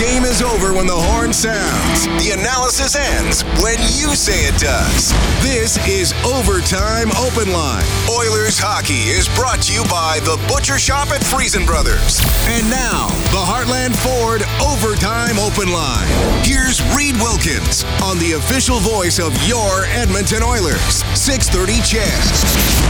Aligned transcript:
game 0.00 0.24
is 0.24 0.40
over 0.40 0.72
when 0.72 0.86
the 0.86 0.96
horn 0.96 1.30
sounds. 1.30 2.06
The 2.24 2.32
analysis 2.32 2.96
ends 2.96 3.44
when 3.60 3.76
you 3.92 4.16
say 4.16 4.48
it 4.48 4.56
does. 4.56 5.12
This 5.44 5.76
is 5.86 6.14
Overtime 6.24 7.12
Open 7.20 7.52
Line. 7.52 7.84
Oilers 8.08 8.56
hockey 8.56 9.12
is 9.12 9.28
brought 9.36 9.60
to 9.68 9.74
you 9.76 9.84
by 9.92 10.16
The 10.24 10.40
Butcher 10.48 10.78
Shop 10.78 11.12
at 11.12 11.20
Friesen 11.20 11.66
Brothers. 11.66 12.16
And 12.48 12.64
now, 12.72 13.12
the 13.28 13.44
Heartland 13.44 13.92
Ford 14.00 14.40
Overtime 14.64 15.36
Open 15.36 15.68
Line. 15.68 16.08
Here's 16.48 16.80
Reid 16.96 17.20
Wilkins 17.20 17.84
on 18.00 18.16
the 18.18 18.40
official 18.40 18.80
voice 18.80 19.20
of 19.20 19.36
your 19.44 19.84
Edmonton 19.92 20.42
Oilers. 20.42 21.04
630 21.12 21.76
CHED. 21.84 22.80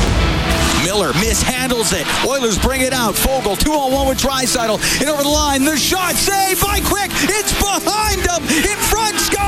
Miller 0.85 1.13
mishandles 1.15 1.93
it. 1.93 2.07
Oilers 2.27 2.59
bring 2.59 2.81
it 2.83 2.93
out. 2.93 3.15
Foegele, 3.15 3.59
two 3.59 3.73
on 3.73 3.93
one 3.93 4.09
with 4.09 4.19
Draisaitl. 4.19 4.81
And 5.01 5.09
over 5.09 5.23
the 5.23 5.29
line, 5.29 5.65
the 5.65 5.77
shot 5.77 6.15
saved 6.15 6.61
by 6.63 6.81
Quick. 6.81 7.11
It's 7.13 7.53
behind 7.59 8.21
him. 8.23 8.43
In 8.49 8.79
front, 8.79 9.19
scores! 9.21 9.41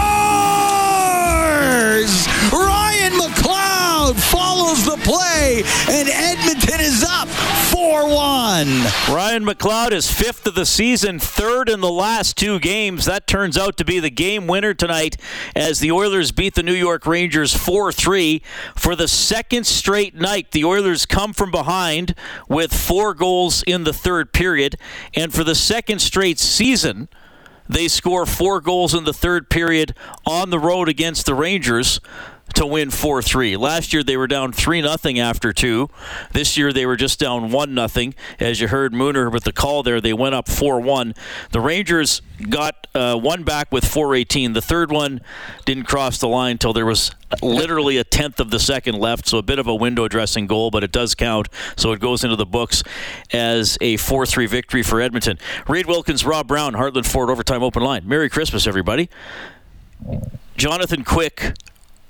Ryan 2.52 3.12
McLeod 3.14 4.20
follows 4.30 4.84
the 4.84 4.98
play, 5.02 5.62
and 5.88 6.08
Edmonton 6.08 6.80
is 6.80 7.04
up 7.04 7.28
4 7.72 8.04
1. 8.04 8.12
Ryan 9.08 9.46
McLeod 9.46 9.92
is 9.92 10.12
fifth 10.12 10.46
of 10.46 10.54
the 10.54 10.66
season, 10.66 11.18
third 11.18 11.70
in 11.70 11.80
the 11.80 11.90
last 11.90 12.36
two 12.36 12.60
games. 12.60 13.06
That 13.06 13.26
turns 13.26 13.56
out 13.56 13.78
to 13.78 13.84
be 13.84 13.98
the 13.98 14.10
game 14.10 14.46
winner 14.46 14.74
tonight 14.74 15.16
as 15.56 15.78
the 15.78 15.90
Oilers 15.90 16.32
beat 16.32 16.54
the 16.54 16.62
New 16.62 16.74
York 16.74 17.06
Rangers 17.06 17.56
4 17.56 17.90
3. 17.90 18.42
For 18.76 18.94
the 18.94 19.08
second 19.08 19.66
straight 19.66 20.14
night, 20.14 20.50
the 20.50 20.66
Oilers 20.66 21.06
come 21.06 21.32
from 21.32 21.50
behind 21.50 22.14
with 22.46 22.74
four 22.74 23.14
goals 23.14 23.62
in 23.62 23.84
the 23.84 23.94
third 23.94 24.34
period. 24.34 24.76
And 25.14 25.32
for 25.32 25.42
the 25.42 25.54
second 25.54 26.00
straight 26.00 26.38
season, 26.38 27.08
they 27.66 27.88
score 27.88 28.26
four 28.26 28.60
goals 28.60 28.92
in 28.92 29.04
the 29.04 29.14
third 29.14 29.48
period 29.48 29.94
on 30.26 30.50
the 30.50 30.58
road 30.58 30.90
against 30.90 31.24
the 31.24 31.34
Rangers 31.34 32.00
to 32.54 32.66
win 32.66 32.90
4-3. 32.90 33.58
Last 33.58 33.92
year 33.92 34.02
they 34.02 34.16
were 34.16 34.26
down 34.26 34.52
3 34.52 34.82
nothing 34.82 35.18
after 35.18 35.52
2. 35.52 35.88
This 36.32 36.56
year 36.56 36.72
they 36.72 36.86
were 36.86 36.96
just 36.96 37.18
down 37.18 37.50
1 37.50 37.74
nothing. 37.74 38.14
As 38.38 38.60
you 38.60 38.68
heard 38.68 38.92
Mooner 38.92 39.30
with 39.30 39.44
the 39.44 39.52
call 39.52 39.82
there, 39.82 40.00
they 40.00 40.12
went 40.12 40.34
up 40.34 40.46
4-1. 40.46 41.16
The 41.50 41.60
Rangers 41.60 42.22
got 42.48 42.86
uh, 42.94 43.16
one 43.16 43.42
back 43.42 43.72
with 43.72 43.84
418. 43.84 44.52
The 44.52 44.62
third 44.62 44.90
one 44.90 45.20
didn't 45.64 45.84
cross 45.84 46.18
the 46.18 46.28
line 46.28 46.52
until 46.52 46.72
there 46.72 46.86
was 46.86 47.12
literally 47.40 47.96
a 47.96 48.04
tenth 48.04 48.40
of 48.40 48.50
the 48.50 48.58
second 48.58 48.96
left, 48.96 49.26
so 49.26 49.38
a 49.38 49.42
bit 49.42 49.58
of 49.58 49.66
a 49.66 49.74
window 49.74 50.08
dressing 50.08 50.46
goal, 50.46 50.70
but 50.70 50.84
it 50.84 50.92
does 50.92 51.14
count, 51.14 51.48
so 51.76 51.92
it 51.92 52.00
goes 52.00 52.24
into 52.24 52.36
the 52.36 52.46
books 52.46 52.82
as 53.32 53.78
a 53.80 53.96
4-3 53.96 54.48
victory 54.48 54.82
for 54.82 55.00
Edmonton. 55.00 55.38
Reid 55.68 55.86
Wilkins, 55.86 56.24
Rob 56.24 56.48
Brown, 56.48 56.74
Heartland 56.74 57.06
Ford 57.06 57.30
Overtime 57.30 57.62
Open 57.62 57.82
Line. 57.82 58.06
Merry 58.06 58.28
Christmas, 58.28 58.66
everybody. 58.66 59.08
Jonathan 60.56 61.04
Quick 61.04 61.54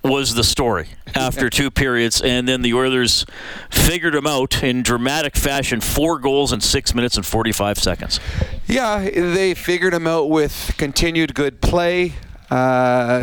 was 0.02 0.34
the 0.34 0.44
story 0.44 0.88
after 1.14 1.48
two 1.48 1.70
periods, 1.70 2.20
and 2.20 2.48
then 2.48 2.62
the 2.62 2.74
Oilers 2.74 3.24
figured 3.70 4.14
him 4.14 4.26
out 4.26 4.62
in 4.62 4.82
dramatic 4.82 5.36
fashion. 5.36 5.80
Four 5.80 6.18
goals 6.18 6.52
in 6.52 6.60
six 6.60 6.94
minutes 6.94 7.16
and 7.16 7.24
45 7.24 7.78
seconds. 7.78 8.20
Yeah, 8.66 9.08
they 9.08 9.54
figured 9.54 9.94
him 9.94 10.06
out 10.06 10.28
with 10.30 10.74
continued 10.76 11.34
good 11.34 11.60
play. 11.60 12.14
Uh, 12.50 13.22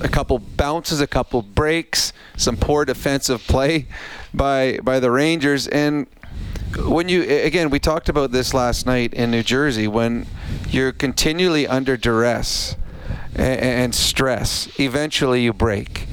a 0.00 0.08
couple 0.08 0.38
bounces, 0.38 1.00
a 1.00 1.06
couple 1.06 1.42
breaks, 1.42 2.12
some 2.36 2.56
poor 2.56 2.84
defensive 2.84 3.42
play 3.48 3.86
by 4.32 4.78
by 4.82 5.00
the 5.00 5.10
Rangers, 5.10 5.66
and 5.66 6.06
when 6.76 7.08
you 7.08 7.22
again 7.22 7.70
we 7.70 7.80
talked 7.80 8.08
about 8.08 8.30
this 8.30 8.54
last 8.54 8.86
night 8.86 9.12
in 9.14 9.32
New 9.32 9.42
Jersey 9.42 9.88
when 9.88 10.26
you're 10.68 10.92
continually 10.92 11.66
under 11.66 11.96
duress 11.96 12.76
and, 13.34 13.60
and 13.60 13.94
stress, 13.94 14.68
eventually 14.78 15.42
you 15.42 15.52
break. 15.52 16.06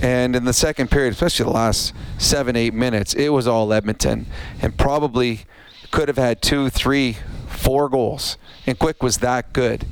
And 0.00 0.34
in 0.34 0.44
the 0.44 0.52
second 0.52 0.90
period, 0.90 1.12
especially 1.12 1.44
the 1.44 1.50
last 1.50 1.94
seven, 2.18 2.56
eight 2.56 2.74
minutes, 2.74 3.14
it 3.14 3.28
was 3.28 3.46
all 3.46 3.72
Edmonton 3.72 4.26
and 4.60 4.76
probably 4.76 5.42
could 5.90 6.08
have 6.08 6.16
had 6.16 6.42
two, 6.42 6.70
three, 6.70 7.18
four 7.46 7.88
goals. 7.88 8.36
And 8.66 8.78
Quick 8.78 9.02
was 9.02 9.18
that 9.18 9.52
good. 9.52 9.86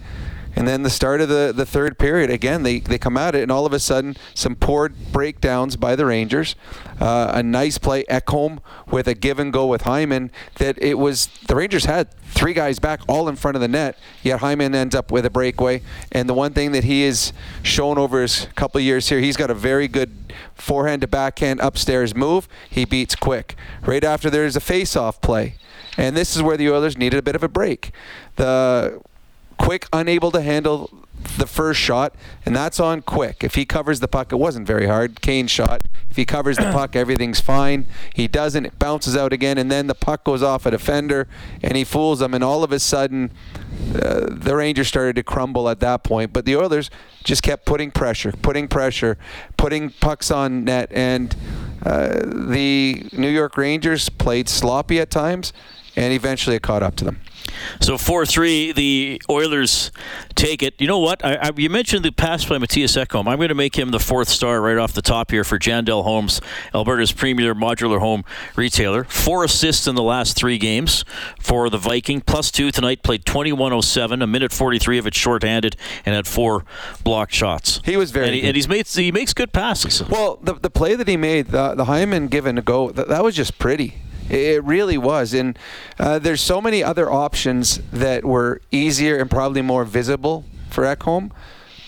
And 0.56 0.66
then 0.66 0.82
the 0.82 0.90
start 0.90 1.20
of 1.20 1.28
the, 1.28 1.52
the 1.54 1.64
third 1.64 1.98
period, 1.98 2.30
again, 2.30 2.64
they, 2.64 2.80
they 2.80 2.98
come 2.98 3.16
at 3.16 3.34
it, 3.34 3.42
and 3.42 3.52
all 3.52 3.66
of 3.66 3.72
a 3.72 3.78
sudden, 3.78 4.16
some 4.34 4.56
poor 4.56 4.88
breakdowns 4.88 5.76
by 5.76 5.94
the 5.96 6.04
Rangers. 6.04 6.56
Uh, 7.00 7.30
a 7.34 7.42
nice 7.42 7.78
play, 7.78 8.04
Ekholm, 8.04 8.58
with 8.90 9.06
a 9.06 9.14
give 9.14 9.38
and 9.38 9.52
go 9.52 9.66
with 9.66 9.82
Hyman. 9.82 10.30
That 10.56 10.76
it 10.82 10.98
was, 10.98 11.28
the 11.46 11.56
Rangers 11.56 11.84
had 11.84 12.12
three 12.24 12.52
guys 12.52 12.78
back 12.78 13.00
all 13.08 13.28
in 13.28 13.36
front 13.36 13.56
of 13.56 13.60
the 13.60 13.68
net, 13.68 13.98
yet 14.22 14.40
Hyman 14.40 14.74
ends 14.74 14.94
up 14.94 15.10
with 15.10 15.24
a 15.24 15.30
breakaway. 15.30 15.82
And 16.12 16.28
the 16.28 16.34
one 16.34 16.52
thing 16.52 16.72
that 16.72 16.84
he 16.84 17.02
has 17.04 17.32
shown 17.62 17.96
over 17.96 18.20
his 18.20 18.48
couple 18.56 18.80
years 18.80 19.08
here, 19.08 19.20
he's 19.20 19.36
got 19.36 19.50
a 19.50 19.54
very 19.54 19.88
good 19.88 20.12
forehand 20.54 21.02
to 21.02 21.08
backhand 21.08 21.60
upstairs 21.60 22.14
move. 22.14 22.48
He 22.68 22.84
beats 22.84 23.14
quick. 23.14 23.56
Right 23.82 24.04
after 24.04 24.30
there's 24.30 24.56
a 24.56 24.60
face 24.60 24.96
off 24.96 25.20
play. 25.20 25.54
And 25.96 26.16
this 26.16 26.36
is 26.36 26.42
where 26.42 26.56
the 26.56 26.70
Oilers 26.70 26.96
needed 26.96 27.18
a 27.18 27.22
bit 27.22 27.34
of 27.34 27.42
a 27.42 27.48
break. 27.48 27.92
The 28.36 29.00
Quick 29.60 29.86
unable 29.92 30.30
to 30.30 30.40
handle 30.40 30.90
the 31.36 31.46
first 31.46 31.78
shot, 31.78 32.14
and 32.46 32.56
that's 32.56 32.80
on 32.80 33.02
Quick. 33.02 33.44
If 33.44 33.54
he 33.54 33.66
covers 33.66 34.00
the 34.00 34.08
puck, 34.08 34.32
it 34.32 34.36
wasn't 34.36 34.66
very 34.66 34.86
hard. 34.86 35.20
Kane 35.20 35.46
shot. 35.46 35.82
If 36.08 36.16
he 36.16 36.24
covers 36.24 36.56
the 36.56 36.62
puck, 36.72 36.96
everything's 36.96 37.40
fine. 37.40 37.86
He 38.14 38.26
doesn't. 38.26 38.64
It 38.64 38.78
bounces 38.78 39.16
out 39.16 39.34
again, 39.34 39.58
and 39.58 39.70
then 39.70 39.86
the 39.86 39.94
puck 39.94 40.24
goes 40.24 40.42
off 40.42 40.64
a 40.64 40.70
defender, 40.70 41.28
and 41.62 41.76
he 41.76 41.84
fools 41.84 42.20
them. 42.20 42.32
And 42.32 42.42
all 42.42 42.64
of 42.64 42.72
a 42.72 42.78
sudden, 42.78 43.32
uh, 43.94 44.28
the 44.30 44.56
Rangers 44.56 44.88
started 44.88 45.16
to 45.16 45.22
crumble 45.22 45.68
at 45.68 45.80
that 45.80 46.04
point. 46.04 46.32
But 46.32 46.46
the 46.46 46.56
Oilers 46.56 46.90
just 47.22 47.42
kept 47.42 47.66
putting 47.66 47.90
pressure, 47.90 48.32
putting 48.32 48.66
pressure, 48.66 49.18
putting 49.58 49.90
pucks 49.90 50.30
on 50.30 50.64
net, 50.64 50.90
and 50.90 51.36
uh, 51.84 52.20
the 52.24 53.06
New 53.12 53.28
York 53.28 53.58
Rangers 53.58 54.08
played 54.08 54.48
sloppy 54.48 55.00
at 55.00 55.10
times, 55.10 55.52
and 56.00 56.14
eventually 56.14 56.56
it 56.56 56.62
caught 56.62 56.82
up 56.82 56.96
to 56.96 57.04
them. 57.04 57.20
So 57.80 57.98
4 57.98 58.24
3, 58.24 58.72
the 58.72 59.22
Oilers 59.28 59.92
take 60.34 60.62
it. 60.62 60.74
You 60.80 60.86
know 60.86 60.98
what? 60.98 61.22
I, 61.22 61.34
I, 61.34 61.50
you 61.56 61.68
mentioned 61.68 62.04
the 62.04 62.10
pass 62.10 62.44
by 62.44 62.56
Mattias 62.56 62.96
Ekholm. 62.96 63.28
I'm 63.28 63.36
going 63.36 63.50
to 63.50 63.54
make 63.54 63.78
him 63.78 63.90
the 63.90 63.98
fourth 63.98 64.28
star 64.28 64.62
right 64.62 64.78
off 64.78 64.94
the 64.94 65.02
top 65.02 65.30
here 65.30 65.44
for 65.44 65.58
Jandel 65.58 66.02
Homes, 66.04 66.40
Alberta's 66.74 67.12
premier 67.12 67.54
modular 67.54 67.98
home 67.98 68.24
retailer. 68.56 69.04
Four 69.04 69.44
assists 69.44 69.86
in 69.86 69.94
the 69.94 70.02
last 70.02 70.36
three 70.36 70.56
games 70.56 71.04
for 71.38 71.68
the 71.68 71.78
Viking. 71.78 72.22
Plus 72.22 72.50
two 72.50 72.70
tonight, 72.70 73.02
played 73.02 73.24
21.07, 73.24 74.22
a 74.22 74.26
minute 74.26 74.52
43 74.52 74.98
of 74.98 75.06
it 75.06 75.14
shorthanded, 75.14 75.76
and 76.06 76.14
had 76.14 76.26
four 76.26 76.64
blocked 77.04 77.34
shots. 77.34 77.82
He 77.84 77.98
was 77.98 78.10
very 78.10 78.26
and, 78.26 78.34
he, 78.34 78.42
and 78.42 78.56
he's 78.56 78.68
made 78.68 78.86
he 78.86 79.12
makes 79.12 79.34
good 79.34 79.52
passes. 79.52 80.06
Well, 80.08 80.38
the, 80.42 80.54
the 80.54 80.70
play 80.70 80.94
that 80.94 81.08
he 81.08 81.18
made, 81.18 81.48
the, 81.48 81.74
the 81.74 81.84
Hyman 81.84 82.28
given 82.28 82.56
a 82.56 82.62
go, 82.62 82.90
that, 82.90 83.08
that 83.08 83.22
was 83.22 83.36
just 83.36 83.58
pretty. 83.58 83.96
It 84.30 84.62
really 84.64 84.96
was. 84.96 85.34
And 85.34 85.58
uh, 85.98 86.18
there's 86.18 86.40
so 86.40 86.60
many 86.60 86.82
other 86.84 87.10
options 87.10 87.80
that 87.92 88.24
were 88.24 88.60
easier 88.70 89.18
and 89.18 89.30
probably 89.30 89.62
more 89.62 89.84
visible 89.84 90.44
for 90.70 90.84
Ekholm. 90.84 91.32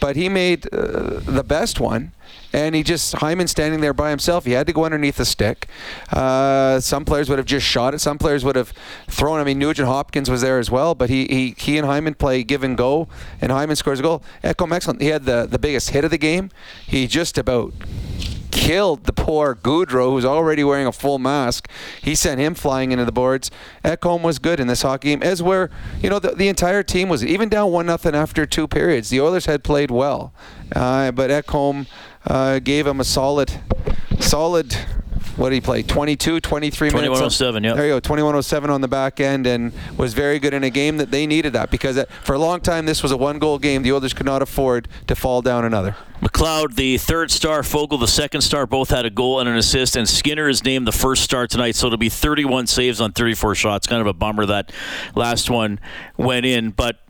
But 0.00 0.16
he 0.16 0.28
made 0.28 0.66
uh, 0.74 1.20
the 1.20 1.44
best 1.44 1.78
one. 1.78 2.12
And 2.54 2.74
he 2.74 2.82
just, 2.82 3.14
Hyman 3.14 3.46
standing 3.46 3.80
there 3.80 3.94
by 3.94 4.10
himself, 4.10 4.44
he 4.44 4.52
had 4.52 4.66
to 4.66 4.72
go 4.74 4.84
underneath 4.84 5.16
the 5.16 5.24
stick. 5.24 5.68
Uh, 6.10 6.80
some 6.80 7.04
players 7.04 7.30
would 7.30 7.38
have 7.38 7.46
just 7.46 7.64
shot 7.64 7.94
it. 7.94 8.00
Some 8.00 8.18
players 8.18 8.44
would 8.44 8.56
have 8.56 8.74
thrown. 9.06 9.40
I 9.40 9.44
mean, 9.44 9.58
Nugent 9.58 9.88
Hopkins 9.88 10.28
was 10.28 10.42
there 10.42 10.58
as 10.58 10.70
well, 10.70 10.94
but 10.94 11.08
he, 11.08 11.26
he, 11.28 11.54
he 11.56 11.78
and 11.78 11.86
Hyman 11.86 12.14
play 12.14 12.42
give 12.42 12.62
and 12.62 12.76
go, 12.76 13.08
and 13.40 13.50
Hyman 13.50 13.76
scores 13.76 14.00
a 14.00 14.02
goal. 14.02 14.22
Ekholm, 14.44 14.74
excellent. 14.74 15.00
He 15.00 15.08
had 15.08 15.24
the, 15.24 15.46
the 15.46 15.58
biggest 15.58 15.90
hit 15.90 16.04
of 16.04 16.10
the 16.10 16.18
game. 16.18 16.50
He 16.86 17.06
just 17.06 17.38
about 17.38 17.72
killed 18.52 19.04
the 19.04 19.12
poor 19.12 19.56
Goodrow, 19.56 20.10
who's 20.10 20.24
already 20.24 20.62
wearing 20.62 20.86
a 20.86 20.92
full 20.92 21.18
mask. 21.18 21.68
He 22.00 22.14
sent 22.14 22.38
him 22.38 22.54
flying 22.54 22.92
into 22.92 23.04
the 23.04 23.10
boards. 23.10 23.50
Ekholm 23.84 24.22
was 24.22 24.38
good 24.38 24.60
in 24.60 24.68
this 24.68 24.82
hockey 24.82 25.08
game, 25.08 25.22
as 25.22 25.42
where 25.42 25.70
you 26.00 26.08
know 26.08 26.20
the, 26.20 26.32
the 26.32 26.46
entire 26.46 26.84
team 26.84 27.08
was 27.08 27.24
even 27.24 27.48
down 27.48 27.72
one 27.72 27.86
nothing 27.86 28.14
after 28.14 28.46
two 28.46 28.68
periods. 28.68 29.10
The 29.10 29.20
Oilers 29.20 29.46
had 29.46 29.64
played 29.64 29.90
well, 29.90 30.32
uh, 30.76 31.10
but 31.10 31.30
Ekholm 31.30 31.88
uh, 32.26 32.60
gave 32.60 32.86
him 32.86 33.00
a 33.00 33.04
solid, 33.04 33.60
solid 34.20 34.76
what 35.42 35.48
did 35.50 35.56
he 35.56 35.60
play? 35.60 35.82
22, 35.82 36.38
23 36.38 36.90
minutes. 36.90 37.04
2107, 37.04 37.64
yeah. 37.64 37.74
There 37.74 37.86
you 37.86 37.92
go, 37.94 37.98
2107 37.98 38.70
on 38.70 38.80
the 38.80 38.86
back 38.86 39.18
end, 39.18 39.44
and 39.44 39.72
was 39.96 40.14
very 40.14 40.38
good 40.38 40.54
in 40.54 40.62
a 40.62 40.70
game 40.70 40.98
that 40.98 41.10
they 41.10 41.26
needed 41.26 41.52
that 41.54 41.68
because 41.68 41.98
for 42.22 42.34
a 42.34 42.38
long 42.38 42.60
time 42.60 42.86
this 42.86 43.02
was 43.02 43.10
a 43.10 43.16
one 43.16 43.40
goal 43.40 43.58
game. 43.58 43.82
The 43.82 43.90
Oilers 43.90 44.14
could 44.14 44.24
not 44.24 44.40
afford 44.40 44.86
to 45.08 45.16
fall 45.16 45.42
down 45.42 45.64
another. 45.64 45.96
McLeod, 46.20 46.76
the 46.76 46.96
third 46.96 47.32
star, 47.32 47.62
Foegele, 47.62 47.98
the 47.98 48.06
second 48.06 48.42
star, 48.42 48.68
both 48.68 48.90
had 48.90 49.04
a 49.04 49.10
goal 49.10 49.40
and 49.40 49.48
an 49.48 49.56
assist, 49.56 49.96
and 49.96 50.08
Skinner 50.08 50.48
is 50.48 50.62
named 50.62 50.86
the 50.86 50.92
first 50.92 51.24
star 51.24 51.48
tonight, 51.48 51.74
so 51.74 51.88
it'll 51.88 51.98
be 51.98 52.08
31 52.08 52.68
saves 52.68 53.00
on 53.00 53.10
34 53.10 53.56
shots. 53.56 53.88
Kind 53.88 54.00
of 54.00 54.06
a 54.06 54.12
bummer 54.12 54.46
that 54.46 54.70
last 55.16 55.50
one 55.50 55.80
went 56.16 56.46
in, 56.46 56.70
but 56.70 57.00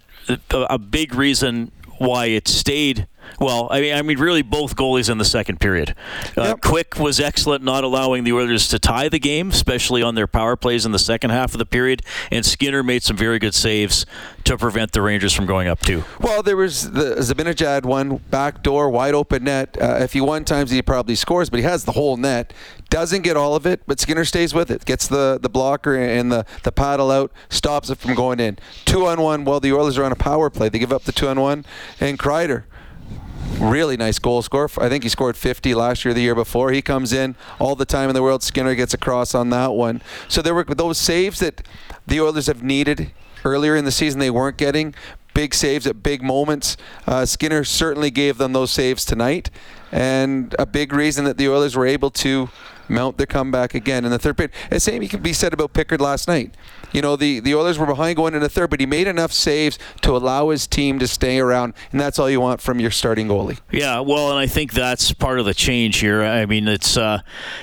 a 0.51 0.79
big 0.79 1.15
reason 1.15 1.71
why 1.99 2.27
it 2.27 2.49
stayed 2.49 3.07
Well, 3.41 3.69
I 3.71 3.81
mean, 3.81 3.95
I 3.95 4.03
mean, 4.03 4.19
really, 4.19 4.43
both 4.43 4.77
goalies 4.77 5.11
in 5.11 5.19
the 5.19 5.25
second 5.25 5.61
period. 5.61 5.95
Uh, 6.37 6.53
Yep. 6.53 6.61
Quick 6.61 6.99
was 6.99 7.19
excellent, 7.21 7.65
not 7.65 7.83
allowing 7.85 8.25
the 8.25 8.33
Oilers 8.33 8.69
to 8.69 8.79
tie 8.79 9.09
the 9.09 9.19
game, 9.19 9.51
especially 9.51 10.03
on 10.03 10.15
their 10.15 10.27
power 10.27 10.55
plays 10.57 10.85
in 10.85 10.93
the 10.93 10.99
second 10.99 11.31
half 11.31 11.55
of 11.55 11.59
the 11.59 11.65
period. 11.67 12.03
And 12.31 12.45
Skinner 12.45 12.83
made 12.83 13.03
some 13.03 13.17
very 13.17 13.39
good 13.39 13.55
saves 13.55 14.05
to 14.45 14.59
prevent 14.59 14.93
the 14.93 15.01
Rangers 15.03 15.33
from 15.33 15.47
going 15.47 15.69
up 15.69 15.81
two. 15.81 16.05
Well, 16.21 16.43
there 16.43 16.57
was 16.57 16.91
the 16.91 17.17
Zibanejad 17.17 17.85
one 17.85 18.17
back 18.31 18.63
door, 18.63 18.91
wide 18.91 19.15
open 19.15 19.45
net. 19.45 19.79
Uh, 19.81 19.99
if 20.01 20.13
he 20.13 20.21
one 20.21 20.45
times, 20.45 20.71
he 20.71 20.83
probably 20.83 21.15
scores, 21.15 21.49
but 21.49 21.59
he 21.59 21.65
has 21.65 21.85
the 21.85 21.93
whole 21.93 22.17
net. 22.17 22.53
Doesn't 22.91 23.23
get 23.23 23.37
all 23.37 23.55
of 23.55 23.65
it, 23.67 23.81
but 23.87 23.99
Skinner 24.01 24.25
stays 24.25 24.53
with 24.53 24.71
it. 24.71 24.85
Gets 24.85 25.07
the, 25.09 25.39
the 25.41 25.49
blocker 25.49 25.95
and 25.97 26.31
the, 26.31 26.45
the 26.65 26.73
paddle 26.73 27.11
out, 27.11 27.33
stops 27.49 27.89
it 27.89 27.99
from 27.99 28.15
going 28.15 28.41
in. 28.41 28.59
Two 28.85 29.07
on 29.07 29.21
one. 29.23 29.45
Well, 29.45 29.61
the 29.61 29.73
Oilers 29.73 29.97
are 29.97 30.05
on 30.05 30.13
a 30.13 30.17
power 30.17 30.51
play. 30.51 30.69
They 30.69 30.79
give 30.79 30.93
up 30.93 31.05
the 31.05 31.13
two 31.13 31.29
on 31.29 31.41
one, 31.41 31.65
and 32.01 32.19
Kreider 32.19 32.65
really 33.63 33.97
nice 33.97 34.19
goal 34.19 34.43
score. 34.43 34.69
I 34.79 34.89
think 34.89 35.05
he 35.05 35.09
scored 35.09 35.37
50 35.37 35.75
last 35.75 36.05
year, 36.05 36.13
the 36.13 36.21
year 36.21 36.35
before. 36.35 36.73
He 36.73 36.83
comes 36.83 37.13
in 37.13 37.37
all 37.59 37.75
the 37.77 37.85
time 37.85 38.09
in 38.09 38.15
the 38.15 38.23
world. 38.23 38.43
Skinner 38.43 38.75
gets 38.75 38.93
across 38.93 39.35
on 39.35 39.51
that 39.51 39.73
one. 39.73 40.03
So 40.29 40.43
there 40.43 40.55
were 40.55 40.65
those 40.65 40.99
saves 40.99 41.39
that 41.41 41.63
the 42.07 42.21
Oilers 42.21 42.47
have 42.47 42.63
needed 42.63 43.13
earlier 43.45 43.77
in 43.77 43.85
the 43.85 43.93
season. 43.93 44.21
They 44.21 44.31
weren't 44.31 44.57
getting 44.57 44.95
big 45.35 45.55
saves 45.55 45.87
at 45.87 46.03
big 46.03 46.23
moments. 46.23 46.77
Uh, 47.07 47.25
Skinner 47.25 47.65
certainly 47.65 48.11
gave 48.11 48.39
them 48.39 48.53
those 48.53 48.71
saves 48.71 49.05
tonight, 49.05 49.51
and 49.91 50.55
a 50.59 50.67
big 50.67 50.93
reason 50.93 51.25
that 51.25 51.39
the 51.39 51.49
Oilers 51.49 51.77
were 51.77 51.87
able 51.87 52.11
to 52.11 52.51
mount 52.89 53.19
their 53.19 53.27
comeback 53.27 53.75
again 53.75 54.05
in 54.05 54.11
the 54.11 54.19
third 54.19 54.37
period. 54.37 54.53
The 54.71 54.81
same 54.81 55.07
can 55.09 55.23
be 55.23 55.33
said 55.33 55.53
about 55.53 55.73
Pickard 55.73 56.01
last 56.01 56.29
night. 56.29 56.55
You 56.93 57.01
know, 57.01 57.17
the, 57.17 57.41
the 57.41 57.55
Oilers 57.55 57.79
were 57.79 57.87
behind 57.87 58.17
going 58.17 58.35
in 58.35 58.41
the 58.41 58.49
third, 58.49 58.69
but 58.69 58.79
he 58.79 58.87
made 58.87 59.07
enough 59.07 59.33
saves 59.33 59.79
to 60.03 60.15
allow 60.15 60.51
his 60.51 60.67
team 60.67 60.99
to 60.99 61.09
stay 61.09 61.39
around, 61.39 61.73
and 61.91 62.01
that's 62.01 62.19
all 62.19 62.29
you 62.29 62.41
want 62.41 62.61
from 62.61 62.81
your 62.81 62.91
starting 62.91 63.29
goalie. 63.29 63.59
Yeah, 63.71 64.01
well, 64.01 64.31
and 64.31 64.39
I 64.39 64.47
think 64.47 64.73
that's 64.73 65.13
part 65.13 65.39
of 65.39 65.47
the 65.47 65.55
change 65.55 65.99
here. 65.99 66.23
I 66.23 66.45
mean, 66.45 66.69
it's 66.69 66.97
uh, 66.97 67.21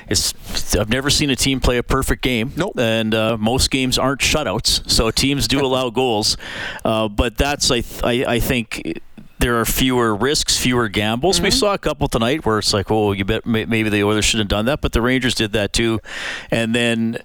it's 0.08 0.34
I've 0.76 0.90
never 0.90 1.10
seen 1.10 1.30
a 1.30 1.36
team 1.36 1.60
play 1.60 1.78
a 1.78 1.84
perfect 1.84 2.24
game. 2.24 2.54
Nope. 2.56 2.80
And 2.80 3.14
uh, 3.14 3.38
most 3.38 3.70
games 3.70 4.00
aren't 4.00 4.22
shutouts, 4.22 4.90
so 4.90 5.12
teams 5.12 5.48
do 5.48 5.64
allow 5.64 5.92
goals. 5.92 6.36
Uh, 6.84 7.08
but 7.08 7.38
that's 7.38 7.70
I, 7.70 7.82
th- 7.82 8.04
I 8.04 8.34
I 8.34 8.40
think. 8.40 9.02
There 9.40 9.58
are 9.58 9.66
fewer 9.66 10.14
risks, 10.14 10.58
fewer 10.58 10.90
gambles. 10.90 11.40
We 11.40 11.50
saw 11.50 11.74
a 11.74 11.78
couple 11.78 12.10
tonight 12.10 12.46
where 12.46 12.60
it's 12.60 12.74
like, 12.74 12.92
oh, 12.92 13.14
you 13.14 13.24
bet 13.24 13.46
maybe 13.46 13.88
the 13.88 14.04
Oilers 14.04 14.26
should 14.26 14.40
have 14.40 14.50
done 14.50 14.66
that, 14.66 14.82
but 14.82 14.92
the 14.92 15.02
Rangers 15.02 15.34
did 15.34 15.54
that 15.54 15.72
too. 15.72 16.02
And 16.52 16.76
then 16.76 17.20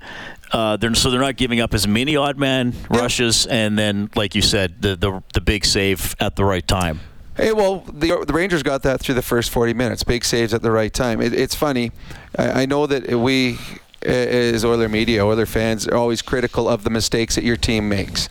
uh, 0.52 0.76
they're 0.76 0.94
so 0.94 1.10
they're 1.10 1.20
not 1.20 1.36
giving 1.36 1.60
up 1.60 1.74
as 1.74 1.88
many 1.88 2.16
odd 2.16 2.38
man 2.38 2.72
rushes, 2.88 3.46
and 3.46 3.76
then 3.76 4.10
like 4.14 4.36
you 4.36 4.42
said, 4.42 4.80
the 4.80 4.94
the, 4.94 5.22
the 5.32 5.40
big 5.40 5.64
save 5.64 6.14
at 6.20 6.36
the 6.36 6.44
right 6.44 6.66
time. 6.66 7.00
Hey, 7.36 7.52
well, 7.52 7.80
the, 7.80 8.24
the 8.24 8.32
Rangers 8.32 8.62
got 8.62 8.84
that 8.84 9.00
through 9.00 9.16
the 9.16 9.22
first 9.22 9.50
40 9.50 9.74
minutes. 9.74 10.04
Big 10.04 10.24
saves 10.24 10.54
at 10.54 10.62
the 10.62 10.70
right 10.70 10.94
time. 10.94 11.20
It, 11.20 11.32
it's 11.32 11.56
funny. 11.56 11.90
I, 12.38 12.62
I 12.62 12.66
know 12.66 12.86
that 12.86 13.18
we, 13.18 13.58
as 14.02 14.64
Oiler 14.64 14.88
media, 14.88 15.26
Oiler 15.26 15.46
fans, 15.46 15.88
are 15.88 15.96
always 15.96 16.22
critical 16.22 16.68
of 16.68 16.84
the 16.84 16.90
mistakes 16.90 17.34
that 17.34 17.42
your 17.42 17.56
team 17.56 17.88
makes. 17.88 18.28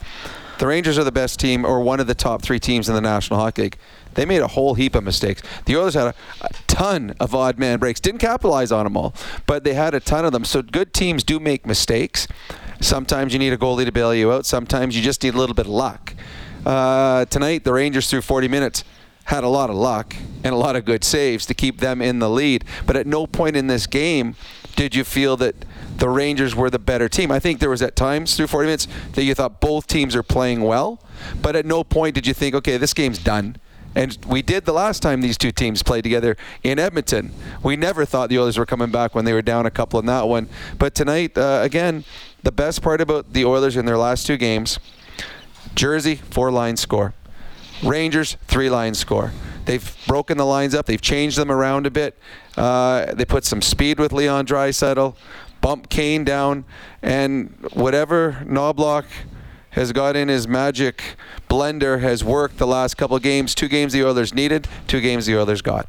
The 0.63 0.69
Rangers 0.69 0.97
are 0.97 1.03
the 1.03 1.11
best 1.11 1.41
team, 1.41 1.65
or 1.65 1.81
one 1.81 1.99
of 1.99 2.07
the 2.07 2.15
top 2.15 2.41
three 2.41 2.57
teams 2.57 2.87
in 2.87 2.95
the 2.95 3.01
National 3.01 3.37
Hockey 3.37 3.63
League. 3.63 3.77
They 4.13 4.23
made 4.23 4.41
a 4.41 4.47
whole 4.47 4.75
heap 4.75 4.95
of 4.95 5.03
mistakes. 5.03 5.41
The 5.65 5.75
Oilers 5.75 5.93
had 5.93 6.07
a, 6.07 6.15
a 6.39 6.49
ton 6.67 7.13
of 7.19 7.35
odd 7.35 7.59
man 7.59 7.79
breaks. 7.79 7.99
Didn't 7.99 8.21
capitalize 8.21 8.71
on 8.71 8.85
them 8.85 8.95
all, 8.95 9.13
but 9.45 9.65
they 9.65 9.73
had 9.73 9.93
a 9.93 9.99
ton 9.99 10.23
of 10.23 10.31
them. 10.31 10.45
So 10.45 10.61
good 10.61 10.93
teams 10.93 11.25
do 11.25 11.37
make 11.37 11.65
mistakes. 11.65 12.29
Sometimes 12.79 13.33
you 13.33 13.39
need 13.39 13.51
a 13.51 13.57
goalie 13.57 13.83
to 13.83 13.91
bail 13.91 14.15
you 14.15 14.31
out. 14.31 14.45
Sometimes 14.45 14.95
you 14.95 15.03
just 15.03 15.21
need 15.21 15.33
a 15.33 15.37
little 15.37 15.53
bit 15.53 15.65
of 15.65 15.73
luck. 15.73 16.13
Uh, 16.65 17.25
tonight, 17.25 17.65
the 17.65 17.73
Rangers 17.73 18.09
through 18.09 18.21
40 18.21 18.47
minutes 18.47 18.85
had 19.25 19.43
a 19.43 19.49
lot 19.49 19.69
of 19.69 19.75
luck 19.75 20.15
and 20.45 20.53
a 20.53 20.57
lot 20.57 20.77
of 20.77 20.85
good 20.85 21.03
saves 21.03 21.45
to 21.47 21.53
keep 21.53 21.81
them 21.81 22.01
in 22.01 22.19
the 22.19 22.29
lead. 22.29 22.63
But 22.85 22.95
at 22.95 23.05
no 23.05 23.27
point 23.27 23.57
in 23.57 23.67
this 23.67 23.85
game 23.85 24.37
did 24.75 24.95
you 24.95 25.03
feel 25.03 25.37
that 25.37 25.55
the 25.97 26.09
Rangers 26.09 26.55
were 26.55 26.69
the 26.69 26.79
better 26.79 27.07
team. 27.07 27.31
I 27.31 27.39
think 27.39 27.59
there 27.59 27.69
was 27.69 27.81
at 27.81 27.95
times 27.95 28.35
through 28.35 28.47
40 28.47 28.65
minutes 28.65 28.87
that 29.13 29.23
you 29.23 29.33
thought 29.35 29.61
both 29.61 29.87
teams 29.87 30.15
are 30.15 30.23
playing 30.23 30.61
well, 30.61 30.99
but 31.41 31.55
at 31.55 31.65
no 31.65 31.83
point 31.83 32.15
did 32.15 32.27
you 32.27 32.33
think, 32.33 32.55
okay, 32.55 32.77
this 32.77 32.93
game's 32.93 33.19
done. 33.19 33.57
And 33.95 34.17
we 34.27 34.41
did 34.41 34.65
the 34.65 34.73
last 34.73 35.01
time 35.01 35.21
these 35.21 35.37
two 35.37 35.51
teams 35.51 35.83
played 35.83 36.03
together 36.03 36.35
in 36.63 36.79
Edmonton. 36.79 37.31
We 37.61 37.75
never 37.75 38.05
thought 38.05 38.29
the 38.29 38.39
Oilers 38.39 38.57
were 38.57 38.65
coming 38.65 38.89
back 38.89 39.13
when 39.13 39.23
they 39.23 39.33
were 39.33 39.43
down 39.43 39.67
a 39.67 39.71
couple 39.71 39.99
in 39.99 40.07
that 40.07 40.27
one. 40.27 40.49
But 40.79 40.95
tonight, 40.95 41.37
uh, 41.37 41.59
again, 41.61 42.03
the 42.41 42.51
best 42.51 42.81
part 42.81 43.01
about 43.01 43.33
the 43.33 43.45
Oilers 43.45 43.77
in 43.77 43.85
their 43.85 43.97
last 43.97 44.25
two 44.25 44.37
games 44.37 44.79
Jersey, 45.75 46.15
four 46.15 46.51
line 46.51 46.77
score. 46.77 47.13
Rangers, 47.83 48.37
three 48.47 48.69
line 48.69 48.93
score. 48.93 49.31
They've 49.65 49.97
broken 50.07 50.37
the 50.37 50.45
lines 50.45 50.75
up. 50.75 50.85
They've 50.85 51.01
changed 51.01 51.37
them 51.37 51.51
around 51.51 51.85
a 51.85 51.91
bit. 51.91 52.17
Uh, 52.57 53.13
they 53.13 53.25
put 53.25 53.45
some 53.45 53.61
speed 53.61 53.99
with 53.99 54.11
Leon 54.11 54.45
Draisaitl, 54.45 55.15
bump 55.61 55.89
Kane 55.89 56.23
down, 56.23 56.65
and 57.01 57.53
whatever 57.73 58.43
Knoblauch 58.45 59.05
has 59.73 59.91
got 59.91 60.15
in 60.15 60.27
his 60.27 60.47
magic 60.47 61.01
blender 61.49 61.99
has 61.99 62.23
worked 62.23 62.57
the 62.57 62.67
last 62.67 62.95
couple 62.95 63.17
games. 63.17 63.55
Two 63.55 63.67
games 63.67 63.91
the 63.93 64.03
Oilers 64.03 64.33
needed, 64.33 64.67
two 64.87 65.01
games 65.01 65.25
the 65.25 65.35
Oilers 65.35 65.61
got. 65.63 65.87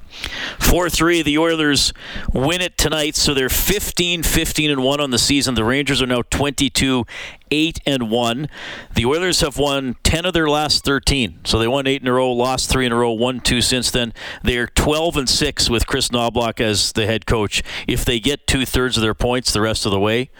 4 0.58 0.88
3. 0.88 1.22
The 1.22 1.36
Oilers 1.36 1.92
win 2.32 2.62
it 2.62 2.78
tonight, 2.78 3.14
so 3.14 3.34
they're 3.34 3.50
15 3.50 4.22
15 4.22 4.70
and 4.70 4.82
1 4.82 5.00
on 5.00 5.10
the 5.10 5.18
season. 5.18 5.54
The 5.54 5.64
Rangers 5.64 6.00
are 6.00 6.06
now 6.06 6.22
22 6.30 7.04
8 7.54 7.80
and 7.86 8.10
1. 8.10 8.48
The 8.94 9.06
Oilers 9.06 9.40
have 9.40 9.56
won 9.58 9.96
10 10.02 10.24
of 10.26 10.32
their 10.32 10.48
last 10.48 10.84
13. 10.84 11.40
So 11.44 11.58
they 11.58 11.68
won 11.68 11.86
8 11.86 12.02
in 12.02 12.08
a 12.08 12.12
row, 12.12 12.32
lost 12.32 12.70
3 12.70 12.86
in 12.86 12.92
a 12.92 12.96
row, 12.96 13.12
won 13.12 13.40
2 13.40 13.60
since 13.60 13.90
then. 13.90 14.12
They 14.42 14.56
are 14.58 14.66
12 14.66 15.16
and 15.16 15.28
6 15.28 15.70
with 15.70 15.86
Chris 15.86 16.08
Knoblauch 16.08 16.60
as 16.60 16.92
the 16.92 17.06
head 17.06 17.26
coach. 17.26 17.62
If 17.86 18.04
they 18.04 18.18
get 18.20 18.46
two 18.46 18.66
thirds 18.66 18.96
of 18.96 19.02
their 19.02 19.14
points 19.14 19.52
the 19.52 19.60
rest 19.60 19.86
of 19.86 19.92
the 19.92 20.00
way, 20.00 20.30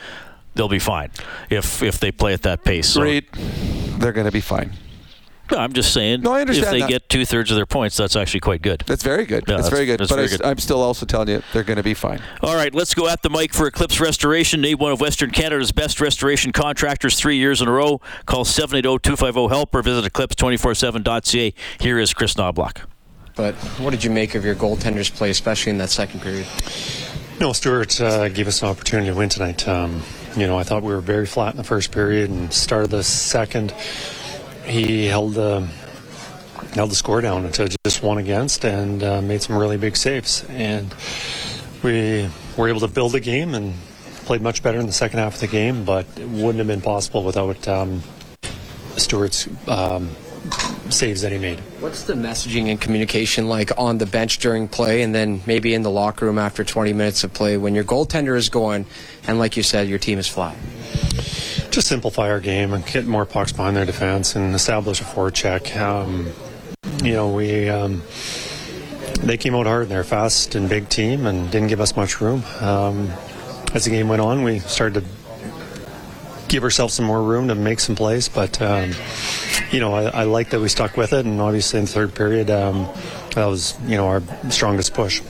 they'll 0.55 0.69
be 0.69 0.79
fine 0.79 1.11
if 1.51 1.83
if 1.83 1.99
they 1.99 2.13
play 2.13 2.33
at 2.33 2.43
that 2.43 2.65
pace. 2.65 2.89
So, 2.89 3.01
they're 3.99 4.13
going 4.13 4.27
to 4.27 4.33
be 4.33 4.41
fine. 4.41 4.73
No, 5.51 5.59
I'm 5.59 5.73
just 5.75 5.93
saying. 5.93 6.23
No, 6.23 6.33
I 6.33 6.41
understand 6.41 6.67
If 6.67 6.71
they 6.73 6.81
that. 6.81 6.89
get 6.89 7.09
two 7.11 7.25
thirds 7.27 7.51
of 7.51 7.57
their 7.57 7.67
points, 7.67 7.97
that's 7.99 8.17
actually 8.17 8.41
quite 8.41 8.63
good. 8.63 8.83
That's 8.87 9.03
very 9.03 9.27
good. 9.27 9.45
Yeah, 9.47 9.57
that's, 9.57 9.65
that's- 9.65 9.69
very 9.71 9.85
good. 9.87 10.01
that's 10.01 10.11
but 10.11 10.17
very 10.17 10.29
I, 10.29 10.31
good. 10.37 10.43
am 10.47 10.59
still 10.59 10.81
also 10.81 11.05
telling 11.05 11.29
you 11.29 11.43
they're 11.53 11.63
going 11.65 11.77
to 11.77 11.83
be 11.83 11.93
fine. 11.95 12.21
All 12.43 12.55
right, 12.55 12.75
let's 12.75 12.95
go 12.95 13.09
at 13.09 13.23
the 13.23 13.29
mic 13.31 13.53
for 13.53 13.67
Eclipse 13.67 14.01
Restoration. 14.01 14.61
Name 14.63 14.79
one 14.79 14.93
of 14.93 15.01
Western 15.01 15.31
Canada's 15.31 15.71
best 15.73 16.01
restoration 16.01 16.53
contractors 16.53 17.19
three 17.19 17.37
years 17.37 17.61
in 17.61 17.69
a 17.69 17.73
row. 17.73 18.01
Call 18.27 18.45
780-250-HELP 18.45 19.75
or 19.75 19.83
visit 19.83 20.11
eclipse247.ca. 20.13 21.55
Here 21.79 21.99
is 21.99 22.15
Chris 22.15 22.35
Knoblauch. 22.35 22.79
But 23.37 23.55
what 23.81 23.91
did 23.91 24.03
you 24.05 24.11
make 24.11 24.35
of 24.35 24.45
your 24.45 24.55
goaltender's 24.55 25.11
play, 25.11 25.29
especially 25.31 25.71
in 25.71 25.79
that 25.79 25.91
second 25.91 26.21
period? 26.21 26.47
No, 27.41 27.53
Stuart 27.53 28.01
uh, 28.01 28.29
gave 28.29 28.47
us 28.47 28.63
an 28.63 28.69
opportunity 28.69 29.09
to 29.11 29.15
win 29.17 29.29
tonight. 29.29 29.67
Um, 29.67 30.03
you 30.37 30.47
know, 30.47 30.57
I 30.57 30.63
thought 30.63 30.83
we 30.85 30.95
were 30.95 31.01
very 31.01 31.27
flat 31.27 31.51
in 31.53 31.57
the 31.59 31.65
first 31.65 31.91
period 31.91 32.31
and 32.31 32.53
started 32.53 32.91
the 32.91 33.03
second. 33.03 33.75
He 34.67 35.07
held 35.07 35.35
the 35.35 35.69
held 36.75 36.91
the 36.91 36.97
score 36.97 37.21
down 37.21 37.51
to 37.53 37.77
just 37.85 38.03
one 38.03 38.19
against 38.19 38.65
and 38.65 39.03
uh, 39.03 39.23
made 39.23 39.43
some 39.43 39.57
really 39.57 39.77
big 39.77 39.97
saves. 39.97 40.45
And 40.49 40.93
we 41.83 42.29
were 42.57 42.69
able 42.69 42.81
to 42.81 42.89
build 42.89 43.15
a 43.15 43.21
game 43.21 43.55
and 43.55 43.75
played 44.25 44.43
much 44.43 44.63
better 44.63 44.81
in 44.81 44.87
the 44.87 44.93
second 44.93 45.21
half 45.21 45.35
of 45.35 45.41
the 45.41 45.47
game. 45.47 45.85
But 45.85 46.07
it 46.19 46.29
wouldn't 46.29 46.59
have 46.59 46.67
been 46.67 46.81
possible 46.81 47.23
without 47.23 47.67
um, 47.69 48.03
Stuart's 48.97 49.49
um, 49.69 50.11
saves 50.91 51.23
that 51.23 51.33
he 51.33 51.39
made. 51.39 51.61
What's 51.81 52.05
the 52.05 52.15
messaging 52.15 52.69
and 52.69 52.81
communication 52.81 53.49
like 53.49 53.71
on 53.79 53.99
the 53.99 54.07
bench 54.07 54.39
during 54.39 54.69
play 54.69 55.03
and 55.03 55.15
then 55.15 55.43
maybe 55.47 55.75
in 55.75 55.83
the 55.83 55.91
locker 55.91 56.27
room 56.27 56.39
after 56.39 56.65
20 56.65 56.93
minutes 56.93 57.25
of 57.25 57.33
play 57.33 57.57
when 57.57 57.75
your 57.75 57.85
goaltender 57.85 58.37
is 58.37 58.49
going 58.49 58.87
and, 59.27 59.39
like 59.39 59.57
you 59.57 59.63
said, 59.63 59.89
your 59.89 59.99
team 59.99 60.19
is 60.19 60.29
flat? 60.29 60.57
Just 61.75 61.89
simplify 61.89 62.31
our 62.31 62.39
game 62.39 62.73
and 62.73 62.87
get 62.87 63.05
more 63.05 63.27
pucks 63.27 63.51
behind 63.51 63.77
their 63.77 63.85
defense 63.85 64.37
and 64.37 64.55
establish 64.55 65.01
a 65.01 65.05
forward 65.05 65.35
check. 65.35 65.77
Um, 65.77 66.31
you 67.03 67.13
know, 67.13 67.33
we 67.33 67.69
um, 67.69 68.03
they 69.21 69.37
came 69.37 69.57
out 69.57 69.67
hard. 69.67 69.89
They're 69.89 70.05
fast 70.05 70.55
and 70.55 70.69
big 70.69 70.89
team 70.89 71.27
and 71.27 71.51
didn't 71.51 71.69
give 71.69 71.81
us 71.81 71.97
much 71.97 72.21
room. 72.21 72.45
Um, 72.61 73.11
as 73.75 73.85
the 73.85 73.91
game 73.91 74.09
went 74.09 74.23
on, 74.23 74.45
we 74.45 74.61
started 74.61 75.03
to 75.03 75.07
give 76.47 76.63
ourselves 76.63 76.95
some 76.95 77.07
more 77.07 77.21
room 77.21 77.49
to 77.49 77.57
make 77.57 77.81
some 77.81 77.97
plays. 77.97 78.29
But 78.29 78.63
um, 78.63 78.93
you 79.73 79.81
know, 79.81 79.95
I, 79.95 80.05
I 80.21 80.25
like 80.25 80.51
that 80.51 80.61
we 80.61 80.69
stuck 80.69 80.97
with 80.97 81.13
it, 81.13 81.27
and 81.27 81.41
obviously 81.41 81.81
in 81.81 81.87
the 81.87 81.91
third 81.91 82.15
period, 82.15 82.51
um, 82.51 82.89
that 83.35 83.47
was 83.47 83.77
you 83.85 83.97
know 83.97 84.07
our 84.07 84.23
strongest 84.51 84.95
push. 84.95 85.21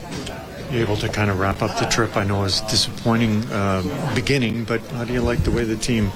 Able 0.71 0.97
to 0.97 1.09
kind 1.09 1.29
of 1.29 1.39
wrap 1.39 1.61
up 1.61 1.77
the 1.79 1.85
trip. 1.85 2.17
I 2.17 2.23
know 2.23 2.39
it 2.39 2.43
was 2.43 2.61
disappointing 2.61 3.43
uh, 3.51 4.11
beginning, 4.15 4.63
but 4.63 4.81
how 4.91 5.03
do 5.03 5.13
you 5.13 5.21
like 5.21 5.43
the 5.43 5.51
way 5.51 5.63
the 5.63 5.75
team 5.75 6.11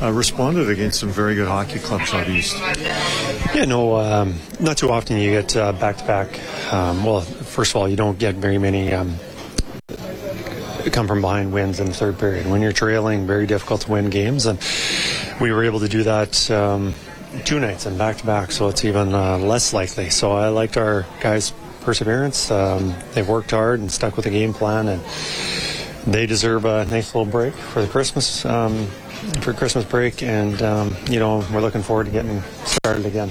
uh, 0.00 0.12
responded 0.12 0.70
against 0.70 1.00
some 1.00 1.10
very 1.10 1.34
good 1.34 1.48
hockey 1.48 1.78
clubs 1.78 2.12
out 2.14 2.28
east? 2.28 2.56
Yeah, 3.54 3.64
no, 3.66 3.96
um, 3.96 4.38
not 4.60 4.76
too 4.78 4.90
often 4.90 5.18
you 5.18 5.30
get 5.30 5.56
uh, 5.56 5.72
back-to-back. 5.72 6.38
Um, 6.72 7.04
well, 7.04 7.20
first 7.22 7.72
of 7.72 7.76
all, 7.76 7.88
you 7.88 7.96
don't 7.96 8.18
get 8.18 8.36
very 8.36 8.58
many 8.58 8.92
um, 8.92 9.16
come 10.92 11.06
from 11.06 11.20
behind 11.20 11.52
wins 11.52 11.80
in 11.80 11.86
the 11.86 11.94
third 11.94 12.18
period. 12.18 12.46
When 12.46 12.62
you're 12.62 12.72
trailing, 12.72 13.26
very 13.26 13.46
difficult 13.46 13.82
to 13.82 13.92
win 13.92 14.10
games, 14.10 14.46
and 14.46 14.58
we 15.40 15.52
were 15.52 15.64
able 15.64 15.80
to 15.80 15.88
do 15.88 16.02
that 16.04 16.50
um, 16.50 16.94
two 17.44 17.60
nights 17.60 17.86
and 17.86 17.98
back-to-back, 17.98 18.52
so 18.52 18.68
it's 18.68 18.84
even 18.84 19.14
uh, 19.14 19.38
less 19.38 19.72
likely. 19.72 20.10
So 20.10 20.32
I 20.32 20.48
liked 20.48 20.76
our 20.76 21.06
guys 21.20 21.52
perseverance. 21.80 22.50
Um, 22.50 22.94
they've 23.12 23.28
worked 23.28 23.50
hard 23.50 23.80
and 23.80 23.90
stuck 23.90 24.16
with 24.16 24.24
the 24.24 24.30
game 24.30 24.52
plan, 24.52 24.88
and 24.88 25.02
they 26.06 26.26
deserve 26.26 26.64
a 26.64 26.84
nice 26.86 27.14
little 27.14 27.30
break 27.30 27.54
for 27.54 27.82
the 27.82 27.88
Christmas 27.88 28.44
um, 28.44 28.86
for 29.40 29.52
Christmas 29.52 29.84
break. 29.84 30.22
And 30.22 30.60
um, 30.62 30.96
you 31.10 31.18
know, 31.18 31.44
we're 31.52 31.60
looking 31.60 31.82
forward 31.82 32.06
to 32.06 32.12
getting 32.12 32.42
started 32.64 33.06
again. 33.06 33.30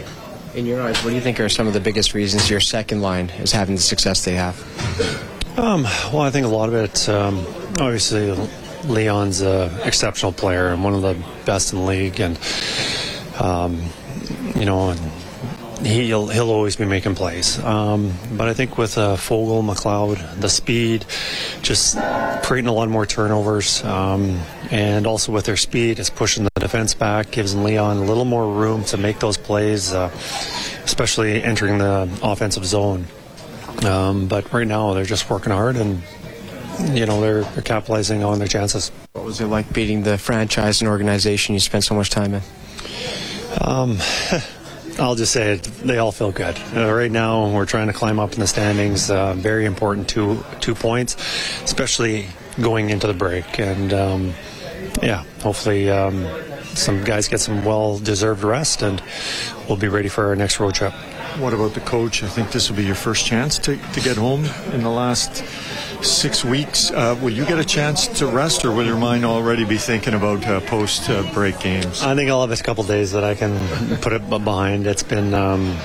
In 0.55 0.65
your 0.65 0.81
eyes, 0.81 1.03
what 1.03 1.11
do 1.11 1.15
you 1.15 1.21
think 1.21 1.39
are 1.39 1.49
some 1.49 1.67
of 1.67 1.73
the 1.73 1.79
biggest 1.79 2.13
reasons 2.13 2.49
your 2.49 2.59
second 2.59 3.01
line 3.01 3.29
is 3.29 3.51
having 3.51 3.75
the 3.75 3.81
success 3.81 4.25
they 4.25 4.35
have? 4.35 4.59
Um, 5.57 5.83
well, 6.13 6.21
I 6.21 6.29
think 6.29 6.45
a 6.45 6.49
lot 6.49 6.69
of 6.69 6.75
it, 6.75 7.09
um, 7.09 7.45
obviously, 7.79 8.31
Leon's 8.85 9.41
an 9.41 9.71
exceptional 9.81 10.31
player 10.31 10.69
and 10.69 10.83
one 10.83 10.93
of 10.93 11.01
the 11.01 11.15
best 11.45 11.73
in 11.73 11.79
the 11.79 11.85
league, 11.85 12.19
and 12.19 12.39
um, 13.39 13.81
you 14.55 14.65
know, 14.65 14.95
he'll 15.85 16.27
he'll 16.27 16.49
always 16.49 16.75
be 16.75 16.85
making 16.85 17.15
plays. 17.15 17.63
Um, 17.63 18.13
but 18.33 18.47
I 18.47 18.53
think 18.53 18.77
with 18.77 18.97
uh, 18.97 19.15
Foegele, 19.15 19.63
McLeod, 19.63 20.39
the 20.39 20.49
speed, 20.49 21.05
just 21.61 21.97
creating 22.43 22.69
a 22.69 22.73
lot 22.73 22.89
more 22.89 23.05
turnovers, 23.05 23.83
um, 23.83 24.39
and 24.71 25.05
also 25.05 25.31
with 25.31 25.45
their 25.45 25.57
speed, 25.57 25.99
it's 25.99 26.09
pushing 26.09 26.43
the 26.43 26.49
defense 26.59 26.93
back, 26.93 27.31
gives 27.31 27.55
Leon 27.55 27.97
a 27.97 28.03
little 28.03 28.25
more 28.25 28.51
room 28.51 28.83
to 28.85 28.97
make 28.97 29.19
those 29.19 29.37
plays, 29.37 29.93
uh, 29.93 30.09
especially 30.83 31.43
entering 31.43 31.77
the 31.77 32.09
offensive 32.23 32.65
zone. 32.65 33.05
Um, 33.85 34.27
but 34.27 34.51
right 34.51 34.67
now, 34.67 34.93
they're 34.93 35.05
just 35.05 35.29
working 35.29 35.53
hard 35.53 35.75
and. 35.75 36.01
You 36.93 37.07
know 37.07 37.19
they're, 37.21 37.41
they're 37.41 37.63
capitalizing 37.63 38.23
on 38.23 38.37
their 38.37 38.47
chances. 38.47 38.91
What 39.13 39.25
was 39.25 39.41
it 39.41 39.47
like 39.47 39.73
beating 39.73 40.03
the 40.03 40.15
franchise 40.15 40.79
and 40.79 40.87
organization 40.87 41.55
you 41.55 41.59
spent 41.59 41.83
so 41.83 41.95
much 41.95 42.11
time 42.11 42.35
in? 42.35 42.43
Um, 43.61 43.97
I'll 44.99 45.15
just 45.15 45.31
say 45.31 45.53
it, 45.53 45.63
they 45.83 45.99
all 45.99 46.11
feel 46.11 46.31
good. 46.31 46.57
Uh, 46.75 46.91
right 46.91 47.11
now, 47.11 47.53
we're 47.53 47.67
trying 47.67 47.87
to 47.87 47.93
climb 47.93 48.19
up 48.19 48.33
in 48.33 48.39
the 48.39 48.47
standings. 48.47 49.11
Uh, 49.11 49.33
very 49.35 49.65
important 49.65 50.09
two 50.09 50.43
two 50.59 50.73
points, 50.73 51.15
especially 51.63 52.25
going 52.59 52.89
into 52.89 53.05
the 53.05 53.13
break. 53.13 53.59
And 53.59 53.93
um, 53.93 54.33
yeah, 55.03 55.23
hopefully 55.41 55.91
um, 55.91 56.27
some 56.73 57.03
guys 57.03 57.27
get 57.27 57.39
some 57.39 57.63
well-deserved 57.63 58.43
rest, 58.43 58.81
and 58.81 59.01
we'll 59.67 59.77
be 59.77 59.87
ready 59.87 60.09
for 60.09 60.25
our 60.25 60.35
next 60.35 60.59
road 60.59 60.73
trip. 60.73 60.93
What 61.37 61.53
about 61.53 61.75
the 61.75 61.81
coach? 61.81 62.23
I 62.23 62.27
think 62.27 62.51
this 62.51 62.67
will 62.67 62.77
be 62.77 62.85
your 62.85 62.95
first 62.95 63.25
chance 63.27 63.59
to, 63.59 63.77
to 63.77 64.01
get 64.01 64.17
home 64.17 64.45
in 64.73 64.81
the 64.81 64.89
last 64.89 65.43
six 66.01 66.43
weeks. 66.43 66.91
Uh, 66.91 67.17
will 67.21 67.29
you 67.29 67.45
get 67.45 67.59
a 67.59 67.65
chance 67.65 68.07
to 68.19 68.27
rest, 68.27 68.65
or 68.65 68.71
will 68.71 68.85
your 68.85 68.97
mind 68.97 69.25
already 69.25 69.65
be 69.65 69.77
thinking 69.77 70.13
about 70.13 70.45
uh, 70.45 70.59
post 70.61 71.09
uh, 71.09 71.23
break 71.33 71.59
games? 71.59 72.01
I 72.03 72.15
think 72.15 72.29
I'll 72.29 72.41
have 72.45 72.57
a 72.57 72.63
couple 72.63 72.83
days 72.83 73.11
that 73.11 73.23
I 73.23 73.35
can 73.35 73.57
put 73.97 74.13
it 74.13 74.29
behind. 74.29 74.87
It's 74.87 75.03
been. 75.03 75.33
Um, 75.33 75.77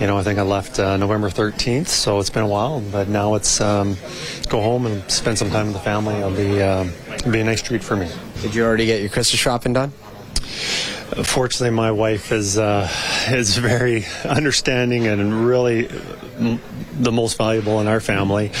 you 0.00 0.06
know, 0.06 0.16
I 0.16 0.22
think 0.22 0.38
I 0.38 0.42
left 0.42 0.78
uh, 0.78 0.96
November 0.96 1.28
13th, 1.28 1.88
so 1.88 2.20
it's 2.20 2.30
been 2.30 2.44
a 2.44 2.48
while. 2.48 2.80
But 2.80 3.08
now 3.08 3.34
it's 3.34 3.60
um, 3.60 3.96
go 4.48 4.60
home 4.60 4.86
and 4.86 5.10
spend 5.10 5.38
some 5.38 5.50
time 5.50 5.66
with 5.66 5.74
the 5.74 5.80
family. 5.80 6.14
It'll 6.14 6.30
be 6.30 6.62
uh, 6.62 6.84
it'll 7.14 7.32
be 7.32 7.40
a 7.40 7.44
nice 7.44 7.62
treat 7.62 7.82
for 7.82 7.96
me. 7.96 8.08
Did 8.40 8.54
you 8.54 8.64
already 8.64 8.86
get 8.86 9.00
your 9.00 9.10
Christmas 9.10 9.40
shopping 9.40 9.72
done? 9.72 9.92
Fortunately, 11.24 11.74
my 11.74 11.90
wife 11.90 12.32
is 12.32 12.58
uh, 12.58 12.88
is 13.30 13.56
very 13.56 14.04
understanding 14.24 15.06
and 15.06 15.46
really 15.46 15.86
the 15.86 17.12
most 17.12 17.36
valuable 17.38 17.80
in 17.80 17.88
our 17.88 18.00
family. 18.00 18.52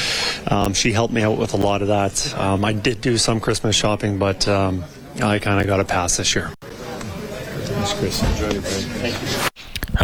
Um, 0.46 0.72
she 0.72 0.92
helped 0.92 1.12
me 1.12 1.22
out 1.22 1.38
with 1.38 1.54
a 1.54 1.56
lot 1.56 1.82
of 1.82 1.88
that. 1.88 2.34
Um, 2.36 2.64
I 2.64 2.72
did 2.72 3.00
do 3.00 3.18
some 3.18 3.40
Christmas 3.40 3.76
shopping, 3.76 4.18
but 4.18 4.48
um, 4.48 4.84
I 5.22 5.38
kind 5.38 5.60
of 5.60 5.66
got 5.66 5.80
a 5.80 5.84
pass 5.84 6.16
this 6.16 6.34
year. 6.34 6.50
Thanks, 6.60 7.92
Chris. 7.94 8.22
Enjoy. 8.22 8.60
Thank 8.60 9.22
you. 9.22 9.47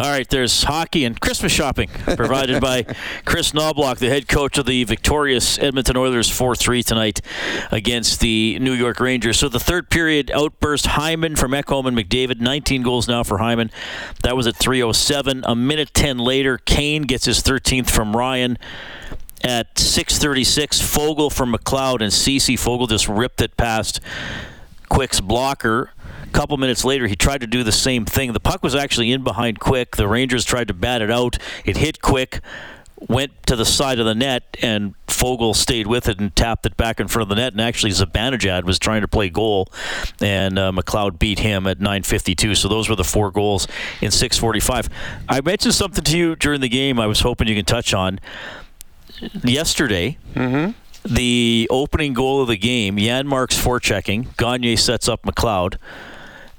All 0.04 0.11
right, 0.11 0.28
there's 0.28 0.64
hockey 0.64 1.06
and 1.06 1.18
Christmas 1.18 1.50
shopping 1.50 1.88
provided 1.88 2.61
by 2.61 2.82
Chris 3.25 3.52
Knoblauch, 3.52 3.96
the 3.96 4.11
head 4.11 4.28
coach 4.28 4.58
of 4.58 4.66
the 4.66 4.84
victorious 4.84 5.58
Edmonton 5.58 5.96
Oilers 5.96 6.28
4 6.28 6.54
3 6.54 6.82
tonight 6.82 7.23
against 7.73 8.20
the 8.20 8.58
New 8.58 8.75
York 8.75 9.00
Rangers. 9.00 9.38
So 9.38 9.49
the 9.49 9.58
third 9.58 9.88
period 9.88 10.30
outburst 10.30 10.84
Hyman 10.88 11.37
from 11.37 11.52
Ekholm 11.52 11.87
and 11.87 11.96
McDavid, 11.96 12.38
19 12.38 12.82
goals 12.82 13.08
now 13.08 13.23
for 13.23 13.38
Hyman. 13.38 13.70
That 14.23 14.37
was 14.37 14.46
at 14.46 14.56
3.07. 14.56 15.40
A 15.44 15.56
minute 15.56 15.94
10 15.94 16.18
later, 16.18 16.58
Kane 16.58 17.04
gets 17.04 17.25
his 17.25 17.42
13th 17.42 17.88
from 17.88 18.14
Ryan 18.14 18.58
at 19.42 19.75
6:36. 19.76 20.82
Foegele 20.82 21.32
from 21.32 21.54
McLeod 21.54 22.02
and 22.02 22.12
CC 22.12 22.58
Foegele 22.58 22.90
just 22.90 23.08
ripped 23.08 23.40
it 23.40 23.56
past 23.56 24.00
Quick's 24.90 25.20
blocker 25.20 25.93
couple 26.34 26.56
minutes 26.56 26.84
later, 26.84 27.06
he 27.06 27.16
tried 27.16 27.40
to 27.40 27.46
do 27.46 27.62
the 27.62 27.72
same 27.72 28.04
thing. 28.04 28.32
The 28.32 28.40
puck 28.40 28.62
was 28.62 28.74
actually 28.74 29.12
in 29.12 29.22
behind 29.22 29.60
Quick. 29.60 29.96
The 29.96 30.08
Rangers 30.08 30.44
tried 30.44 30.68
to 30.68 30.74
bat 30.74 31.00
it 31.00 31.10
out. 31.10 31.38
It 31.64 31.76
hit 31.76 32.02
Quick, 32.02 32.40
went 33.08 33.30
to 33.46 33.56
the 33.56 33.64
side 33.64 33.98
of 33.98 34.04
the 34.04 34.14
net, 34.14 34.56
and 34.60 34.94
Foegele 35.06 35.54
stayed 35.54 35.86
with 35.86 36.08
it 36.08 36.18
and 36.18 36.34
tapped 36.34 36.66
it 36.66 36.76
back 36.76 36.98
in 36.98 37.06
front 37.08 37.22
of 37.22 37.28
the 37.28 37.40
net. 37.40 37.52
And 37.52 37.60
actually, 37.60 37.92
Zibanejad 37.92 38.64
was 38.64 38.78
trying 38.78 39.02
to 39.02 39.08
play 39.08 39.30
goal, 39.30 39.68
and 40.20 40.58
uh, 40.58 40.72
McLeod 40.72 41.18
beat 41.18 41.38
him 41.38 41.66
at 41.66 41.78
9:52. 41.78 42.56
So 42.56 42.68
those 42.68 42.88
were 42.88 42.96
the 42.96 43.04
four 43.04 43.30
goals 43.30 43.68
in 44.00 44.10
6:45. 44.10 44.88
I 45.28 45.40
mentioned 45.40 45.74
something 45.74 46.04
to 46.04 46.18
you 46.18 46.36
during 46.36 46.60
the 46.60 46.68
game. 46.68 46.98
I 46.98 47.06
was 47.06 47.20
hoping 47.20 47.46
you 47.48 47.54
can 47.54 47.64
touch 47.64 47.94
on 47.94 48.18
yesterday. 49.42 50.18
Mm-hmm 50.34 50.72
the 51.06 51.68
opening 51.70 52.14
goal 52.14 52.40
of 52.40 52.48
the 52.48 52.56
game, 52.56 52.96
Janmark's 52.96 53.62
forechecking. 53.62 54.34
Gagner 54.38 54.74
sets 54.74 55.06
up 55.06 55.22
McLeod. 55.22 55.76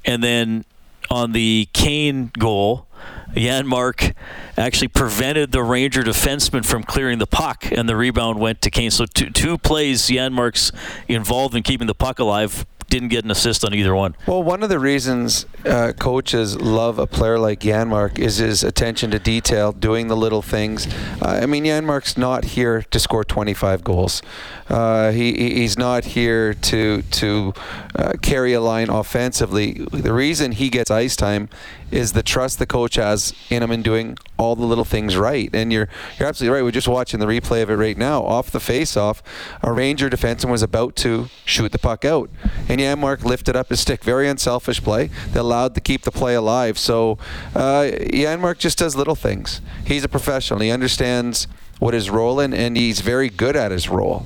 And 0.05 0.23
then 0.23 0.65
on 1.09 1.31
the 1.31 1.67
Kane 1.73 2.31
goal, 2.37 2.87
Janmark 3.33 4.13
actually 4.57 4.87
prevented 4.87 5.51
the 5.51 5.61
Ranger 5.61 6.03
defenseman 6.03 6.65
from 6.65 6.83
clearing 6.83 7.19
the 7.19 7.27
puck, 7.27 7.69
and 7.71 7.89
the 7.89 7.95
rebound 7.95 8.39
went 8.39 8.61
to 8.61 8.71
Kane. 8.71 8.91
So 8.91 9.05
two, 9.05 9.29
two 9.29 9.57
plays 9.57 10.03
Janmark's 10.03 10.71
involved 11.07 11.55
in 11.55 11.63
keeping 11.63 11.87
the 11.87 11.95
puck 11.95 12.19
alive 12.19 12.65
didn't 12.89 13.09
get 13.09 13.25
an 13.25 13.31
assist 13.31 13.65
on 13.65 13.73
either 13.73 13.95
one. 13.95 14.15
Well, 14.27 14.43
one 14.43 14.63
of 14.63 14.69
the 14.69 14.79
reasons 14.79 15.45
uh, 15.65 15.93
coaches 15.97 16.59
love 16.59 16.99
a 16.99 17.07
player 17.07 17.39
like 17.39 17.59
Janmark 17.61 18.19
is 18.19 18.37
his 18.37 18.63
attention 18.63 19.11
to 19.11 19.19
detail, 19.19 19.71
doing 19.71 20.07
the 20.07 20.15
little 20.15 20.41
things. 20.41 20.87
Uh, 21.21 21.39
I 21.41 21.45
mean, 21.45 21.65
Janmark's 21.65 22.17
not 22.17 22.45
here 22.45 22.83
to 22.83 22.99
score 22.99 23.23
25 23.23 23.83
goals. 23.83 24.21
Uh, 24.69 25.11
he, 25.11 25.33
he's 25.33 25.77
not 25.77 26.05
here 26.05 26.53
to 26.53 27.01
to 27.01 27.53
uh, 27.95 28.13
carry 28.21 28.53
a 28.53 28.61
line 28.61 28.89
offensively. 28.89 29.73
The 29.91 30.13
reason 30.13 30.53
he 30.53 30.69
gets 30.69 30.89
ice 30.89 31.15
time 31.15 31.49
is 31.91 32.13
the 32.13 32.23
trust 32.23 32.59
the 32.59 32.65
coach 32.65 32.95
has 32.95 33.33
in 33.49 33.63
him 33.63 33.71
in 33.71 33.81
doing 33.81 34.17
all 34.37 34.55
the 34.55 34.65
little 34.65 34.83
things 34.83 35.15
right. 35.15 35.49
And 35.53 35.71
you're 35.71 35.87
you're 36.19 36.27
absolutely 36.27 36.55
right. 36.55 36.63
We're 36.63 36.71
just 36.71 36.87
watching 36.87 37.19
the 37.19 37.25
replay 37.25 37.61
of 37.61 37.69
it 37.69 37.75
right 37.75 37.97
now. 37.97 38.23
Off 38.23 38.51
the 38.51 38.59
face-off, 38.59 39.21
a 39.61 39.71
Ranger 39.71 40.09
defenseman 40.09 40.51
was 40.51 40.63
about 40.63 40.95
to 40.97 41.27
shoot 41.45 41.71
the 41.71 41.79
puck 41.79 42.03
out, 42.05 42.29
and 42.67 42.81
Janmark 42.81 43.23
lifted 43.23 43.55
up 43.55 43.69
his 43.69 43.79
stick. 43.79 44.03
Very 44.03 44.27
unselfish 44.27 44.81
play 44.81 45.09
that 45.31 45.41
allowed 45.41 45.75
to 45.75 45.81
keep 45.81 46.01
the 46.01 46.11
play 46.11 46.35
alive. 46.35 46.77
So 46.77 47.17
uh, 47.53 47.91
Janmark 47.91 48.57
just 48.57 48.77
does 48.77 48.95
little 48.95 49.15
things. 49.15 49.61
He's 49.85 50.03
a 50.03 50.09
professional. 50.09 50.59
He 50.59 50.71
understands 50.71 51.47
what 51.79 51.93
his 51.93 52.09
role 52.09 52.39
in, 52.39 52.53
and 52.53 52.77
he's 52.77 53.01
very 53.01 53.29
good 53.29 53.55
at 53.55 53.71
his 53.71 53.89
role. 53.89 54.25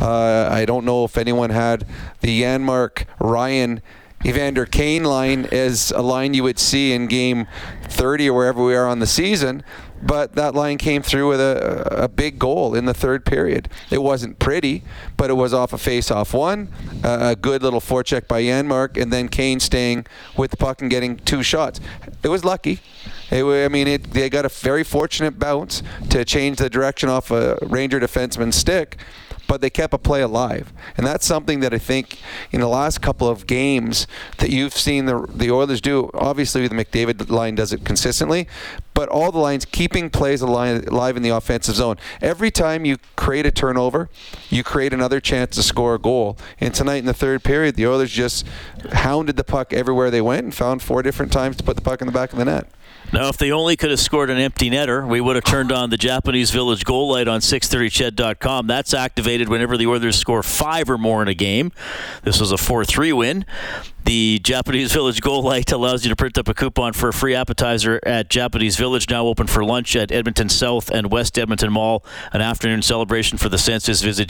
Uh, 0.00 0.48
I 0.50 0.64
don't 0.64 0.84
know 0.84 1.04
if 1.04 1.18
anyone 1.18 1.50
had 1.50 1.86
the 2.20 2.42
Janmark 2.42 3.04
Ryan 3.18 3.82
Evander 4.24 4.66
Kane 4.66 5.04
line 5.04 5.46
as 5.46 5.92
a 5.92 6.02
line 6.02 6.34
you 6.34 6.42
would 6.42 6.58
see 6.58 6.92
in 6.92 7.06
game 7.06 7.46
30 7.84 8.28
or 8.28 8.34
wherever 8.34 8.62
we 8.62 8.74
are 8.74 8.86
on 8.86 8.98
the 8.98 9.06
season, 9.06 9.62
but 10.02 10.34
that 10.34 10.54
line 10.54 10.78
came 10.78 11.02
through 11.02 11.28
with 11.28 11.40
a, 11.40 12.04
a 12.04 12.08
big 12.08 12.38
goal 12.38 12.74
in 12.74 12.84
the 12.84 12.92
third 12.94 13.24
period. 13.24 13.68
It 13.90 14.02
wasn't 14.02 14.38
pretty, 14.38 14.82
but 15.16 15.30
it 15.30 15.34
was 15.34 15.54
off 15.54 15.72
a 15.72 15.78
face-off 15.78 16.34
one, 16.34 16.68
a 17.02 17.34
good 17.34 17.62
little 17.62 17.80
forecheck 17.80 18.28
by 18.28 18.42
Janmark, 18.42 19.00
and 19.00 19.12
then 19.12 19.28
Kane 19.28 19.58
staying 19.58 20.06
with 20.36 20.50
the 20.50 20.56
puck 20.56 20.82
and 20.82 20.90
getting 20.90 21.16
two 21.16 21.42
shots. 21.42 21.80
It 22.22 22.28
was 22.28 22.44
lucky. 22.44 22.80
It, 23.30 23.44
I 23.44 23.68
mean, 23.68 23.88
it, 23.88 24.12
they 24.12 24.28
got 24.28 24.44
a 24.44 24.48
very 24.48 24.84
fortunate 24.84 25.38
bounce 25.38 25.82
to 26.10 26.24
change 26.24 26.58
the 26.58 26.68
direction 26.68 27.08
off 27.08 27.30
a 27.30 27.58
Ranger 27.62 28.00
defenseman's 28.00 28.56
stick 28.56 28.98
but 29.50 29.60
they 29.60 29.68
kept 29.68 29.92
a 29.92 29.98
play 29.98 30.22
alive. 30.22 30.72
And 30.96 31.04
that's 31.04 31.26
something 31.26 31.58
that 31.58 31.74
I 31.74 31.78
think 31.78 32.20
in 32.52 32.60
the 32.60 32.68
last 32.68 33.02
couple 33.02 33.26
of 33.26 33.48
games 33.48 34.06
that 34.38 34.50
you've 34.50 34.74
seen 34.74 35.06
the, 35.06 35.26
the 35.28 35.50
Oilers 35.50 35.80
do. 35.80 36.08
Obviously, 36.14 36.68
the 36.68 36.74
McDavid 36.76 37.28
line 37.30 37.56
does 37.56 37.72
it 37.72 37.84
consistently, 37.84 38.46
but 38.94 39.08
all 39.08 39.32
the 39.32 39.40
lines 39.40 39.64
keeping 39.64 40.08
plays 40.08 40.40
alive 40.40 41.16
in 41.16 41.22
the 41.24 41.30
offensive 41.30 41.74
zone. 41.74 41.96
Every 42.22 42.52
time 42.52 42.84
you 42.84 42.98
create 43.16 43.44
a 43.44 43.50
turnover, 43.50 44.08
you 44.50 44.62
create 44.62 44.92
another 44.92 45.18
chance 45.18 45.56
to 45.56 45.64
score 45.64 45.96
a 45.96 45.98
goal. 45.98 46.38
And 46.60 46.72
tonight 46.72 46.98
in 46.98 47.06
the 47.06 47.12
third 47.12 47.42
period, 47.42 47.74
the 47.74 47.88
Oilers 47.88 48.12
just 48.12 48.46
hounded 48.92 49.36
the 49.36 49.42
puck 49.42 49.72
everywhere 49.72 50.12
they 50.12 50.20
went 50.20 50.44
and 50.44 50.54
found 50.54 50.80
four 50.80 51.02
different 51.02 51.32
times 51.32 51.56
to 51.56 51.64
put 51.64 51.74
the 51.74 51.82
puck 51.82 52.00
in 52.00 52.06
the 52.06 52.12
back 52.12 52.32
of 52.32 52.38
the 52.38 52.44
net. 52.44 52.70
Now, 53.12 53.28
if 53.28 53.36
they 53.38 53.50
only 53.50 53.76
could 53.76 53.90
have 53.90 53.98
scored 53.98 54.30
an 54.30 54.38
empty 54.38 54.70
netter, 54.70 55.06
we 55.06 55.20
would 55.20 55.34
have 55.34 55.44
turned 55.44 55.72
on 55.72 55.90
the 55.90 55.96
Japanese 55.96 56.50
Village 56.52 56.84
goal 56.84 57.08
light 57.08 57.26
on 57.26 57.40
630ched.com. 57.40 58.68
That's 58.68 58.94
activated 58.94 59.48
whenever 59.48 59.76
the 59.76 59.86
Oilers 59.86 60.16
score 60.16 60.42
five 60.42 60.88
or 60.88 60.96
more 60.96 61.20
in 61.22 61.28
a 61.28 61.34
game. 61.34 61.72
This 62.22 62.38
was 62.38 62.52
a 62.52 62.56
4 62.56 62.84
3 62.84 63.12
win. 63.12 63.44
The 64.04 64.38
Japanese 64.38 64.92
Village 64.92 65.20
Goal 65.20 65.42
Light 65.42 65.70
allows 65.72 66.04
you 66.04 66.08
to 66.08 66.16
print 66.16 66.38
up 66.38 66.48
a 66.48 66.54
coupon 66.54 66.94
for 66.94 67.10
a 67.10 67.12
free 67.12 67.34
appetizer 67.34 68.00
at 68.04 68.30
Japanese 68.30 68.76
Village, 68.76 69.10
now 69.10 69.26
open 69.26 69.46
for 69.46 69.62
lunch 69.62 69.94
at 69.94 70.10
Edmonton 70.10 70.48
South 70.48 70.90
and 70.90 71.12
West 71.12 71.38
Edmonton 71.38 71.72
Mall. 71.72 72.04
An 72.32 72.40
afternoon 72.40 72.82
celebration 72.82 73.36
for 73.38 73.48
the 73.48 73.58
senses. 73.58 74.02
Visit 74.02 74.28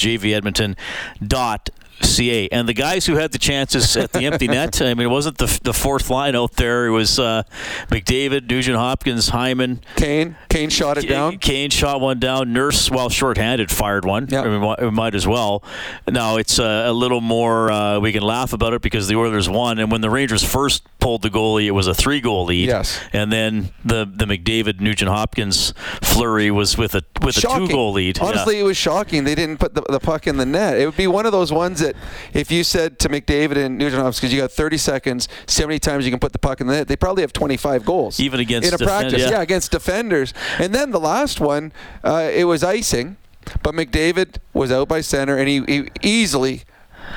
jvedmonton.ca. 2.00 2.49
And 2.49 2.69
the 2.69 2.75
guys 2.75 3.07
who 3.07 3.16
had 3.16 3.33
the 3.33 3.38
chances 3.38 3.97
at 3.97 4.12
the 4.12 4.25
empty 4.25 4.49
net, 4.49 4.80
I 4.80 4.95
mean, 4.95 5.07
it 5.07 5.11
wasn't 5.11 5.38
the, 5.38 5.61
the 5.62 5.73
fourth 5.73 6.11
line 6.11 6.35
out 6.35 6.52
there. 6.52 6.87
It 6.87 6.90
was 6.90 7.19
uh, 7.19 7.42
McDavid, 7.88 8.49
Nugent 8.49 8.76
Hopkins, 8.76 9.28
Hyman. 9.28 9.80
Kane. 9.97 10.37
Kane 10.49 10.71
shot 10.71 10.99
it 10.99 11.09
down. 11.09 11.38
Kane 11.38 11.71
shot 11.71 12.00
one 12.00 12.19
down. 12.19 12.52
Nurse, 12.52 12.90
while 12.90 13.09
shorthanded, 13.09 13.71
fired 13.71 14.04
one. 14.04 14.28
Yep. 14.28 14.45
I 14.45 14.49
mean, 14.49 14.76
we 14.80 14.90
might 14.90 15.14
as 15.14 15.26
well. 15.26 15.62
Now, 16.09 16.37
it's 16.37 16.59
uh, 16.59 16.85
a 16.87 16.92
little 16.92 17.21
more, 17.21 17.71
uh, 17.71 18.00
we 18.00 18.12
can 18.12 18.23
laugh 18.23 18.52
about 18.52 18.73
it 18.75 18.83
because 18.83 19.09
the 19.09 19.16
Oilers 19.16 19.49
won. 19.49 19.78
And 19.78 19.90
when 19.90 20.00
the 20.00 20.11
Rangers 20.11 20.45
first 20.45 20.83
pulled 20.99 21.23
the 21.23 21.30
goalie, 21.30 21.66
it 21.66 21.73
was 21.73 21.87
a 21.87 21.95
three 21.95 22.21
goal 22.21 22.45
lead. 22.45 22.69
Yes. 22.69 22.99
And 23.12 23.33
then 23.33 23.71
the, 23.85 24.11
the 24.11 24.25
McDavid, 24.25 24.80
Nugent 24.80 25.11
Hopkins 25.11 25.75
flurry 26.02 26.50
was 26.50 26.76
with 26.76 26.95
a 26.95 27.02
with 27.23 27.37
a 27.37 27.40
two 27.40 27.69
goal 27.69 27.92
lead. 27.92 28.19
Yeah. 28.19 28.25
Honestly, 28.25 28.59
it 28.59 28.62
was 28.62 28.76
shocking. 28.76 29.25
They 29.25 29.35
didn't 29.35 29.59
put 29.59 29.75
the, 29.75 29.83
the 29.83 30.00
puck 30.00 30.26
in 30.26 30.37
the 30.37 30.47
net. 30.47 30.78
It 30.78 30.87
would 30.87 30.97
be 30.97 31.07
one 31.07 31.26
of 31.26 31.33
those 31.33 31.52
ones 31.52 31.80
that 31.80 31.89
if 32.32 32.50
you 32.50 32.64
said 32.64 32.99
to 33.00 33.09
McDavid 33.09 33.56
and 33.56 33.78
Nugent 33.78 34.02
because 34.02 34.32
you 34.32 34.40
got 34.40 34.50
30 34.50 34.76
seconds, 34.76 35.28
70 35.47 35.78
times 35.78 36.04
you 36.04 36.11
can 36.11 36.20
put 36.20 36.32
the 36.32 36.38
puck 36.38 36.61
in 36.61 36.66
the 36.66 36.75
net, 36.75 36.88
they 36.88 36.97
probably 36.97 37.23
have 37.23 37.32
25 37.32 37.85
goals. 37.85 38.20
Even 38.20 38.40
against 38.40 38.68
in 38.68 38.75
a 38.75 38.78
defend- 38.78 38.88
practice, 38.88 39.23
yeah. 39.23 39.30
yeah. 39.30 39.42
against 39.42 39.70
defenders. 39.70 40.35
And 40.59 40.75
then 40.75 40.90
the 40.90 41.00
last 41.00 41.40
one, 41.40 41.73
uh, 42.04 42.30
it 42.32 42.44
was 42.44 42.62
icing, 42.64 43.16
but 43.62 43.75
McDavid 43.75 44.37
was 44.52 44.73
out 44.73 44.88
by 44.88 45.00
center 45.00 45.37
and 45.37 45.49
he, 45.49 45.62
he 45.66 45.88
easily 46.02 46.62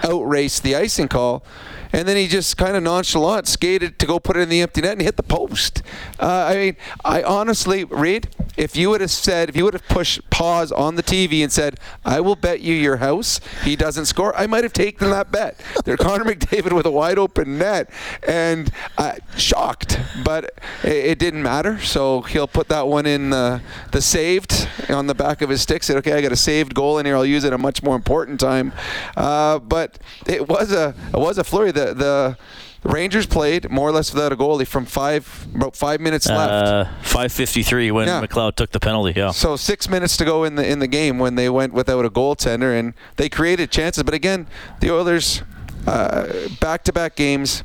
outraced 0.04 0.64
the 0.64 0.76
icing 0.76 1.08
call. 1.08 1.44
And 1.94 2.08
then 2.08 2.18
he 2.18 2.28
just 2.28 2.58
kind 2.58 2.76
of 2.76 2.84
nonchalant 2.84 3.48
skated 3.48 4.00
to 4.00 4.06
go 4.08 4.20
put 4.20 4.36
it 4.36 4.42
in 4.42 4.50
the 4.50 4.62
empty 4.62 4.82
net 4.82 4.94
and 4.94 5.02
hit 5.02 5.16
the 5.16 5.24
post. 5.24 5.84
Uh, 6.20 6.48
I 6.50 6.56
mean, 6.56 6.76
I 7.06 7.22
honestly, 7.22 7.84
Reid, 7.84 8.30
if 8.58 8.76
you 8.76 8.90
would 8.90 9.02
have 9.02 9.12
said, 9.12 9.50
if 9.50 9.56
you 9.56 9.64
would 9.64 9.74
have 9.74 9.88
pushed 9.88 10.28
pause 10.30 10.72
on 10.72 10.96
the 10.96 11.04
TV 11.04 11.44
and 11.44 11.52
said, 11.52 11.80
I 12.04 12.20
will 12.20 12.36
bet 12.36 12.62
you 12.62 12.74
your 12.74 12.98
house 12.98 13.40
he 13.64 13.76
doesn't 13.76 14.06
score, 14.06 14.36
I 14.36 14.48
might 14.48 14.64
have 14.64 14.74
taken 14.74 15.10
that 15.12 15.32
bet. 15.32 15.60
They're 15.86 15.98
Connor 15.98 16.26
McDavid 16.26 16.74
with 16.74 16.86
a 16.86 16.92
wide 16.92 17.18
open 17.18 17.58
net 17.58 17.90
and 18.28 18.72
uh, 18.98 19.16
shocked, 19.38 20.00
but 20.24 20.46
it, 20.84 21.06
it 21.06 21.20
didn't 21.20 21.44
matter. 21.44 21.80
So 21.80 22.22
he'll 22.22 22.48
put 22.48 22.70
that 22.70 22.88
one 22.88 23.06
in 23.06 23.30
the, 23.30 23.62
the 23.92 24.02
saved 24.02 24.68
on 24.90 25.08
the 25.08 25.16
back 25.16 25.42
of 25.42 25.50
his 25.50 25.62
stick. 25.62 25.84
Said, 25.84 25.98
okay, 25.98 26.14
I 26.14 26.22
got 26.22 26.32
a 26.32 26.38
saved 26.38 26.74
goal 26.74 26.98
in 26.98 27.06
here. 27.06 27.16
I'll 27.16 27.26
use 27.26 27.44
it 27.44 27.48
at 27.48 27.54
a 27.54 27.58
much 27.58 27.84
more 27.84 27.96
important 27.96 28.40
time. 28.40 28.74
Uh, 29.16 29.60
but 29.60 30.00
it 30.26 30.48
was 30.48 30.72
a 30.72 30.96
it 31.14 31.20
was 31.20 31.38
a 31.38 31.44
flurry. 31.44 31.72
The 31.86 32.38
the 32.84 32.90
Rangers 32.90 33.26
played 33.26 33.70
more 33.72 33.88
or 33.88 33.92
less 33.94 34.14
without 34.14 34.34
a 34.34 34.36
goalie 34.36 34.68
from 34.68 34.86
five 34.86 35.48
about 35.56 35.76
five 35.76 36.02
minutes 36.02 36.28
left. 36.28 36.52
Uh, 36.52 36.84
553 37.04 37.92
when 37.92 38.08
Yeah. 38.08 38.22
McLeod 38.22 38.56
took 38.56 38.72
the 38.72 38.80
penalty. 38.80 39.14
Yeah. 39.16 39.32
So 39.32 39.56
six 39.56 39.88
minutes 39.88 40.18
to 40.18 40.26
go 40.26 40.44
in 40.44 40.56
the 40.56 40.68
in 40.68 40.80
the 40.80 40.88
game 40.88 41.18
when 41.18 41.36
they 41.36 41.50
went 41.50 41.74
without 41.74 42.04
a 42.06 42.10
goaltender 42.10 42.78
and 42.78 42.94
they 43.16 43.30
created 43.30 43.72
chances. 43.72 44.04
But 44.04 44.14
again, 44.14 44.48
the 44.82 44.92
Oilers 44.94 45.44
back 46.60 46.84
to 46.84 46.92
back 46.94 47.16
games 47.16 47.64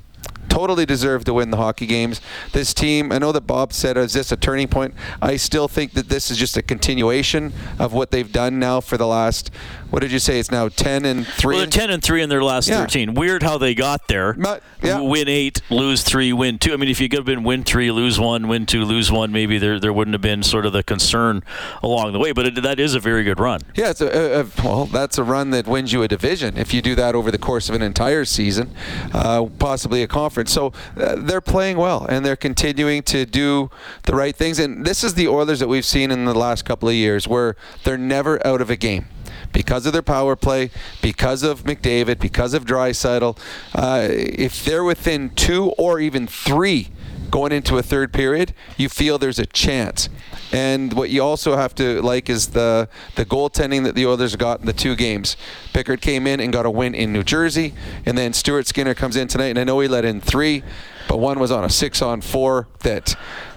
totally 0.58 0.84
deserve 0.84 1.22
to 1.24 1.32
win 1.32 1.52
the 1.52 1.56
hockey 1.56 1.86
games. 1.86 2.20
This 2.52 2.74
team, 2.74 3.12
I 3.12 3.18
know 3.18 3.30
that 3.30 3.42
Bob 3.42 3.72
said, 3.72 3.96
is 3.96 4.12
this 4.12 4.32
a 4.32 4.36
turning 4.36 4.66
point? 4.66 4.92
I 5.22 5.36
still 5.36 5.68
think 5.68 5.92
that 5.92 6.08
this 6.08 6.32
is 6.32 6.36
just 6.36 6.56
a 6.56 6.62
continuation 6.62 7.52
of 7.78 7.92
what 7.92 8.10
they've 8.10 8.32
done 8.32 8.58
now 8.58 8.80
for 8.80 8.96
the 8.96 9.06
last. 9.06 9.52
What 9.90 10.00
did 10.00 10.10
you 10.10 10.18
say? 10.18 10.40
It's 10.40 10.50
now 10.50 10.68
ten 10.68 11.04
and 11.04 11.24
three. 11.26 11.54
Well, 11.54 11.64
they're 11.64 11.70
10 11.70 11.90
and 11.90 12.02
3 12.02 12.22
in 12.22 12.28
their 12.28 12.42
last 12.42 12.68
Yeah. 12.68 12.80
13. 12.80 13.14
Weird 13.14 13.42
how 13.42 13.56
they 13.56 13.74
got 13.74 14.08
there. 14.08 14.34
But- 14.34 14.62
yeah. 14.82 15.00
Win 15.00 15.28
8, 15.28 15.62
lose 15.70 16.02
3, 16.02 16.32
win 16.32 16.58
2. 16.58 16.72
I 16.72 16.76
mean, 16.76 16.88
if 16.88 17.00
you 17.00 17.08
could 17.08 17.18
have 17.20 17.26
been 17.26 17.42
win 17.42 17.64
3, 17.64 17.90
lose 17.90 18.20
1, 18.20 18.46
win 18.48 18.66
2, 18.66 18.84
lose 18.84 19.10
1, 19.10 19.32
maybe 19.32 19.58
there, 19.58 19.80
there 19.80 19.92
wouldn't 19.92 20.14
have 20.14 20.20
been 20.20 20.42
sort 20.42 20.66
of 20.66 20.72
the 20.72 20.82
concern 20.82 21.42
along 21.82 22.12
the 22.12 22.18
way. 22.18 22.32
But 22.32 22.46
it, 22.46 22.62
that 22.62 22.78
is 22.78 22.94
a 22.94 23.00
very 23.00 23.24
good 23.24 23.40
run. 23.40 23.60
Yeah, 23.74 23.90
it's 23.90 24.00
a, 24.00 24.06
a, 24.06 24.40
a 24.42 24.46
well, 24.62 24.86
that's 24.86 25.18
a 25.18 25.24
run 25.24 25.50
that 25.50 25.66
wins 25.66 25.92
you 25.92 26.02
a 26.02 26.08
division 26.08 26.56
if 26.56 26.72
you 26.74 26.82
do 26.82 26.94
that 26.94 27.14
over 27.14 27.30
the 27.30 27.38
course 27.38 27.68
of 27.68 27.74
an 27.74 27.82
entire 27.82 28.24
season, 28.24 28.70
uh, 29.12 29.46
possibly 29.58 30.02
a 30.02 30.06
conference. 30.06 30.47
So 30.48 30.72
uh, 30.96 31.16
they're 31.16 31.40
playing 31.40 31.76
well 31.76 32.06
and 32.08 32.24
they're 32.24 32.36
continuing 32.36 33.02
to 33.04 33.26
do 33.26 33.70
the 34.04 34.14
right 34.14 34.34
things. 34.34 34.58
And 34.58 34.84
this 34.84 35.04
is 35.04 35.14
the 35.14 35.28
Oilers 35.28 35.60
that 35.60 35.68
we've 35.68 35.84
seen 35.84 36.10
in 36.10 36.24
the 36.24 36.34
last 36.34 36.64
couple 36.64 36.88
of 36.88 36.94
years, 36.94 37.28
where 37.28 37.56
they're 37.84 37.98
never 37.98 38.44
out 38.46 38.60
of 38.60 38.70
a 38.70 38.76
game. 38.76 39.06
Because 39.52 39.86
of 39.86 39.92
their 39.92 40.02
power 40.02 40.36
play, 40.36 40.70
because 41.00 41.42
of 41.42 41.64
McDavid, 41.64 42.18
because 42.18 42.54
of 42.54 42.64
Draisaitl, 42.64 43.38
uh, 43.74 44.08
if 44.10 44.64
they're 44.64 44.84
within 44.84 45.30
two 45.30 45.70
or 45.78 46.00
even 46.00 46.26
three 46.26 46.90
going 47.30 47.52
into 47.52 47.78
a 47.78 47.82
third 47.82 48.12
period, 48.12 48.54
you 48.76 48.88
feel 48.88 49.18
there's 49.18 49.38
a 49.38 49.46
chance. 49.46 50.08
And 50.52 50.92
what 50.92 51.10
you 51.10 51.22
also 51.22 51.56
have 51.56 51.74
to 51.76 52.00
like 52.02 52.30
is 52.30 52.48
the 52.48 52.88
the 53.16 53.24
goaltending 53.24 53.84
that 53.84 53.94
the 53.94 54.06
Oilers 54.06 54.36
got 54.36 54.60
in 54.60 54.66
the 54.66 54.72
two 54.72 54.96
games. 54.96 55.36
Pickard 55.72 56.00
came 56.00 56.26
in 56.26 56.40
and 56.40 56.52
got 56.52 56.66
a 56.66 56.70
win 56.70 56.94
in 56.94 57.12
New 57.12 57.22
Jersey, 57.22 57.74
and 58.06 58.16
then 58.16 58.32
Stuart 58.32 58.66
Skinner 58.66 58.94
comes 58.94 59.16
in 59.16 59.28
tonight, 59.28 59.48
and 59.48 59.58
I 59.58 59.64
know 59.64 59.78
he 59.80 59.88
let 59.88 60.04
in 60.04 60.20
three, 60.20 60.62
but 61.08 61.18
one 61.18 61.38
was 61.38 61.50
on 61.50 61.64
a 61.64 61.70
six 61.70 62.02
on 62.02 62.20
four 62.20 62.68
that 62.80 63.16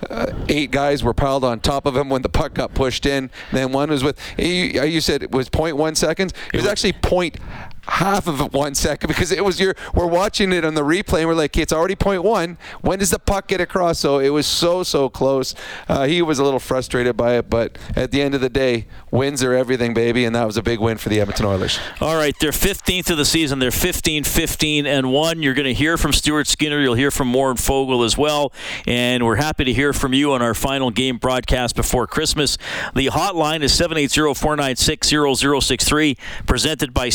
uh, 0.10 0.34
eight 0.50 0.72
guys 0.72 1.04
were 1.04 1.14
piled 1.14 1.44
on 1.44 1.60
top 1.60 1.86
of 1.86 1.96
him 1.96 2.10
when 2.10 2.22
the 2.22 2.30
puck 2.30 2.54
got 2.54 2.74
pushed 2.74 3.06
in. 3.06 3.30
Then 3.52 3.72
one 3.72 3.90
was 3.90 4.04
with 4.04 4.20
you, 4.38 4.84
you 4.84 5.02
said 5.02 5.24
it 5.24 5.32
was 5.32 5.50
0.1 5.50 5.96
seconds. 5.98 6.34
It 6.54 6.58
was 6.58 6.66
actually 6.66 6.94
point 6.94 7.38
half 7.88 8.28
of 8.28 8.54
one 8.54 8.76
second 8.76 9.08
because 9.08 9.32
it 9.32 9.44
was 9.44 9.60
your 9.60 9.76
we're 9.94 10.06
watching 10.06 10.52
it 10.54 10.64
on 10.64 10.76
the 10.76 10.84
replay 10.84 11.20
and 11.20 11.28
we're 11.28 11.36
like 11.36 11.58
it's 11.58 11.74
already 11.74 11.96
point 11.96 12.24
one 12.24 12.58
when 12.82 13.00
does 13.00 13.10
the 13.10 13.20
puck 13.20 13.48
get 13.48 13.60
across 13.60 14.00
so 14.00 14.20
it 14.20 14.30
was 14.30 14.46
so 14.46 14.84
so 14.84 15.10
close 15.10 15.56
uh, 15.90 16.06
he 16.06 16.22
was 16.22 16.40
a 16.40 16.44
little 16.44 16.60
frustrated 16.60 17.18
by 17.18 17.36
it 17.36 17.50
but 17.50 17.78
at 17.96 18.12
the 18.12 18.22
end 18.22 18.36
of 18.36 18.42
the 18.42 18.50
day 18.50 18.86
wins 19.10 19.44
are 19.44 19.54
everything 19.54 19.94
baby 19.94 20.26
and 20.26 20.36
that 20.36 20.46
was 20.46 20.58
a 20.58 20.64
big 20.64 20.80
win 20.80 20.98
for 20.98 21.10
the 21.10 21.20
Edmonton 21.20 21.46
Oilers 21.46 21.80
All 22.00 22.16
right, 22.16 22.36
they're 22.40 22.52
15th 22.52 23.10
of 23.10 23.18
the 23.18 23.26
season. 23.26 23.60
They're 23.60 23.72
15, 23.72 24.24
15, 24.24 24.86
and 24.86 25.12
1. 25.12 25.42
You're 25.44 25.54
going 25.54 25.66
to 25.66 25.74
hear 25.74 25.98
from 25.98 26.14
Stuart 26.14 26.48
Skinner. 26.48 26.80
You'll 26.80 26.96
hear 26.96 27.12
from 27.12 27.32
Warren 27.34 27.58
Foegele 27.58 28.06
as 28.06 28.18
well. 28.18 28.52
And 28.88 29.26
we're 29.26 29.36
happy 29.36 29.64
to 29.66 29.74
hear 29.74 29.94
from 29.94 30.14
you 30.14 30.34
on 30.34 30.42
our 30.42 30.54
final 30.54 30.90
game 30.90 31.18
broadcast 31.18 31.76
before 31.76 32.08
Christmas. 32.08 32.58
The 32.96 33.08
hotline 33.08 33.62
is 33.62 33.74
780 33.74 34.34
496 34.34 35.10
0063, 35.40 36.18
presented 36.46 36.94
by 36.94 37.10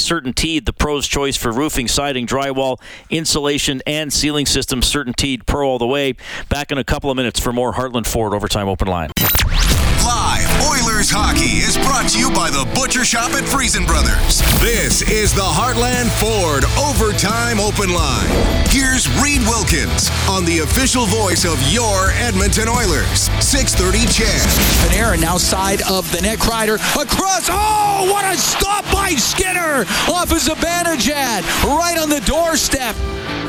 The 0.65 0.73
pro's 0.73 1.07
choice 1.07 1.37
for 1.37 1.53
roofing, 1.53 1.89
siding, 1.89 2.27
drywall, 2.27 2.81
insulation, 3.11 3.83
and 3.87 4.13
ceiling 4.13 4.47
systems. 4.47 4.91
Certainteed 4.91 5.45
Pro 5.47 5.69
all 5.69 5.79
the 5.79 5.87
way. 5.87 6.15
Back 6.49 6.73
in 6.73 6.79
a 6.79 6.85
couple 6.85 7.11
of 7.11 7.17
minutes 7.17 7.39
for 7.39 7.53
more 7.53 7.75
Heartland 7.75 8.07
Ford 8.07 8.33
Overtime 8.33 8.69
Open 8.69 8.89
Line. 8.89 9.11
Live 10.07 10.47
Oilers 10.63 11.11
hockey 11.11 11.67
is 11.67 11.75
brought 11.83 12.07
to 12.11 12.19
you 12.19 12.31
by 12.31 12.47
the 12.47 12.63
Butcher 12.79 13.05
Shop 13.05 13.35
at 13.35 13.43
Friesen 13.43 13.83
Brothers. 13.91 14.39
This 14.63 15.03
is 15.03 15.35
the 15.35 15.43
Heartland 15.43 16.15
Ford 16.23 16.63
Overtime 16.79 17.59
Open 17.59 17.91
Line. 17.91 18.31
Here's 18.71 19.11
Reid 19.19 19.43
Wilkins 19.51 20.07
on 20.31 20.47
the 20.47 20.63
official 20.63 21.07
voice 21.07 21.43
of 21.43 21.59
your 21.75 22.15
Edmonton 22.23 22.69
Oilers. 22.71 23.27
630 23.43 24.07
CHED. 24.07 24.47
Panarin 24.87 25.21
now 25.21 25.39
side 25.39 25.83
of 25.91 26.07
the 26.15 26.23
net. 26.23 26.39
Kreider 26.39 26.79
across. 26.95 27.51
Oh, 27.51 28.07
what 28.07 28.23
a 28.23 28.39
stop 28.39 28.87
by 28.95 29.11
Skinner 29.19 29.83
off 30.07 30.31
of 30.31 30.39
Zibanejad 30.39 31.43
right 31.67 31.99
on 31.99 32.09
the 32.11 32.21
doorstep. 32.21 32.95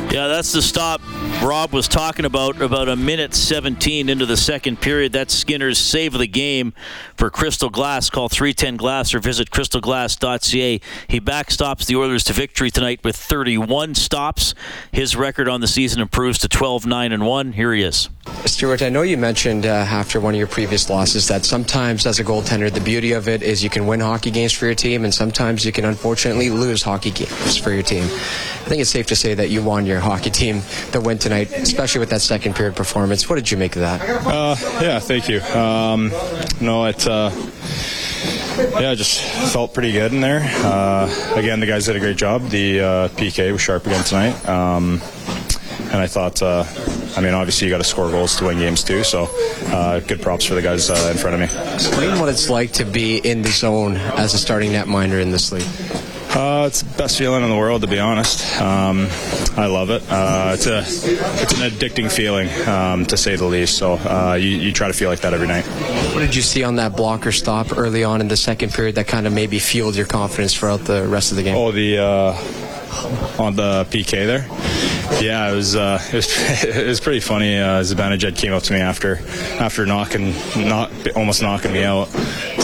Yeah, 0.10 0.26
that's 0.26 0.54
the 0.54 0.64
stop 0.64 1.02
Rob 1.42 1.72
was 1.72 1.88
talking 1.88 2.26
about 2.26 2.62
about 2.62 2.90
a 2.90 2.96
minute 2.96 3.36
17 3.36 4.10
into 4.10 4.26
the 4.26 4.36
second 4.36 4.82
period. 4.82 5.14
That's 5.14 5.34
Skinner's 5.34 5.78
save 5.78 6.16
of 6.16 6.20
the 6.20 6.28
game 6.28 6.74
for 7.16 7.30
Crystal 7.30 7.70
Glass. 7.70 8.10
Call 8.10 8.28
310 8.28 8.76
Glass 8.76 9.14
or 9.14 9.20
visit 9.20 9.52
crystalglass.ca. 9.52 10.82
He 11.08 11.22
backstops 11.22 11.86
the 11.86 11.96
Oilers 11.96 12.24
to 12.26 12.34
victory 12.34 12.72
tonight 12.72 13.02
with 13.04 13.16
31 13.16 13.94
stops. 13.96 14.56
His 14.92 15.16
record 15.16 15.48
on 15.48 15.62
the 15.62 15.68
season 15.68 16.02
improves 16.02 16.40
to 16.40 16.50
12 16.50 16.88
9 16.88 17.12
and 17.12 17.26
1. 17.26 17.54
Here 17.54 17.74
he 17.74 17.84
is. 17.84 18.10
Stuart, 18.46 18.82
I 18.82 18.90
know 18.90 19.04
you 19.04 19.18
mentioned 19.18 19.66
uh, 19.66 19.70
after 19.70 20.20
one 20.20 20.34
of 20.34 20.38
your 20.38 20.48
previous 20.48 20.90
losses 20.90 21.28
that 21.28 21.46
sometimes 21.46 22.06
as 22.06 22.20
a 22.20 22.24
goaltender, 22.24 22.72
the 22.72 22.82
beauty 22.82 23.14
of 23.14 23.28
it 23.28 23.42
is 23.42 23.64
you 23.64 23.70
can 23.70 23.88
win 23.88 24.00
hockey 24.00 24.32
games 24.32 24.52
for 24.54 24.66
your 24.66 24.76
team, 24.76 25.06
and 25.06 25.14
sometimes 25.14 25.66
you 25.66 25.72
can 25.72 25.86
unfortunately 25.86 26.50
lose 26.50 26.84
hockey 26.84 27.12
games 27.12 27.58
for 27.58 27.72
your 27.72 27.84
team. 27.84 28.04
I 28.04 28.70
think 28.70 28.82
it's 28.82 28.90
safe 28.90 29.08
to 29.08 29.16
say 29.16 29.34
that 29.34 29.50
you 29.50 29.64
won 29.64 29.86
your 29.86 30.02
hockey 30.02 30.30
team 30.30 30.62
the 30.92 31.00
win 31.00 31.18
tonight, 31.28 31.52
especially 31.52 32.00
with 32.00 32.10
that 32.10 32.22
second 32.22 32.56
period 32.56 32.76
performance. 32.76 33.30
What 33.30 33.36
did 33.36 33.52
you 33.52 33.58
make 33.58 33.76
of 33.76 33.82
that? 33.82 34.02
Uh, 34.26 34.56
yeah, 34.82 35.00
thank 35.00 35.28
you. 35.28 35.42
Um, 35.42 36.10
no, 36.62 36.86
it. 36.86 37.06
Uh, 37.06 37.32
yeah, 38.80 38.96
just 38.96 39.22
felt 39.52 39.74
pretty 39.74 39.92
good 39.92 40.14
in 40.14 40.22
there. 40.22 40.40
Uh, 40.44 41.34
again, 41.36 41.60
the 41.60 41.66
guys 41.66 41.86
did 41.86 41.96
a 41.96 42.00
great 42.00 42.18
job. 42.18 42.44
The 42.50 42.80
uh, 42.80 43.08
PK 43.10 43.52
was 43.52 43.62
sharp 43.62 43.86
again 43.86 44.04
tonight, 44.06 44.48
um, 44.48 45.02
and 45.92 45.96
I 45.96 46.08
thought 46.08 46.42
uh, 46.42 46.64
I 47.18 47.22
mean, 47.22 47.34
obviously 47.34 47.68
you 47.68 47.74
got 47.74 47.80
to 47.80 47.84
score 47.84 48.10
goals 48.10 48.38
to 48.38 48.46
win 48.46 48.60
games 48.60 48.84
too. 48.84 49.04
So 49.04 49.28
uh, 49.68 50.00
good 50.00 50.22
props 50.22 50.46
for 50.46 50.54
the 50.54 50.62
guys 50.62 50.90
uh, 50.90 51.10
in 51.12 51.18
front 51.18 51.34
of 51.34 51.40
me. 51.42 51.74
Explain 51.74 52.20
what 52.20 52.30
it's 52.30 52.50
like 52.50 52.72
to 52.74 52.86
be 52.86 53.18
in 53.18 53.42
the 53.42 53.50
zone 53.50 53.98
as 53.98 54.34
a 54.34 54.38
starting 54.38 54.72
netminder 54.72 55.22
in 55.22 55.32
this 55.32 55.52
league. 55.52 56.17
Uh, 56.30 56.66
it's 56.68 56.82
the 56.82 56.98
best 56.98 57.18
feeling 57.18 57.44
in 57.44 57.50
the 57.50 57.56
world, 57.56 57.82
to 57.82 57.88
be 57.88 58.00
honest. 58.00 58.62
Um, 58.62 59.08
I 59.58 59.66
love 59.66 59.90
it. 59.90 60.04
Uh, 60.10 60.52
it's 60.54 60.68
a 60.68 60.80
it's 60.80 61.54
an 61.54 61.70
addicting 61.72 62.12
feeling, 62.12 62.50
um, 62.68 63.06
to 63.08 63.18
say 63.18 63.36
the 63.36 63.46
least. 63.46 63.78
So 63.78 63.94
uh, 63.94 64.38
you, 64.40 64.50
you 64.50 64.72
try 64.72 64.88
to 64.88 64.94
feel 64.94 65.10
like 65.10 65.22
that 65.22 65.34
every 65.34 65.48
night. 65.48 65.66
What 66.14 66.20
did 66.20 66.36
you 66.36 66.42
see 66.42 66.64
on 66.64 66.76
that 66.76 66.96
blocker 66.96 67.32
stop 67.32 67.78
early 67.78 68.04
on 68.04 68.22
in 68.22 68.28
the 68.28 68.38
second 68.38 68.74
period 68.74 68.96
that 68.96 69.08
kind 69.08 69.26
of 69.26 69.34
maybe 69.34 69.58
fueled 69.58 69.96
your 69.96 70.06
confidence 70.06 70.54
throughout 70.54 70.82
the 70.82 71.08
rest 71.08 71.32
of 71.32 71.38
the 71.38 71.44
game? 71.44 71.56
Oh, 71.56 71.72
the 71.72 71.98
uh, 71.98 72.34
on 73.40 73.56
the 73.56 73.86
PK 73.90 74.26
there. 74.26 74.48
Yeah, 75.22 75.52
it 75.52 75.56
was 75.56 75.76
uh, 75.76 76.00
it 76.10 76.14
was, 76.14 76.64
it 76.64 76.88
was 76.88 77.00
pretty 77.00 77.22
funny. 77.22 77.58
Uh, 77.58 77.82
Zibanejad 77.82 78.38
came 78.38 78.54
up 78.54 78.64
to 78.64 78.74
me 78.74 78.80
after 78.80 79.18
after 79.60 79.86
knocking 79.86 80.34
knock, 80.56 80.92
almost 81.16 81.42
knocking 81.42 81.72
me 81.72 81.84
out, 81.84 82.14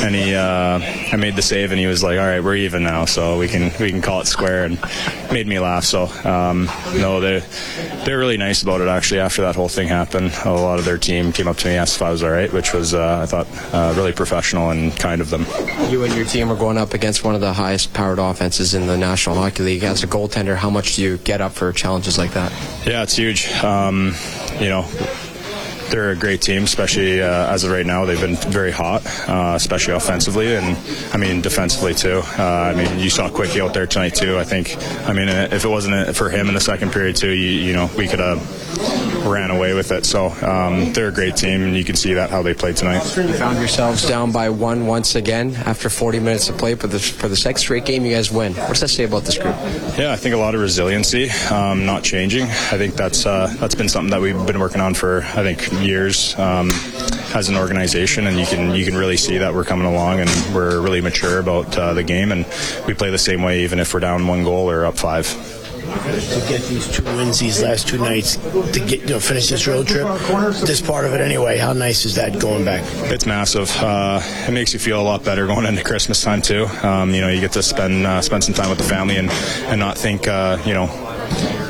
and 0.01 0.13
he 0.13 0.35
uh, 0.35 0.79
I 1.11 1.15
made 1.15 1.35
the 1.35 1.41
save, 1.41 1.71
and 1.71 1.79
he 1.79 1.87
was 1.87 2.03
like, 2.03 2.19
"All 2.19 2.25
right, 2.25 2.43
we're 2.43 2.57
even 2.57 2.83
now, 2.83 3.05
so 3.05 3.39
we 3.39 3.47
can 3.47 3.71
we 3.79 3.89
can 3.89 4.01
call 4.01 4.21
it 4.21 4.27
square," 4.27 4.65
and 4.65 4.79
made 5.31 5.47
me 5.47 5.59
laugh. 5.59 5.85
So 5.85 6.03
um, 6.29 6.69
no, 6.95 7.19
they 7.19 7.43
they're 8.05 8.19
really 8.19 8.37
nice 8.37 8.61
about 8.61 8.81
it. 8.81 8.87
Actually, 8.87 9.21
after 9.21 9.41
that 9.43 9.55
whole 9.55 9.69
thing 9.69 9.87
happened, 9.87 10.31
a 10.45 10.51
lot 10.51 10.79
of 10.79 10.85
their 10.85 10.97
team 10.97 11.31
came 11.31 11.47
up 11.47 11.57
to 11.57 11.67
me, 11.67 11.75
asked 11.75 11.95
if 11.95 12.01
I 12.01 12.11
was 12.11 12.23
all 12.23 12.31
right, 12.31 12.51
which 12.51 12.73
was 12.73 12.93
uh, 12.93 13.21
I 13.23 13.25
thought 13.25 13.47
uh, 13.73 13.93
really 13.95 14.11
professional 14.13 14.69
and 14.69 14.95
kind 14.95 15.21
of 15.21 15.29
them. 15.29 15.45
You 15.89 16.03
and 16.03 16.13
your 16.13 16.25
team 16.25 16.51
are 16.51 16.57
going 16.57 16.77
up 16.77 16.93
against 16.93 17.23
one 17.23 17.35
of 17.35 17.41
the 17.41 17.53
highest 17.53 17.93
powered 17.93 18.19
offenses 18.19 18.73
in 18.73 18.85
the 18.85 18.97
National 18.97 19.35
Hockey 19.35 19.63
League. 19.63 19.83
As 19.83 20.03
a 20.03 20.07
goaltender, 20.13 20.55
how 20.55 20.69
much 20.69 20.95
do 20.95 21.01
you 21.01 21.17
get 21.17 21.41
up 21.41 21.53
for 21.53 21.73
challenges 21.73 22.17
like 22.17 22.33
that? 22.33 22.51
Yeah, 22.85 23.03
it's 23.03 23.15
huge. 23.15 23.51
Um, 23.63 24.13
you 24.59 24.69
know, 24.69 24.87
they're 25.89 26.11
a 26.11 26.15
great 26.15 26.41
team, 26.41 26.63
especially 26.63 27.21
uh, 27.21 27.53
as 27.53 27.63
of 27.63 27.71
right 27.71 27.85
now. 27.85 28.05
They've 28.05 28.19
been 28.19 28.35
very 28.35 28.71
hot, 28.71 29.05
uh, 29.27 29.53
especially 29.55 29.93
offensively, 29.93 30.55
and 30.55 30.77
I 31.13 31.17
mean 31.17 31.41
defensively 31.41 31.93
too. 31.93 32.21
Uh, 32.37 32.43
I 32.43 32.75
mean, 32.75 32.99
you 32.99 33.09
saw 33.09 33.29
Quickie 33.29 33.61
out 33.61 33.73
there 33.73 33.87
tonight 33.87 34.15
too. 34.15 34.37
I 34.37 34.43
think. 34.43 34.75
I 35.07 35.13
mean, 35.13 35.29
if 35.29 35.65
it 35.65 35.67
wasn't 35.69 36.15
for 36.15 36.29
him 36.29 36.47
in 36.47 36.53
the 36.53 36.61
second 36.61 36.91
period 36.91 37.15
too, 37.15 37.31
you, 37.31 37.49
you 37.67 37.73
know, 37.73 37.89
we 37.97 38.07
could 38.07 38.19
have 38.19 38.39
ran 39.29 39.51
away 39.51 39.73
with 39.73 39.91
it. 39.91 40.05
So 40.05 40.27
um, 40.27 40.93
they're 40.93 41.07
a 41.07 41.11
great 41.11 41.35
team, 41.35 41.61
and 41.63 41.75
you 41.75 41.83
can 41.83 41.95
see 41.95 42.13
that 42.13 42.29
how 42.29 42.41
they 42.41 42.53
played 42.53 42.75
tonight. 42.75 43.03
You 43.15 43.33
found 43.33 43.57
yourselves 43.57 44.07
down 44.07 44.31
by 44.31 44.49
one 44.49 44.87
once 44.87 45.15
again 45.15 45.55
after 45.55 45.89
40 45.89 46.19
minutes 46.19 46.49
of 46.49 46.57
play, 46.57 46.73
but 46.73 46.91
the, 46.91 46.99
for 46.99 47.27
the 47.27 47.35
second 47.35 47.59
straight 47.59 47.85
game, 47.85 48.05
you 48.05 48.13
guys 48.13 48.31
win. 48.31 48.53
What 48.53 48.69
does 48.69 48.81
that 48.81 48.89
say 48.89 49.03
about 49.03 49.23
this 49.23 49.37
group? 49.37 49.55
Yeah, 49.97 50.11
I 50.11 50.15
think 50.15 50.35
a 50.35 50.37
lot 50.37 50.55
of 50.55 50.61
resiliency, 50.61 51.29
um, 51.51 51.85
not 51.85 52.03
changing. 52.03 52.43
I 52.43 52.77
think 52.77 52.95
that's 52.95 53.25
uh, 53.25 53.53
that's 53.59 53.75
been 53.75 53.89
something 53.89 54.11
that 54.11 54.21
we've 54.21 54.45
been 54.45 54.59
working 54.59 54.81
on 54.81 54.93
for 54.93 55.21
I 55.21 55.53
think 55.53 55.71
years 55.83 56.37
um, 56.37 56.69
as 57.33 57.49
an 57.49 57.55
organization, 57.55 58.27
and 58.27 58.39
you 58.39 58.45
can 58.45 58.73
you 58.73 58.85
can 58.85 58.95
really 58.95 59.17
see 59.17 59.37
that 59.37 59.53
we're 59.53 59.65
coming 59.65 59.87
along 59.87 60.19
and 60.19 60.29
we're 60.53 60.81
really 60.81 61.01
mature 61.01 61.39
about 61.39 61.77
uh, 61.77 61.93
the 61.93 62.03
game, 62.03 62.31
and 62.31 62.45
we 62.87 62.93
play 62.93 63.09
the 63.09 63.17
same 63.17 63.41
way 63.43 63.63
even 63.63 63.79
if 63.79 63.93
we're 63.93 63.99
down 63.99 64.27
one 64.27 64.43
goal 64.43 64.69
or 64.69 64.85
up 64.85 64.97
five 64.97 65.62
to 65.83 66.45
get 66.47 66.61
these 66.63 66.87
two 66.91 67.03
wins 67.03 67.39
these 67.39 67.61
last 67.61 67.87
two 67.87 67.97
nights 67.97 68.37
to 68.37 68.83
get 68.85 69.01
you 69.01 69.07
know 69.07 69.19
finish 69.19 69.49
this 69.49 69.67
road 69.67 69.87
trip. 69.87 70.07
This 70.65 70.81
part 70.81 71.05
of 71.05 71.13
it 71.13 71.21
anyway. 71.21 71.57
How 71.57 71.73
nice 71.73 72.05
is 72.05 72.15
that 72.15 72.39
going 72.39 72.65
back? 72.65 72.83
It's 73.11 73.25
massive. 73.25 73.69
Uh, 73.77 74.21
it 74.47 74.51
makes 74.51 74.73
you 74.73 74.79
feel 74.79 74.99
a 74.99 75.03
lot 75.03 75.23
better 75.23 75.47
going 75.47 75.65
into 75.65 75.83
Christmas 75.83 76.21
time 76.21 76.41
too. 76.41 76.65
Um, 76.83 77.11
you 77.11 77.21
know, 77.21 77.29
you 77.29 77.41
get 77.41 77.51
to 77.53 77.63
spend 77.63 78.05
uh, 78.05 78.21
spend 78.21 78.43
some 78.43 78.53
time 78.53 78.69
with 78.69 78.77
the 78.77 78.83
family 78.85 79.17
and 79.17 79.29
and 79.69 79.79
not 79.79 79.97
think 79.97 80.27
uh, 80.27 80.57
you 80.65 80.73
know 80.73 80.85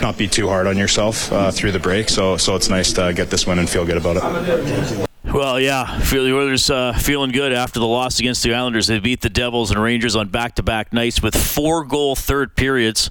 not 0.02 0.17
be 0.17 0.28
too 0.28 0.47
hard 0.47 0.67
on 0.67 0.78
yourself 0.78 1.32
uh, 1.32 1.52
through 1.52 1.71
the 1.71 1.80
break. 1.80 2.10
So 2.10 2.38
so 2.38 2.56
it's 2.56 2.69
nice 2.69 2.93
to 2.93 3.13
get 3.13 3.30
this 3.30 3.47
win 3.47 3.60
and 3.60 3.69
feel 3.69 3.86
good 3.86 3.97
about 3.97 4.17
it. 4.17 5.10
Well, 5.34 5.60
yeah, 5.60 5.99
feel 6.02 6.26
the 6.26 6.36
Oilers 6.36 6.69
uh, 6.69 6.93
feeling 6.93 7.32
good 7.32 7.54
after 7.54 7.80
the 7.80 7.88
loss 7.88 8.19
against 8.19 8.43
the 8.43 8.54
Islanders. 8.54 8.86
They 8.86 8.99
beat 8.99 9.21
the 9.21 9.32
Devils 9.32 9.71
and 9.71 9.82
Rangers 9.82 10.15
on 10.15 10.28
back-to-back 10.28 10.93
nights 10.93 11.23
with 11.23 11.36
four-goal 11.36 12.15
third 12.15 12.56
periods 12.56 13.10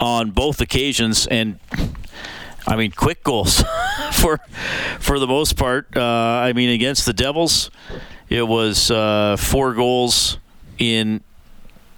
on 0.00 0.30
both 0.30 0.60
occasions, 0.60 1.26
and 1.26 1.60
I 2.66 2.76
mean, 2.76 2.90
quick 2.90 3.22
goals 3.22 3.62
for 4.12 4.40
for 4.98 5.18
the 5.18 5.26
most 5.26 5.56
part. 5.56 5.96
Uh, 5.96 6.02
I 6.02 6.52
mean, 6.52 6.70
against 6.70 7.06
the 7.06 7.12
Devils, 7.12 7.70
it 8.28 8.46
was 8.46 8.90
uh, 8.90 9.36
four 9.38 9.74
goals 9.74 10.38
in 10.78 11.22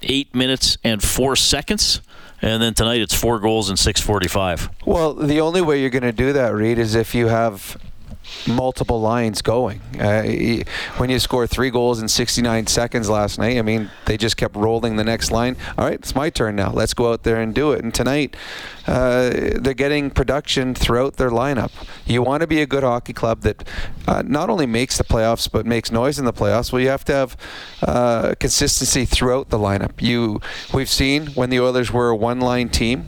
eight 0.03 0.35
minutes 0.35 0.77
and 0.85 1.03
four 1.03 1.37
seconds. 1.37 2.01
And 2.45 2.61
then 2.61 2.75
tonight 2.75 3.01
it's 3.01 3.15
four 3.15 3.39
goals 3.39 3.71
in 3.71 3.77
6:45. 3.77 4.69
Well, 4.85 5.15
the 5.15 5.41
only 5.41 5.61
way 5.61 5.81
you're 5.81 5.91
going 5.91 6.03
to 6.03 6.13
do 6.13 6.33
that, 6.33 6.53
Reid, 6.53 6.79
is 6.79 6.97
if 6.97 7.15
you 7.15 7.29
have 7.29 7.77
multiple 8.47 9.01
lines 9.01 9.43
going. 9.43 9.81
Uh, 9.99 10.23
when 10.97 11.11
you 11.11 11.19
score 11.19 11.47
three 11.47 11.71
goals 11.71 12.01
in 12.01 12.09
69 12.09 12.67
seconds 12.67 13.09
last 13.09 13.39
night, 13.39 13.59
I 13.59 13.63
mean, 13.63 13.91
they 14.07 14.17
just 14.17 14.37
kept 14.37 14.57
rolling 14.57 14.97
the 14.97 15.05
next 15.05 15.31
line. 15.31 15.57
All 15.79 15.85
right, 15.85 15.95
it's 15.95 16.15
my 16.15 16.31
turn 16.31 16.57
now. 16.57 16.73
Let's 16.73 16.95
go 16.95 17.13
out 17.13 17.23
there 17.23 17.41
and 17.41 17.55
do 17.55 17.73
it. 17.73 17.83
And 17.83 17.95
tonight, 17.95 18.37
uh, 18.87 19.31
they're 19.57 19.75
getting 19.75 20.11
production 20.11 20.75
throughout 20.75 21.17
their 21.17 21.31
lineup. 21.31 21.71
You 22.07 22.23
want 22.23 22.41
to 22.41 22.47
be 22.47 22.61
a 22.61 22.67
good 22.67 22.83
hockey 22.83 23.13
club 23.13 23.43
that 23.43 23.69
uh, 24.07 24.23
not 24.27 24.51
only 24.51 24.67
makes 24.67 24.99
the 24.99 25.05
playoffs 25.05 25.51
but 25.51 25.67
makes 25.67 25.93
noise 25.93 26.19
in 26.19 26.25
the 26.25 26.33
playoffs. 26.33 26.73
Well, 26.73 26.83
you 26.83 26.89
have 26.89 27.05
to 27.07 27.13
have 27.13 27.37
uh, 27.83 28.35
consistency 28.39 29.05
throughout 29.05 29.51
the 29.51 29.59
lineup. 29.59 30.01
You, 30.01 30.41
we've 30.75 30.89
seen 30.89 31.29
when 31.29 31.51
the 31.51 31.61
Oilers 31.61 31.93
were 31.93 32.11
a 32.11 32.17
one-line 32.17 32.71
team 32.71 33.07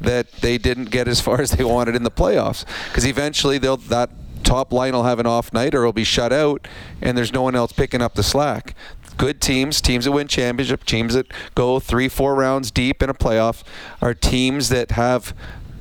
that 0.00 0.30
they 0.32 0.58
didn't 0.58 0.90
get 0.90 1.08
as 1.08 1.20
far 1.20 1.40
as 1.40 1.52
they 1.52 1.64
wanted 1.64 1.96
in 1.96 2.04
the 2.04 2.10
playoffs 2.10 2.64
because 2.88 3.04
eventually 3.04 3.58
they'll 3.58 3.76
that 3.76 4.10
top 4.48 4.72
line 4.72 4.94
will 4.94 5.04
have 5.04 5.18
an 5.18 5.26
off 5.26 5.52
night 5.52 5.74
or 5.74 5.82
it'll 5.82 5.92
be 5.92 6.04
shut 6.04 6.32
out 6.32 6.66
and 7.02 7.16
there's 7.16 7.32
no 7.32 7.42
one 7.42 7.54
else 7.54 7.72
picking 7.72 8.00
up 8.00 8.14
the 8.14 8.22
slack. 8.22 8.74
Good 9.18 9.40
teams, 9.40 9.80
teams 9.80 10.04
that 10.04 10.12
win 10.12 10.28
championship, 10.28 10.84
teams 10.84 11.14
that 11.14 11.26
go 11.54 11.80
three, 11.80 12.08
four 12.08 12.34
rounds 12.34 12.70
deep 12.70 13.02
in 13.02 13.10
a 13.10 13.14
playoff, 13.14 13.62
are 14.00 14.14
teams 14.14 14.68
that 14.68 14.92
have 14.92 15.34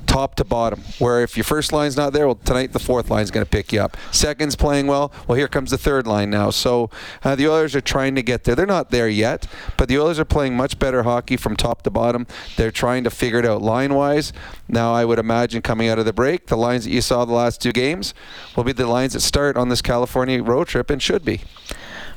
top 0.07 0.35
to 0.35 0.43
bottom. 0.43 0.81
Where 0.99 1.21
if 1.21 1.37
your 1.37 1.43
first 1.43 1.71
line's 1.71 1.95
not 1.95 2.13
there, 2.13 2.25
well, 2.25 2.39
tonight 2.43 2.73
the 2.73 2.79
fourth 2.79 3.09
line's 3.11 3.29
going 3.29 3.45
to 3.45 3.49
pick 3.49 3.71
you 3.71 3.81
up. 3.81 3.95
Second's 4.11 4.55
playing 4.55 4.87
well. 4.87 5.11
Well, 5.27 5.37
here 5.37 5.47
comes 5.47 5.71
the 5.71 5.77
third 5.77 6.07
line 6.07 6.29
now. 6.29 6.49
So 6.49 6.89
uh, 7.23 7.35
the 7.35 7.47
Oilers 7.47 7.75
are 7.75 7.81
trying 7.81 8.15
to 8.15 8.23
get 8.23 8.43
there. 8.45 8.55
They're 8.55 8.65
not 8.65 8.89
there 8.89 9.07
yet, 9.07 9.47
but 9.77 9.87
the 9.89 9.99
Oilers 9.99 10.19
are 10.19 10.25
playing 10.25 10.55
much 10.55 10.79
better 10.79 11.03
hockey 11.03 11.37
from 11.37 11.55
top 11.55 11.83
to 11.83 11.91
bottom. 11.91 12.25
They're 12.55 12.71
trying 12.71 13.03
to 13.03 13.09
figure 13.09 13.39
it 13.39 13.45
out 13.45 13.61
line 13.61 13.93
wise. 13.93 14.33
Now, 14.67 14.93
I 14.93 15.05
would 15.05 15.19
imagine 15.19 15.61
coming 15.61 15.89
out 15.89 15.99
of 15.99 16.05
the 16.05 16.13
break, 16.13 16.47
the 16.47 16.57
lines 16.57 16.85
that 16.85 16.91
you 16.91 17.01
saw 17.01 17.25
the 17.25 17.33
last 17.33 17.61
two 17.61 17.71
games 17.71 18.13
will 18.55 18.63
be 18.63 18.71
the 18.71 18.87
lines 18.87 19.13
that 19.13 19.19
start 19.19 19.57
on 19.57 19.69
this 19.69 19.81
California 19.81 20.41
road 20.41 20.67
trip 20.67 20.89
and 20.89 21.01
should 21.01 21.23
be. 21.23 21.41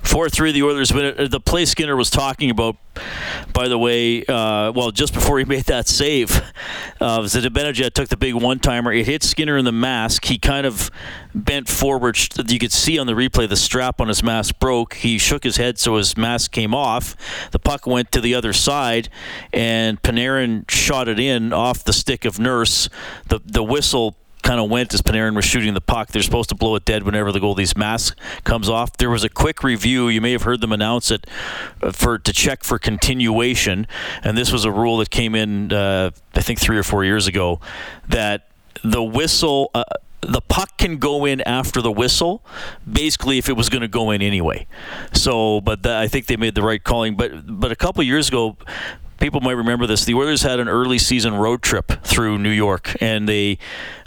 Four 0.03 0.29
three, 0.29 0.51
the 0.53 0.63
Oilers 0.63 0.93
win 0.93 1.05
it. 1.05 1.31
The 1.31 1.41
play 1.41 1.65
Skinner 1.65 1.95
was 1.95 2.11
talking 2.11 2.51
about, 2.51 2.77
by 3.53 3.69
the 3.69 3.79
way, 3.79 4.25
uh, 4.25 4.73
well, 4.73 4.91
just 4.91 5.13
before 5.13 5.39
he 5.39 5.45
made 5.47 5.65
that 5.65 5.89
save, 5.89 6.43
uh, 7.01 7.21
Zibanejad 7.21 7.93
took 7.93 8.09
the 8.09 8.17
big 8.17 8.35
one 8.35 8.59
timer. 8.59 8.93
It 8.93 9.07
hit 9.07 9.23
Skinner 9.23 9.57
in 9.57 9.65
the 9.65 9.73
mask. 9.73 10.25
He 10.25 10.39
kind 10.39 10.67
of 10.67 10.91
bent 11.35 11.69
forward. 11.69 12.19
You 12.49 12.59
could 12.59 12.73
see 12.73 12.99
on 12.99 13.07
the 13.07 13.13
replay 13.13 13.49
the 13.49 13.57
strap 13.57 14.01
on 14.01 14.09
his 14.09 14.23
mask 14.23 14.59
broke. 14.59 14.95
He 14.95 15.19
shook 15.19 15.45
his 15.45 15.59
head 15.59 15.79
so 15.79 15.97
his 15.97 16.17
mask 16.17 16.51
came 16.51 16.75
off. 16.75 17.15
The 17.53 17.59
puck 17.59 17.87
went 17.87 18.11
to 18.13 18.21
the 18.21 18.35
other 18.35 18.53
side, 18.53 19.11
and 19.53 20.01
Panarin 20.03 20.69
shot 20.71 21.09
it 21.09 21.21
in 21.21 21.53
off 21.53 21.85
the 21.85 21.93
stick 21.93 22.25
of 22.25 22.39
Nurse. 22.39 22.89
The 23.29 23.41
the 23.45 23.63
whistle 23.63 24.17
kind 24.43 24.61
of 24.61 24.71
went 24.71 24.93
as 24.95 25.03
Panarin 25.03 25.35
was 25.35 25.45
shooting 25.45 25.75
the 25.75 25.81
puck. 25.81 26.09
They're 26.09 26.23
supposed 26.23 26.49
to 26.51 26.55
blow 26.55 26.75
it 26.77 26.85
dead 26.85 27.03
whenever 27.03 27.33
the 27.33 27.41
goalie's 27.41 27.77
mask 27.77 28.19
comes 28.45 28.69
off. 28.69 28.97
There 28.97 29.11
was 29.11 29.25
a 29.25 29.29
quick 29.29 29.63
review. 29.63 30.09
You 30.09 30.21
may 30.21 30.33
have 30.33 30.43
heard 30.43 30.61
them 30.61 30.73
announce 30.73 31.11
it 31.11 31.27
uh, 31.83 31.93
for 31.93 32.19
to 32.19 32.33
check 32.33 32.65
for 32.65 32.79
continuation, 32.79 33.87
and 34.23 34.37
this 34.37 34.53
was 34.53 34.65
a 34.65 34.73
rule 34.73 34.99
that 34.99 35.11
came 35.11 35.35
in, 35.35 35.73
uh, 35.73 36.11
I 36.35 36.41
think, 36.41 36.61
three 36.61 36.79
or 36.79 36.83
four 36.83 37.05
years 37.05 37.27
ago, 37.27 37.61
that 38.09 38.49
the 38.83 39.03
whistle. 39.03 39.71
Uh, 39.75 39.85
the 40.23 40.43
puck 40.43 40.77
can 40.77 40.99
go 40.99 41.25
in 41.25 41.41
after 41.41 41.81
the 41.81 41.91
whistle, 41.91 42.45
basically 42.91 43.39
if 43.39 43.49
it 43.49 43.55
was 43.55 43.71
going 43.71 43.81
to 43.81 43.89
go 43.89 44.11
in 44.11 44.21
anyway. 44.21 44.67
So, 45.15 45.63
but 45.63 45.83
the, 45.83 45.97
I 45.97 46.09
think 46.09 46.27
they 46.27 46.37
made 46.37 46.55
the 46.55 46.63
right 46.63 46.85
calling. 46.85 47.17
But 47.17 47.33
but 47.47 47.73
a 47.73 47.77
couple 47.77 48.03
years 48.03 48.29
ago, 48.29 48.59
people 49.21 49.41
might 49.41 49.53
remember 49.53 49.87
this. 49.87 50.05
The 50.05 50.15
Oilers 50.15 50.43
had 50.43 50.59
an 50.59 50.69
early 50.69 50.99
season 50.99 51.35
road 51.35 51.63
trip 51.63 51.93
through 52.03 52.39
New 52.39 52.51
York, 52.51 52.97
and 53.01 53.29
they 53.29 53.59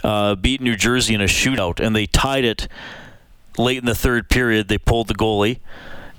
uh, 0.02 0.34
beat 0.34 0.60
New 0.60 0.76
Jersey 0.76 1.14
in 1.14 1.20
a 1.20 1.26
shootout, 1.26 1.80
and 1.80 1.96
they 1.96 2.06
tied 2.06 2.44
it 2.44 2.68
late 3.56 3.78
in 3.78 3.86
the 3.86 3.94
third 3.94 4.28
period. 4.28 4.68
They 4.68 4.78
pulled 4.78 5.08
the 5.08 5.14
goalie, 5.14 5.60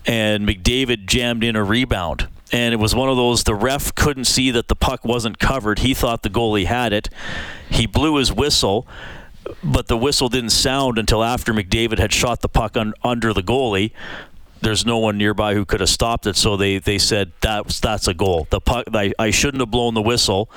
and 0.06 0.48
McDavid 0.48 1.06
jammed 1.06 1.44
in 1.44 1.56
a 1.56 1.64
rebound. 1.64 2.28
And 2.52 2.74
it 2.74 2.78
was 2.78 2.96
one 2.96 3.10
of 3.10 3.18
those, 3.18 3.44
the 3.44 3.56
ref 3.56 3.94
couldn't 3.96 4.26
see 4.26 4.52
that 4.52 4.68
the 4.68 4.76
puck 4.76 5.04
wasn't 5.04 5.40
covered. 5.40 5.80
He 5.80 5.94
thought 5.94 6.24
the 6.24 6.30
goalie 6.30 6.66
had 6.66 6.94
it. 6.94 7.10
He 7.70 7.86
blew 7.86 8.18
his 8.18 8.32
whistle, 8.32 8.88
but 9.64 9.88
the 9.88 9.98
whistle 9.98 10.30
didn't 10.30 10.52
sound 10.52 10.98
until 10.98 11.24
after 11.24 11.54
McDavid 11.54 11.98
had 11.98 12.14
shot 12.14 12.42
the 12.42 12.48
puck 12.48 12.78
un- 12.78 12.94
under 13.04 13.34
the 13.34 13.44
goalie 13.44 13.92
there's 14.66 14.86
no 14.86 14.98
one 14.98 15.18
nearby 15.18 15.54
who 15.54 15.64
could 15.64 15.80
have 15.80 15.90
stopped 15.90 16.26
it. 16.26 16.36
So 16.36 16.58
they, 16.58 16.80
they 16.80 16.98
said 16.98 17.32
that 17.42 17.68
that's 17.68 18.08
a 18.08 18.14
goal. 18.14 18.48
The 18.50 18.60
puck 18.60 18.86
I, 18.94 19.14
I 19.18 19.30
shouldn't 19.32 19.62
have 19.62 19.72
blown 19.72 19.94
the 19.94 20.02
whistle, 20.02 20.50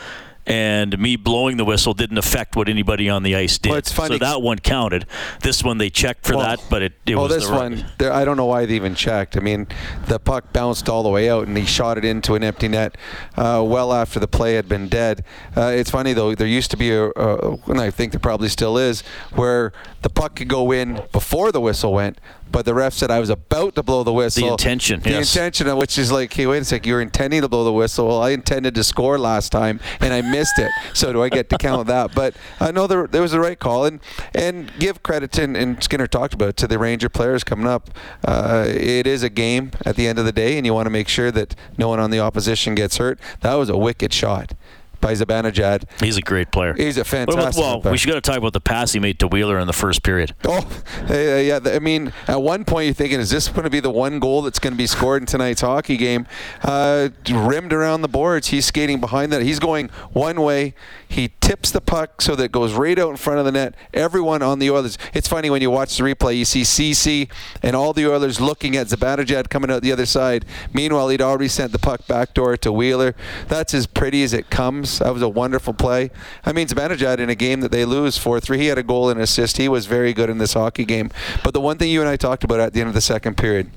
and 0.46 0.98
me 0.98 1.16
blowing 1.16 1.58
the 1.58 1.64
whistle 1.64 1.92
didn't 1.92 2.16
affect 2.16 2.56
what 2.56 2.70
anybody 2.70 3.10
on 3.10 3.22
the 3.22 3.36
ice 3.36 3.58
did. 3.58 3.68
Well, 3.68 3.78
it's 3.78 3.92
funny- 3.92 4.14
So 4.14 4.24
that 4.24 4.40
one 4.40 4.58
counted. 4.58 5.04
This 5.42 5.62
one 5.62 5.76
they 5.76 5.90
checked 5.90 6.26
for 6.26 6.36
Well- 6.36 6.46
that, 6.46 6.60
but 6.70 6.80
it, 6.82 6.94
it 7.04 7.14
oh, 7.16 7.24
was 7.24 7.34
this 7.34 7.46
the 7.46 7.54
one, 7.54 7.84
there, 7.98 8.12
I 8.12 8.24
don't 8.24 8.38
know 8.38 8.46
why 8.46 8.64
they 8.64 8.74
even 8.74 8.94
checked. 8.94 9.36
I 9.36 9.40
mean, 9.40 9.66
the 10.06 10.18
puck 10.18 10.54
bounced 10.54 10.88
all 10.88 11.02
the 11.02 11.10
way 11.10 11.28
out, 11.28 11.46
and 11.46 11.56
he 11.56 11.66
shot 11.66 11.98
it 11.98 12.04
into 12.04 12.34
an 12.34 12.42
empty 12.42 12.68
net 12.68 12.96
uh, 13.36 13.62
well 13.66 13.92
after 13.92 14.18
the 14.18 14.26
play 14.26 14.54
had 14.54 14.70
been 14.70 14.88
dead. 14.88 15.22
Uh, 15.54 15.66
it's 15.76 15.90
funny 15.90 16.14
though. 16.14 16.34
There 16.34 16.46
used 16.46 16.70
to 16.70 16.78
be 16.78 16.92
a, 16.92 17.10
a, 17.10 17.58
and 17.66 17.78
I 17.78 17.90
think 17.90 18.12
there 18.12 18.20
probably 18.20 18.48
still 18.48 18.78
is, 18.78 19.02
where 19.34 19.72
the 20.00 20.08
puck 20.08 20.36
could 20.36 20.48
go 20.48 20.72
in 20.72 21.02
before 21.12 21.52
the 21.52 21.60
whistle 21.60 21.92
went. 21.92 22.18
But 22.50 22.64
the 22.64 22.74
ref 22.74 22.94
said 22.94 23.10
I 23.10 23.20
was 23.20 23.30
about 23.30 23.74
to 23.74 23.82
blow 23.82 24.02
the 24.02 24.12
whistle. 24.12 24.46
The 24.46 24.52
intention, 24.52 25.00
The 25.00 25.10
yes. 25.10 25.34
intention, 25.36 25.76
which 25.76 25.98
is 25.98 26.10
like, 26.10 26.32
hey, 26.32 26.46
wait 26.46 26.62
a 26.62 26.64
sec, 26.64 26.86
you 26.86 26.94
were 26.94 27.00
intending 27.00 27.42
to 27.42 27.48
blow 27.48 27.64
the 27.64 27.72
whistle. 27.72 28.08
Well, 28.08 28.22
I 28.22 28.30
intended 28.30 28.74
to 28.74 28.84
score 28.84 29.18
last 29.18 29.52
time, 29.52 29.80
and 30.00 30.12
I 30.12 30.22
missed 30.22 30.58
it. 30.58 30.70
So 30.94 31.12
do 31.12 31.22
I 31.22 31.28
get 31.28 31.48
to 31.50 31.58
count 31.58 31.86
that? 31.88 32.14
But 32.14 32.34
I 32.60 32.70
know 32.70 32.86
there, 32.86 33.06
there 33.06 33.22
was 33.22 33.32
the 33.32 33.40
right 33.40 33.58
call, 33.58 33.84
and 33.84 34.00
and 34.34 34.72
give 34.78 35.02
credit 35.02 35.32
to, 35.32 35.42
and 35.44 35.82
Skinner 35.82 36.06
talked 36.06 36.34
about 36.34 36.50
it, 36.50 36.56
to 36.58 36.66
the 36.66 36.78
Ranger 36.78 37.08
players 37.08 37.44
coming 37.44 37.66
up. 37.66 37.90
Uh, 38.24 38.64
it 38.68 39.06
is 39.06 39.22
a 39.22 39.30
game 39.30 39.70
at 39.84 39.96
the 39.96 40.06
end 40.06 40.18
of 40.18 40.24
the 40.24 40.32
day, 40.32 40.56
and 40.56 40.66
you 40.66 40.74
want 40.74 40.86
to 40.86 40.90
make 40.90 41.08
sure 41.08 41.30
that 41.30 41.54
no 41.76 41.88
one 41.88 42.00
on 42.00 42.10
the 42.10 42.20
opposition 42.20 42.74
gets 42.74 42.96
hurt. 42.96 43.18
That 43.40 43.54
was 43.54 43.68
a 43.68 43.76
wicked 43.76 44.12
shot 44.12 44.54
by 45.00 45.12
Zibanejad. 45.14 45.84
He's 46.00 46.16
a 46.16 46.20
great 46.22 46.50
player. 46.50 46.74
He's 46.74 46.96
a 46.96 47.00
What 47.00 47.12
about- 47.22 47.34
fantastic. 47.36 47.62
well, 47.62 47.80
player. 47.80 47.92
we 47.92 47.98
should 47.98 48.08
got 48.08 48.14
to 48.14 48.20
talk 48.20 48.38
about 48.38 48.52
the 48.52 48.60
pass 48.60 48.92
he 48.92 49.00
made 49.00 49.18
to 49.20 49.26
Wheeler 49.28 49.58
in 49.58 49.66
the 49.66 49.72
first 49.72 50.02
period. 50.02 50.34
Oh, 50.46 50.66
yeah. 51.10 51.58
I 51.64 51.78
mean, 51.78 52.12
at 52.26 52.40
one 52.42 52.64
point 52.64 52.86
you're 52.86 52.94
thinking, 52.94 53.20
is 53.20 53.30
this 53.30 53.48
going 53.48 53.64
to 53.64 53.70
be 53.70 53.80
the 53.80 53.90
one 53.90 54.18
goal 54.18 54.42
that's 54.42 54.58
going 54.58 54.72
to 54.72 54.78
be 54.78 54.86
scored 54.86 55.22
in 55.22 55.26
tonight's 55.26 55.60
hockey 55.60 55.96
game? 55.96 56.26
Uh, 56.62 57.08
rimmed 57.30 57.72
around 57.72 58.02
the 58.02 58.08
boards. 58.08 58.48
He's 58.48 58.66
skating 58.66 59.00
behind 59.00 59.32
that. 59.32 59.42
He's 59.42 59.58
going 59.58 59.88
one 60.12 60.40
way. 60.40 60.74
He 61.08 61.32
tips 61.40 61.70
the 61.70 61.80
puck 61.80 62.20
so 62.20 62.34
that 62.36 62.44
it 62.44 62.52
goes 62.52 62.72
right 62.74 62.98
out 62.98 63.10
in 63.10 63.16
front 63.16 63.38
of 63.38 63.44
the 63.44 63.52
net. 63.52 63.74
Everyone 63.94 64.42
on 64.42 64.58
the 64.58 64.70
Oilers. 64.70 64.98
It's 65.14 65.28
funny 65.28 65.48
when 65.50 65.62
you 65.62 65.70
watch 65.70 65.96
the 65.96 66.04
replay, 66.04 66.36
you 66.36 66.44
see 66.44 66.62
CC 66.62 67.30
and 67.62 67.74
all 67.74 67.92
the 67.92 68.06
Oilers 68.10 68.40
looking 68.40 68.76
at 68.76 68.88
Zibanejad 68.88 69.48
coming 69.48 69.70
out 69.70 69.82
the 69.82 69.92
other 69.92 70.06
side. 70.06 70.44
Meanwhile, 70.72 71.08
he'd 71.08 71.22
already 71.22 71.48
sent 71.48 71.72
the 71.72 71.78
puck 71.78 72.06
back 72.06 72.34
door 72.34 72.56
to 72.58 72.72
Wheeler. 72.72 73.14
That's 73.48 73.72
as 73.74 73.86
pretty 73.86 74.22
as 74.22 74.32
it 74.32 74.50
comes. 74.50 74.87
That 74.98 75.12
was 75.12 75.20
a 75.22 75.28
wonderful 75.28 75.74
play. 75.74 76.10
I 76.46 76.52
mean, 76.52 76.66
Zibanejad 76.68 77.18
in 77.18 77.28
a 77.28 77.34
game 77.34 77.60
that 77.60 77.70
they 77.70 77.84
lose 77.84 78.18
4-3, 78.18 78.56
he 78.58 78.66
had 78.68 78.78
a 78.78 78.82
goal 78.82 79.10
and 79.10 79.20
assist. 79.20 79.58
He 79.58 79.68
was 79.68 79.84
very 79.84 80.14
good 80.14 80.30
in 80.30 80.38
this 80.38 80.54
hockey 80.54 80.86
game. 80.86 81.10
But 81.44 81.52
the 81.52 81.60
one 81.60 81.76
thing 81.76 81.90
you 81.90 82.00
and 82.00 82.08
I 82.08 82.16
talked 82.16 82.44
about 82.44 82.60
at 82.60 82.72
the 82.72 82.80
end 82.80 82.88
of 82.88 82.94
the 82.94 83.02
second 83.02 83.36
period, 83.36 83.70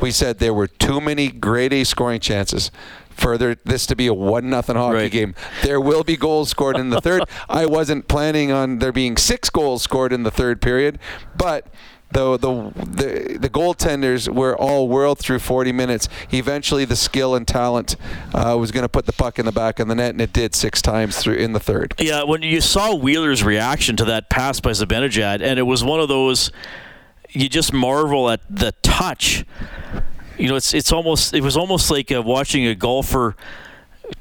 we 0.00 0.10
said 0.10 0.38
there 0.38 0.52
were 0.52 0.66
too 0.66 1.00
many 1.00 1.28
grade 1.28 1.72
A 1.72 1.84
scoring 1.84 2.20
chances 2.20 2.70
for 3.10 3.36
there, 3.38 3.56
this 3.64 3.84
to 3.86 3.96
be 3.96 4.06
a 4.06 4.14
one 4.14 4.48
nothing 4.50 4.76
hockey 4.76 4.94
Right. 4.96 5.10
game. 5.10 5.34
There 5.62 5.80
will 5.80 6.04
be 6.04 6.16
goals 6.16 6.50
scored 6.50 6.76
in 6.76 6.90
the 6.90 7.00
third. 7.00 7.22
I 7.48 7.66
wasn't 7.66 8.06
planning 8.06 8.52
on 8.52 8.78
there 8.78 8.92
being 8.92 9.16
six 9.16 9.50
goals 9.50 9.82
scored 9.82 10.12
in 10.12 10.22
the 10.22 10.30
third 10.30 10.60
period, 10.60 10.98
but 11.36 11.66
the 12.10 12.36
the 12.38 12.72
the, 12.84 13.38
the 13.38 13.50
goaltenders 13.50 14.32
were 14.32 14.56
all 14.56 14.88
whirled 14.88 15.18
through 15.18 15.40
40 15.40 15.72
minutes. 15.72 16.08
Eventually, 16.32 16.84
the 16.84 16.96
skill 16.96 17.34
and 17.34 17.46
talent 17.46 17.96
uh, 18.34 18.56
was 18.58 18.70
going 18.70 18.84
to 18.84 18.88
put 18.88 19.06
the 19.06 19.12
puck 19.12 19.38
in 19.38 19.46
the 19.46 19.52
back 19.52 19.78
of 19.78 19.88
the 19.88 19.94
net, 19.94 20.10
and 20.10 20.20
it 20.20 20.32
did 20.32 20.54
six 20.54 20.80
times 20.80 21.18
through 21.18 21.34
in 21.34 21.52
the 21.52 21.60
third. 21.60 21.94
Yeah, 21.98 22.24
when 22.24 22.42
you 22.42 22.60
saw 22.60 22.94
Wheeler's 22.94 23.44
reaction 23.44 23.96
to 23.96 24.04
that 24.06 24.30
pass 24.30 24.60
by 24.60 24.70
Zibanejad, 24.70 25.42
and 25.42 25.58
it 25.58 25.64
was 25.64 25.84
one 25.84 26.00
of 26.00 26.08
those, 26.08 26.50
you 27.30 27.48
just 27.48 27.72
marvel 27.72 28.30
at 28.30 28.40
the 28.48 28.72
touch. 28.82 29.44
You 30.38 30.48
know, 30.48 30.56
it's 30.56 30.72
it's 30.72 30.92
almost 30.92 31.34
it 31.34 31.42
was 31.42 31.56
almost 31.56 31.90
like 31.90 32.10
uh, 32.10 32.22
watching 32.22 32.66
a 32.66 32.74
golfer 32.74 33.36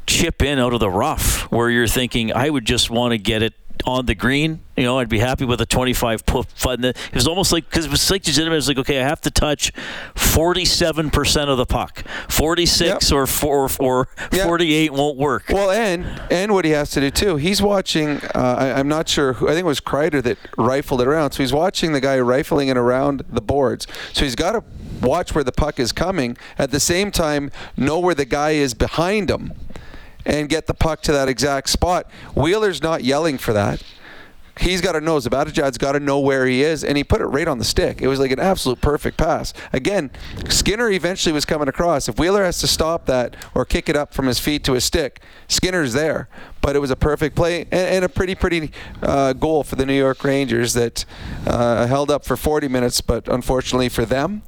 chip 0.05 0.41
in 0.41 0.59
out 0.59 0.73
of 0.73 0.79
the 0.79 0.89
rough, 0.89 1.43
where 1.51 1.69
you're 1.69 1.87
thinking, 1.87 2.33
I 2.33 2.49
would 2.49 2.65
just 2.65 2.89
want 2.89 3.13
to 3.13 3.17
get 3.17 3.41
it 3.41 3.53
on 3.85 4.05
the 4.05 4.15
green. 4.15 4.61
You 4.75 4.83
know, 4.83 4.99
I'd 4.99 5.09
be 5.09 5.19
happy 5.19 5.43
with 5.45 5.59
a 5.59 5.65
25 5.65 6.21
foot. 6.27 6.47
It 6.85 6.95
was 7.13 7.27
almost 7.27 7.51
like 7.51 7.67
because 7.69 7.85
it 7.85 7.91
was 7.91 8.09
like 8.11 8.25
legitimate. 8.27 8.53
It 8.53 8.57
was 8.57 8.67
like, 8.67 8.77
okay, 8.77 8.99
I 9.01 9.03
have 9.03 9.21
to 9.21 9.31
touch 9.31 9.71
47 10.15 11.09
percent 11.09 11.49
of 11.49 11.57
the 11.57 11.65
puck. 11.65 12.03
46 12.29 13.09
Yep. 13.11 13.17
or 13.17 13.27
four 13.27 13.69
or 13.79 14.07
Yeah. 14.31 14.45
48 14.45 14.93
won't 14.93 15.17
work. 15.17 15.45
Well, 15.49 15.71
and 15.71 16.05
and 16.29 16.53
what 16.53 16.65
he 16.65 16.71
has 16.71 16.91
to 16.91 16.99
do 17.01 17.09
too, 17.09 17.35
he's 17.37 17.61
watching. 17.61 18.17
Uh, 18.35 18.55
I, 18.59 18.73
I'm 18.79 18.87
not 18.87 19.09
sure. 19.09 19.33
Who, 19.33 19.47
I 19.47 19.51
think 19.53 19.61
it 19.61 19.67
was 19.67 19.79
Kreider 19.81 20.21
that 20.23 20.37
rifled 20.57 21.01
it 21.01 21.07
around. 21.07 21.31
So 21.31 21.43
he's 21.43 21.53
watching 21.53 21.93
the 21.93 22.01
guy 22.01 22.19
rifling 22.19 22.67
it 22.67 22.77
around 22.77 23.23
the 23.29 23.41
boards. 23.41 23.87
So 24.13 24.25
he's 24.25 24.35
got 24.35 24.51
to 24.53 24.63
watch 25.01 25.33
where 25.35 25.43
the 25.43 25.51
puck 25.51 25.79
is 25.79 25.91
coming. 25.91 26.37
At 26.57 26.71
the 26.71 26.79
same 26.79 27.11
time, 27.11 27.51
know 27.75 27.99
where 27.99 28.15
the 28.15 28.25
guy 28.25 28.51
is 28.51 28.73
behind 28.73 29.29
him, 29.29 29.53
and 30.27 30.49
get 30.49 30.67
the 30.67 30.73
puck 30.73 31.01
to 31.01 31.13
that 31.13 31.29
exact 31.29 31.69
spot. 31.69 32.05
Wheeler's 32.35 32.83
not 32.83 33.03
yelling 33.03 33.37
for 33.37 33.53
that. 33.53 33.81
He's 34.59 34.81
got 34.81 34.93
to 34.93 35.01
know. 35.01 35.17
Zibanejad's 35.17 35.77
got 35.77 35.93
to 35.93 35.99
know 35.99 36.19
where 36.19 36.45
he 36.45 36.63
is, 36.63 36.83
and 36.83 36.97
he 36.97 37.03
put 37.03 37.21
it 37.21 37.25
right 37.25 37.47
on 37.47 37.57
the 37.57 37.65
stick. 37.65 38.01
It 38.01 38.07
was 38.07 38.19
like 38.19 38.31
an 38.31 38.39
absolute 38.39 38.81
perfect 38.81 39.17
pass. 39.17 39.53
Again, 39.73 40.11
Skinner 40.49 40.89
eventually 40.89 41.33
was 41.33 41.45
coming 41.45 41.67
across. 41.67 42.07
If 42.07 42.19
Wheeler 42.19 42.43
has 42.43 42.59
to 42.59 42.67
stop 42.67 43.05
that 43.05 43.35
or 43.53 43.65
kick 43.65 43.89
it 43.89 43.95
up 43.95 44.13
from 44.13 44.27
his 44.27 44.39
feet 44.39 44.63
to 44.65 44.73
his 44.73 44.83
stick, 44.83 45.21
Skinner's 45.47 45.93
there. 45.93 46.27
But 46.61 46.75
it 46.75 46.79
was 46.79 46.91
a 46.91 46.95
perfect 46.95 47.35
play 47.35 47.61
and, 47.61 47.73
and 47.73 48.05
a 48.05 48.09
pretty, 48.09 48.35
pretty 48.35 48.71
uh, 49.01 49.33
goal 49.33 49.63
for 49.63 49.75
the 49.75 49.85
New 49.85 49.97
York 49.97 50.23
Rangers 50.23 50.73
that 50.73 51.05
uh, 51.45 51.87
held 51.87 52.11
up 52.11 52.25
for 52.25 52.35
40 52.35 52.67
minutes. 52.67 52.99
But 52.99 53.27
unfortunately 53.27 53.89
for 53.89 54.05
them, 54.05 54.43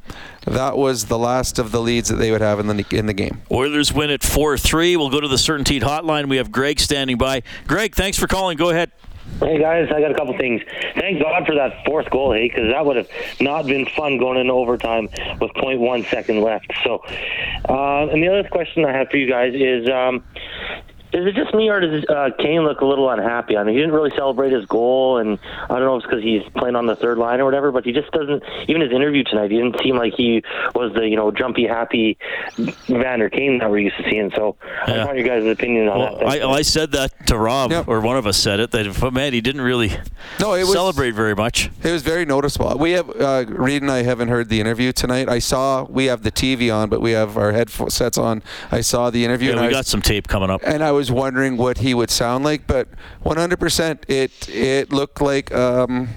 that 0.45 0.77
was 0.77 1.05
the 1.05 1.17
last 1.17 1.59
of 1.59 1.71
the 1.71 1.79
leads 1.79 2.09
that 2.09 2.15
they 2.15 2.31
would 2.31 2.41
have 2.41 2.59
in 2.59 2.67
the 2.67 2.85
in 2.91 3.05
the 3.05 3.13
game. 3.13 3.41
Oilers 3.51 3.93
win 3.93 4.09
at 4.09 4.23
4 4.23 4.57
3. 4.57 4.97
We'll 4.97 5.09
go 5.09 5.21
to 5.21 5.27
the 5.27 5.35
CertainTeed 5.35 5.81
hotline. 5.81 6.27
We 6.27 6.37
have 6.37 6.51
Greg 6.51 6.79
standing 6.79 7.17
by. 7.17 7.43
Greg, 7.67 7.95
thanks 7.95 8.17
for 8.17 8.27
calling. 8.27 8.57
Go 8.57 8.69
ahead. 8.69 8.91
Hey 9.39 9.57
guys, 9.57 9.87
I 9.89 10.01
got 10.01 10.11
a 10.11 10.15
couple 10.15 10.37
things. 10.37 10.61
Thank 10.95 11.21
God 11.21 11.45
for 11.45 11.55
that 11.55 11.85
fourth 11.85 12.09
goal, 12.09 12.33
hey, 12.33 12.49
because 12.49 12.69
that 12.71 12.85
would 12.85 12.97
have 12.97 13.09
not 13.39 13.65
been 13.65 13.85
fun 13.85 14.17
going 14.17 14.37
into 14.37 14.51
overtime 14.51 15.03
with 15.39 15.53
0.1 15.53 16.09
second 16.09 16.41
left. 16.41 16.71
So, 16.83 17.01
uh, 17.69 18.07
and 18.07 18.21
the 18.21 18.27
other 18.27 18.47
question 18.49 18.83
I 18.83 18.91
have 18.91 19.09
for 19.09 19.15
you 19.15 19.29
guys 19.29 19.53
is, 19.53 19.89
um, 19.89 20.23
is 21.11 21.25
it 21.25 21.33
just 21.35 21.53
me 21.53 21.69
or 21.69 21.79
does 21.79 22.05
uh, 22.05 22.29
Kane 22.37 22.61
look 22.63 22.81
a 22.81 22.85
little 22.85 23.09
unhappy? 23.09 23.57
I 23.57 23.63
mean, 23.63 23.73
he 23.75 23.79
didn't 23.79 23.93
really 23.95 24.11
celebrate 24.15 24.51
his 24.51 24.65
goal, 24.65 25.17
and 25.17 25.39
I 25.63 25.67
don't 25.79 25.81
know 25.85 25.95
if 25.95 26.03
it's 26.03 26.09
because 26.09 26.23
he's 26.23 26.43
playing 26.55 26.75
on 26.75 26.85
the 26.85 26.95
third 26.95 27.17
line 27.17 27.39
or 27.39 27.45
whatever, 27.45 27.71
but 27.71 27.83
he 27.85 27.91
just 27.91 28.11
doesn't. 28.11 28.43
Even 28.67 28.81
his 28.81 28.91
interview 28.91 29.23
tonight, 29.23 29.49
he 29.51 29.57
didn't 29.57 29.77
seem 29.83 29.95
like 29.97 30.13
he 30.15 30.43
was 30.75 30.93
the 30.93 31.07
you 31.07 31.15
know 31.15 31.31
jumpy, 31.31 31.65
happy 31.67 32.17
Vander 32.87 33.29
Kane 33.29 33.57
that 33.59 33.69
we're 33.69 33.79
used 33.79 33.97
to 33.97 34.03
seeing. 34.09 34.31
So, 34.35 34.55
I 34.61 34.67
Yeah. 34.91 34.95
just 34.97 35.05
want 35.07 35.17
your 35.19 35.27
guys' 35.27 35.51
opinion 35.51 35.87
on 35.89 35.99
Well, 35.99 36.17
that. 36.19 36.43
I, 36.43 36.49
I 36.51 36.61
said 36.61 36.91
that 36.91 37.27
to 37.27 37.37
Rob, 37.37 37.71
Yep. 37.71 37.87
or 37.87 38.01
one 38.01 38.17
of 38.17 38.27
us 38.27 38.37
said 38.37 38.59
it, 38.59 38.71
that 38.71 38.99
but 38.99 39.13
man, 39.13 39.33
he 39.33 39.41
didn't 39.41 39.61
really 39.61 39.89
No, 40.39 40.53
it 40.53 40.61
was 40.61 40.73
celebrate 40.73 41.11
very 41.11 41.35
much. 41.35 41.69
It 41.83 41.91
was 41.91 42.01
very 42.01 42.25
noticeable. 42.25 42.77
We 42.77 42.91
have 42.91 43.09
uh, 43.09 43.45
Reid 43.47 43.81
and 43.81 43.91
I 43.91 44.03
haven't 44.03 44.27
heard 44.29 44.49
the 44.49 44.59
interview 44.59 44.91
tonight. 44.91 45.29
I 45.29 45.39
saw 45.39 45.83
we 45.89 46.05
have 46.05 46.23
the 46.23 46.31
TV 46.31 46.73
on, 46.73 46.89
but 46.89 47.01
we 47.01 47.11
have 47.11 47.37
our 47.37 47.51
headsets 47.51 48.17
on. 48.17 48.43
I 48.71 48.81
saw 48.81 49.09
the 49.09 49.23
interview, 49.25 49.47
Yeah, 49.49 49.53
and, 49.53 49.61
we 49.61 49.67
I 49.67 49.71
got 49.71 49.77
was, 49.79 49.87
some 49.87 50.01
tape 50.01 50.27
coming 50.27 50.49
up. 50.49 50.61
and 50.63 50.83
I 50.83 50.91
was 50.91 50.98
wondering 51.11 51.55
what 51.55 51.77
he 51.79 51.93
would 51.93 52.09
sound 52.09 52.43
like. 52.43 52.67
But 52.67 52.87
100%, 53.23 54.03
it 54.09 54.49
it 54.49 54.91
looked 54.91 55.21
like. 55.21 55.53
Um, 55.53 56.09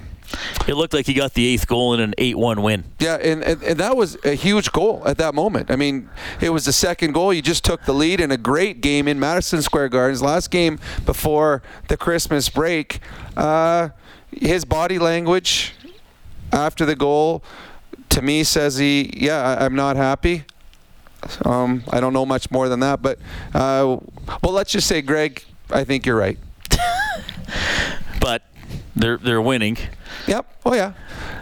It 0.67 0.77
looked 0.77 0.95
like 0.95 1.05
he 1.07 1.13
got 1.13 1.35
the 1.35 1.47
eighth 1.47 1.67
goal 1.67 1.93
in 1.93 2.01
an 2.01 2.15
8 2.17 2.39
1 2.39 2.63
win. 2.63 2.85
yeah, 2.99 3.17
and, 3.17 3.43
and, 3.45 3.63
and 3.63 3.79
that 3.79 3.97
was 3.99 4.17
a 4.25 4.33
huge 4.35 4.73
goal 4.73 5.03
at 5.05 5.19
that 5.19 5.35
moment. 5.35 5.71
I 5.71 5.77
mean, 5.77 6.09
it 6.41 6.49
was 6.51 6.65
the 6.65 6.73
second 6.73 7.13
goal. 7.13 7.35
You 7.35 7.43
just 7.43 7.65
took 7.65 7.85
the 7.85 7.93
lead 7.93 8.19
in 8.19 8.31
a 8.31 8.39
great 8.39 8.81
game 8.81 9.09
in 9.09 9.21
Madison 9.21 9.61
Square 9.61 9.91
Gardens. 9.91 10.23
Last 10.23 10.51
game 10.51 10.79
before 11.05 11.61
the 11.89 11.99
Christmas 11.99 12.49
break. 12.49 13.01
Uh, 13.37 13.91
his 14.31 14.65
body 14.65 14.99
language 14.99 15.75
after 16.51 16.87
the 16.87 16.97
goal 16.97 17.43
to 18.09 18.23
me 18.23 18.43
says 18.43 18.79
he, 18.79 19.13
yeah, 19.15 19.57
I'm 19.61 19.75
not 19.75 19.97
happy. 19.97 20.45
Um, 21.45 21.85
I 21.91 22.01
don't 22.01 22.13
know 22.13 22.27
much 22.27 22.51
more 22.51 22.69
than 22.69 22.81
that, 22.81 23.03
but 23.03 23.19
uh, 23.55 23.99
well, 24.43 24.53
let's 24.53 24.73
just 24.73 24.87
say, 24.87 25.03
Greg, 25.03 25.45
I 25.71 25.85
think 25.85 26.07
you're 26.07 26.17
right. 26.17 26.39
But 28.21 28.43
they're 28.95 29.19
they're 29.19 29.43
winning. 29.43 29.77
Yep. 30.29 30.47
Oh 30.65 30.75
yeah. 30.75 30.93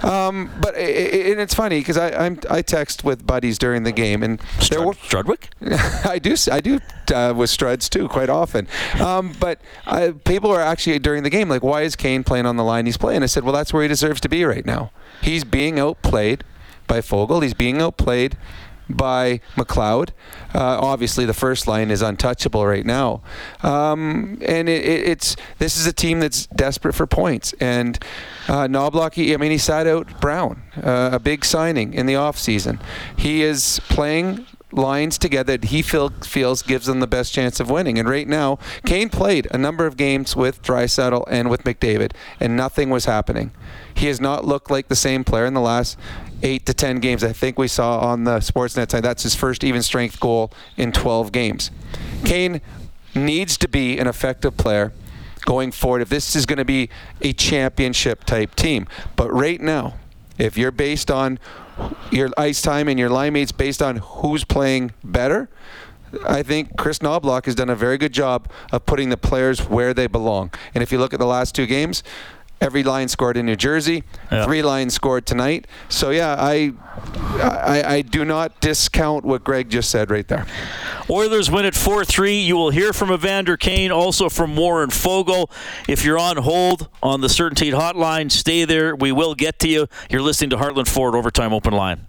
Um, 0.03 0.51
but 0.63 0.75
i 0.75 0.79
i 0.79 0.83
and 1.31 1.41
it's 1.41 1.53
funny 1.53 1.81
because 1.81 1.99
I 1.99 2.11
I'm, 2.11 2.41
I 2.49 2.63
text 2.63 3.05
with 3.05 3.27
buddies 3.27 3.59
during 3.59 3.83
the 3.83 3.93
game, 3.93 4.23
and 4.23 4.41
there 4.71 4.81
were 4.81 4.95
Strudwick? 4.95 5.49
I 6.09 6.19
do. 6.19 6.35
I 6.51 6.61
do 6.61 6.81
uh, 7.15 7.35
with 7.37 7.51
Struds 7.51 7.91
too, 7.91 8.09
quite 8.09 8.31
often. 8.31 8.67
Um, 8.99 9.35
but 9.39 9.61
uh, 9.87 10.13
people 10.25 10.51
are 10.51 10.63
actually 10.63 10.99
during 11.01 11.23
the 11.23 11.31
game 11.31 11.51
like, 11.51 11.63
"Why 11.63 11.83
is 11.83 11.97
Kane 11.97 12.25
playing 12.25 12.47
on 12.47 12.57
the 12.57 12.65
line 12.65 12.87
he's 12.87 12.97
playing?" 12.97 13.23
I 13.23 13.27
said, 13.27 13.45
"Well, 13.45 13.53
that's 13.53 13.73
where 13.75 13.83
he 13.83 13.89
deserves 13.89 14.21
to 14.23 14.29
be 14.29 14.45
right 14.45 14.65
now. 14.65 14.91
He's 15.21 15.45
being 15.45 15.79
outplayed 15.79 16.45
by 16.87 17.01
Foegele. 17.01 17.43
He's 17.43 17.55
being 17.55 17.83
outplayed." 17.83 18.39
By 18.93 19.41
McLeod. 19.57 20.11
Uh, 20.55 20.79
obviously, 20.81 21.25
the 21.25 21.35
first 21.35 21.67
line 21.67 21.91
is 21.91 22.03
untouchable 22.03 22.67
right 22.67 22.85
now, 22.85 23.23
um, 23.63 24.39
and 24.47 24.69
it, 24.69 24.85
it, 24.85 25.09
it's 25.09 25.37
this 25.59 25.77
is 25.77 25.87
a 25.87 25.93
team 25.93 26.21
that's 26.21 26.47
desperate 26.49 26.95
for 26.95 27.07
points. 27.07 27.55
And 27.61 27.99
uh, 28.49 28.67
Knoblauch, 28.67 29.33
I 29.33 29.37
mean, 29.37 29.51
he 29.51 29.59
sat 29.59 29.87
out 29.87 30.21
Brown, 30.21 30.63
uh, 30.83 31.11
a 31.13 31.19
big 31.19 31.45
signing 31.45 31.95
in 31.95 32.07
the 32.07 32.15
offseason. 32.15 32.81
He 33.17 33.43
is 33.43 33.81
playing 33.89 34.47
lines 34.73 35.19
together 35.19 35.57
that 35.57 35.69
he 35.69 35.83
feel, 35.83 36.11
feels 36.23 36.63
gives 36.63 36.87
them 36.87 37.01
the 37.01 37.07
best 37.07 37.33
chance 37.33 37.61
of 37.61 37.71
winning. 37.71 37.99
And 37.99 38.09
right 38.09 38.29
now, 38.29 38.59
Kane 38.85 39.09
played 39.09 39.49
a 39.51 39.59
number 39.59 39.87
of 39.87 39.97
games 39.97 40.37
with 40.37 40.63
Draisaitl 40.63 41.25
and 41.29 41.51
with 41.51 41.65
McDavid, 41.65 42.13
and 42.39 42.57
nothing 42.57 42.91
was 42.91 43.05
happening. 43.05 43.53
He 43.95 44.07
has 44.07 44.21
not 44.21 44.45
looked 44.45 44.71
like 44.71 44.89
the 44.89 44.97
same 44.97 45.25
player 45.25 45.47
in 45.47 45.55
the 45.55 45.61
last 45.61 45.99
eight 46.43 46.67
to 46.67 46.75
ten 46.75 47.01
games. 47.01 47.23
I 47.25 47.33
think 47.33 47.59
we 47.59 47.69
saw 47.69 47.99
on 48.01 48.25
the 48.25 48.39
Sportsnet 48.39 48.91
side 48.91 49.03
that's 49.03 49.23
his 49.23 49.35
first 49.35 49.65
even 49.65 49.83
strength 49.83 50.21
goal 50.21 50.53
in 50.77 50.93
12 50.93 51.33
games. 51.33 51.71
Kane 52.25 52.61
needs 53.15 53.57
to 53.59 53.69
be 53.69 53.99
an 53.99 54.07
effective 54.07 54.57
player 54.57 54.93
going 55.45 55.73
forward 55.73 56.03
if 56.03 56.09
this 56.09 56.37
is 56.37 56.47
going 56.47 56.59
to 56.59 56.65
be 56.65 56.89
a 57.23 57.33
championship 57.33 58.25
type 58.25 58.55
team. 58.55 58.87
But 59.17 59.33
right 59.33 59.61
now, 59.61 59.95
if 60.39 60.57
you're 60.57 60.71
based 60.71 61.11
on 61.11 61.39
your 62.11 62.31
ice 62.37 62.63
time 62.63 62.89
and 62.89 62.99
your 62.99 63.11
line 63.11 63.33
mates 63.33 63.53
based 63.53 63.83
on 63.83 63.97
who's 63.97 64.45
playing 64.45 64.93
better, 65.03 65.49
I 66.27 66.43
think 66.43 66.77
Chris 66.77 66.99
Knoblauch 66.99 67.45
has 67.47 67.55
done 67.55 67.71
a 67.71 67.77
very 67.77 67.97
good 67.97 68.13
job 68.13 68.51
of 68.73 68.85
putting 68.85 69.11
the 69.11 69.17
players 69.17 69.61
where 69.69 69.95
they 69.95 70.07
belong. 70.07 70.53
And 70.75 70.83
if 70.83 70.91
you 70.91 70.99
look 70.99 71.13
at 71.13 71.21
the 71.21 71.27
last 71.27 71.55
two 71.55 71.67
games, 71.67 72.03
every 72.61 72.83
line 72.83 73.09
scored 73.09 73.37
in 73.37 73.47
New 73.47 73.57
Jersey, 73.57 74.05
yeah. 74.31 74.45
three 74.45 74.63
lines 74.63 74.95
scored 74.95 75.27
tonight. 75.27 75.67
So 75.89 76.11
yeah, 76.11 76.37
I, 76.39 76.73
I 77.39 77.83
I 77.87 78.03
do 78.03 78.25
not 78.25 78.61
discount 78.61 79.25
what 79.25 79.45
Greg 79.45 79.71
just 79.71 79.91
said 79.91 80.11
right 80.11 80.27
there. 80.29 80.47
Oilers 81.09 81.51
win 81.51 81.65
at 81.65 81.75
4-3. 81.75 82.45
You 82.45 82.57
will 82.57 82.71
hear 82.71 82.93
from 82.93 83.11
Evander 83.11 83.57
Kane, 83.57 83.91
also 83.91 84.29
from 84.29 84.57
Warren 84.57 84.91
Foegele. 84.91 85.51
If 85.89 86.05
you're 86.05 86.19
on 86.19 86.37
hold 86.37 86.89
on 87.03 87.21
the 87.21 87.29
CertainTeed 87.29 87.73
hotline, 87.73 88.31
stay 88.31 88.65
there. 88.65 88.95
We 88.95 89.11
will 89.11 89.35
get 89.35 89.59
to 89.61 89.69
you. 89.69 89.89
You're 90.09 90.23
listening 90.23 90.51
to 90.51 90.57
Heartland 90.57 90.89
Ford 90.89 91.15
Overtime 91.15 91.53
Open 91.53 91.73
Line. 91.73 92.07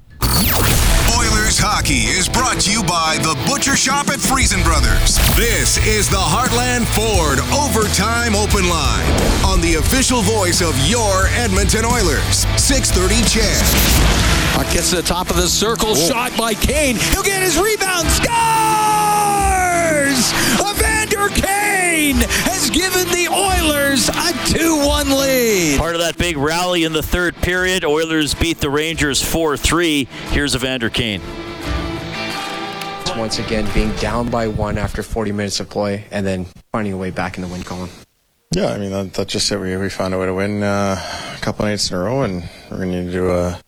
Oilers 1.52 1.60
hockey 1.60 2.08
is 2.08 2.30
brought 2.30 2.62
to 2.62 2.72
you 2.72 2.82
by 2.82 3.18
the 3.20 3.36
Butcher 3.46 3.76
Shop 3.76 4.08
at 4.08 4.22
Freson 4.22 4.64
Brothers. 4.64 5.18
This 5.36 5.76
is 5.86 6.08
the 6.08 6.16
Heartland 6.16 6.88
Ford 6.96 7.40
Overtime 7.52 8.36
Open 8.36 8.70
Line 8.70 9.04
on 9.44 9.60
the 9.60 9.76
official 9.76 10.22
voice 10.22 10.62
of 10.62 10.72
your 10.88 11.28
Edmonton 11.36 11.84
Oilers. 11.84 12.48
630 12.56 13.28
CHED. 13.28 13.60
Puck 14.56 14.72
gets 14.72 14.92
to 14.92 14.96
the 14.98 15.02
top 15.02 15.30
of 15.30 15.36
the 15.36 15.48
circle. 15.48 15.90
Whoa. 15.90 16.08
Shot 16.08 16.38
by 16.38 16.54
Kane. 16.54 16.96
He'll 16.96 17.22
get 17.22 17.42
his 17.44 17.60
rebound. 17.60 18.08
Scores! 18.08 18.32
Evander 21.22 21.42
Kane 21.42 22.16
has 22.16 22.70
given 22.70 23.08
the 23.10 23.28
Oilers 23.28 24.10
a 24.10 24.34
2-1 24.50 25.20
lead. 25.20 25.78
Part 25.80 25.96
of 25.96 26.02
that 26.02 26.18
big 26.18 26.38
rally 26.38 26.84
in 26.84 26.94
the 26.94 27.04
third 27.04 27.36
period. 27.36 27.86
Oilers 27.86 28.34
beat 28.34 28.58
the 28.60 28.70
Rangers 28.70 29.22
4-3. 29.22 30.08
Here's 30.32 30.56
Evander 30.56 30.90
Kane. 30.90 31.22
Once 33.18 33.40
again, 33.40 33.72
being 33.74 33.94
down 33.98 34.30
by 34.30 34.48
one 34.48 34.78
after 34.78 35.04
40 35.04 35.32
minutes 35.32 35.60
of 35.60 35.70
play, 35.70 36.06
and 36.12 36.26
then 36.26 36.46
finding 36.72 36.94
a 36.94 36.98
way 36.98 37.12
back 37.12 37.38
in 37.38 37.44
the 37.44 37.48
win 37.48 37.62
column. 37.64 37.90
Yeah, 38.52 38.68
I 38.68 38.78
mean 38.78 38.92
that, 38.92 39.14
that's 39.14 39.32
just 39.32 39.52
it. 39.52 39.60
We, 39.60 39.76
we 39.78 39.90
found 39.90 40.14
a 40.14 40.18
way 40.18 40.26
to 40.26 40.34
win 40.34 40.64
uh, 40.64 40.96
a 41.36 41.42
couple 41.42 41.66
nights 41.66 41.92
in 41.92 41.98
a 41.98 42.00
row, 42.00 42.24
and 42.24 42.50
we're 42.70 42.78
going 42.78 42.92
to 42.92 43.02
need 43.02 43.06
to 43.08 43.12
do 43.12 43.32
a 43.32 43.62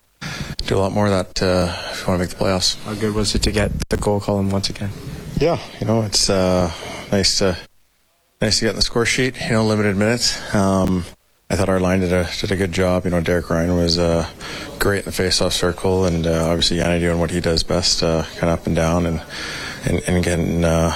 do 0.65 0.77
a 0.77 0.79
lot 0.79 0.93
more 0.93 1.07
of 1.07 1.11
that 1.11 1.43
uh, 1.43 1.75
if 1.91 2.07
we 2.07 2.11
want 2.11 2.21
to 2.21 2.25
make 2.25 2.29
the 2.29 2.43
playoffs. 2.43 2.81
How 2.85 2.93
good 2.93 3.13
was 3.13 3.35
it 3.35 3.43
to 3.43 3.51
get 3.51 3.89
the 3.89 3.97
goal 3.97 4.21
column 4.21 4.49
once 4.49 4.69
again? 4.69 4.91
Yeah, 5.37 5.59
you 5.79 5.85
know 5.85 6.03
it's 6.03 6.29
uh, 6.29 6.71
nice 7.13 7.38
to 7.38 7.56
nice 8.41 8.58
to 8.60 8.65
get 8.65 8.71
in 8.71 8.76
the 8.76 8.82
score 8.82 9.06
sheet. 9.06 9.39
You 9.39 9.52
know, 9.52 9.65
limited 9.65 9.95
minutes. 9.95 10.56
Um, 10.56 11.06
I 11.49 11.56
thought 11.56 11.69
our 11.69 11.80
line 11.80 11.99
did 11.99 12.12
a 12.12 12.28
did 12.41 12.52
a 12.52 12.56
good 12.56 12.71
job. 12.71 13.06
You 13.06 13.12
know, 13.12 13.21
Derek 13.21 13.49
Ryan 13.49 13.76
was 13.76 13.99
uh, 13.99 14.28
great 14.80 14.99
in 14.99 15.06
the 15.06 15.12
face-off 15.12 15.54
circle, 15.54 16.06
and 16.06 16.26
uh, 16.26 16.47
obviously 16.49 16.78
Yanni 16.78 16.99
doing 16.99 17.19
what 17.19 17.30
he 17.30 17.39
does 17.39 17.62
best, 17.63 18.02
uh, 18.02 18.23
kind 18.38 18.52
of 18.52 18.60
up 18.60 18.65
and 18.65 18.76
down, 18.76 19.06
and 19.06 19.21
and, 19.86 20.02
and 20.08 20.23
getting 20.23 20.65
uh, 20.65 20.91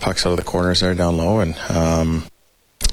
pucks 0.00 0.26
out 0.26 0.32
of 0.32 0.36
the 0.36 0.44
corners 0.44 0.80
there 0.80 0.94
down 0.94 1.16
low, 1.16 1.40
and 1.40 1.56
um, 1.70 2.24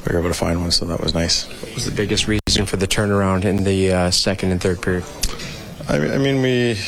we 0.07 0.13
were 0.13 0.19
able 0.19 0.29
to 0.29 0.37
find 0.37 0.61
one, 0.61 0.71
so 0.71 0.85
that 0.85 1.01
was 1.01 1.13
nice. 1.13 1.47
What 1.61 1.75
was 1.75 1.85
the 1.85 1.91
biggest 1.91 2.27
reason 2.27 2.65
for 2.65 2.77
the 2.77 2.87
turnaround 2.87 3.43
in 3.43 3.65
the 3.65 3.91
uh, 3.91 4.11
second 4.11 4.51
and 4.51 4.61
third 4.61 4.81
period? 4.81 5.03
I 5.89 5.99
mean, 5.99 6.11
I 6.11 6.17
mean 6.17 6.41
we 6.41 6.79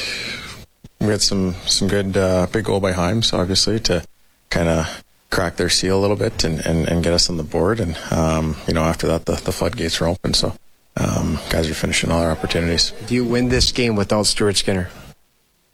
we 1.02 1.08
had 1.08 1.22
some 1.22 1.54
some 1.66 1.90
good 1.90 2.16
uh, 2.16 2.48
big 2.50 2.64
goal 2.64 2.80
by 2.80 2.94
Hyams, 2.94 3.34
obviously, 3.34 3.78
to 3.82 4.06
kind 4.50 4.70
of 4.70 5.04
crack 5.32 5.56
their 5.56 5.70
seal 5.70 5.98
a 5.98 6.02
little 6.02 6.18
bit 6.18 6.44
and, 6.44 6.60
and, 6.66 6.88
and 6.88 7.04
get 7.04 7.14
us 7.14 7.30
on 7.30 7.38
the 7.38 7.44
board. 7.44 7.80
And, 7.80 7.98
um, 8.12 8.58
you 8.68 8.74
know, 8.74 8.84
after 8.84 9.08
that, 9.08 9.26
the, 9.26 9.34
the 9.34 9.52
floodgates 9.52 10.00
are 10.02 10.08
open. 10.08 10.34
So 10.34 10.54
um, 10.98 11.40
guys 11.50 11.70
are 11.70 11.74
finishing 11.74 12.12
all 12.12 12.20
their 12.20 12.32
opportunities. 12.32 12.92
Do 13.08 13.16
you 13.16 13.26
win 13.26 13.50
this 13.50 13.72
game 13.72 13.96
without 13.96 14.28
Stuart 14.28 14.58
Skinner? 14.58 14.90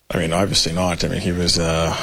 I 0.09 0.19
mean, 0.19 0.31
obviously 0.31 0.71
not. 0.71 1.03
I 1.03 1.09
mean, 1.09 1.19
he 1.19 1.33
was 1.33 1.59
uh, 1.59 1.93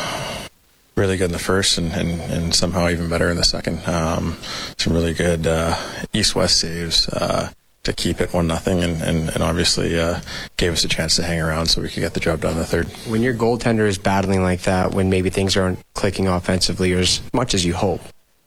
really 0.97 1.17
good 1.17 1.27
in 1.27 1.33
the 1.33 1.39
first 1.39 1.79
and, 1.79 1.93
and, 1.93 2.21
and 2.21 2.55
somehow 2.55 2.89
even 2.89 3.09
better 3.09 3.31
in 3.31 3.37
the 3.37 3.45
second. 3.45 3.87
Um, 3.89 4.37
some 4.77 4.93
really 4.93 5.15
good 5.15 5.47
uh, 5.47 5.77
east 6.13 6.35
west 6.35 6.59
saves. 6.59 7.09
Uh, 7.09 7.51
to 7.85 7.93
keep 7.93 8.21
it 8.21 8.33
one 8.33 8.47
nothing, 8.47 8.83
and, 8.83 9.01
and, 9.03 9.29
and 9.29 9.43
obviously 9.43 9.99
uh, 9.99 10.21
gave 10.57 10.73
us 10.73 10.85
a 10.85 10.89
chance 10.89 11.17
to 11.17 11.23
hang 11.23 11.41
around 11.41 11.67
so 11.67 11.81
we 11.81 11.89
could 11.89 12.01
get 12.01 12.15
the 12.15 12.21
job 12.21 12.41
done 12.41 12.53
in 12.53 12.59
the 12.59 12.65
third. 12.65 12.87
When 13.09 13.23
your 13.23 13.35
goaltender 13.35 13.87
is 13.87 13.99
battling 13.99 14.43
like 14.43 14.63
that, 14.63 14.93
when 14.93 15.11
maybe 15.11 15.31
things 15.31 15.57
aren't 15.57 15.79
clicking 15.95 16.27
offensively 16.27 16.93
or 16.93 16.99
as 16.99 17.21
much 17.33 17.55
as 17.55 17.65
you 17.65 17.75
hope 17.75 18.01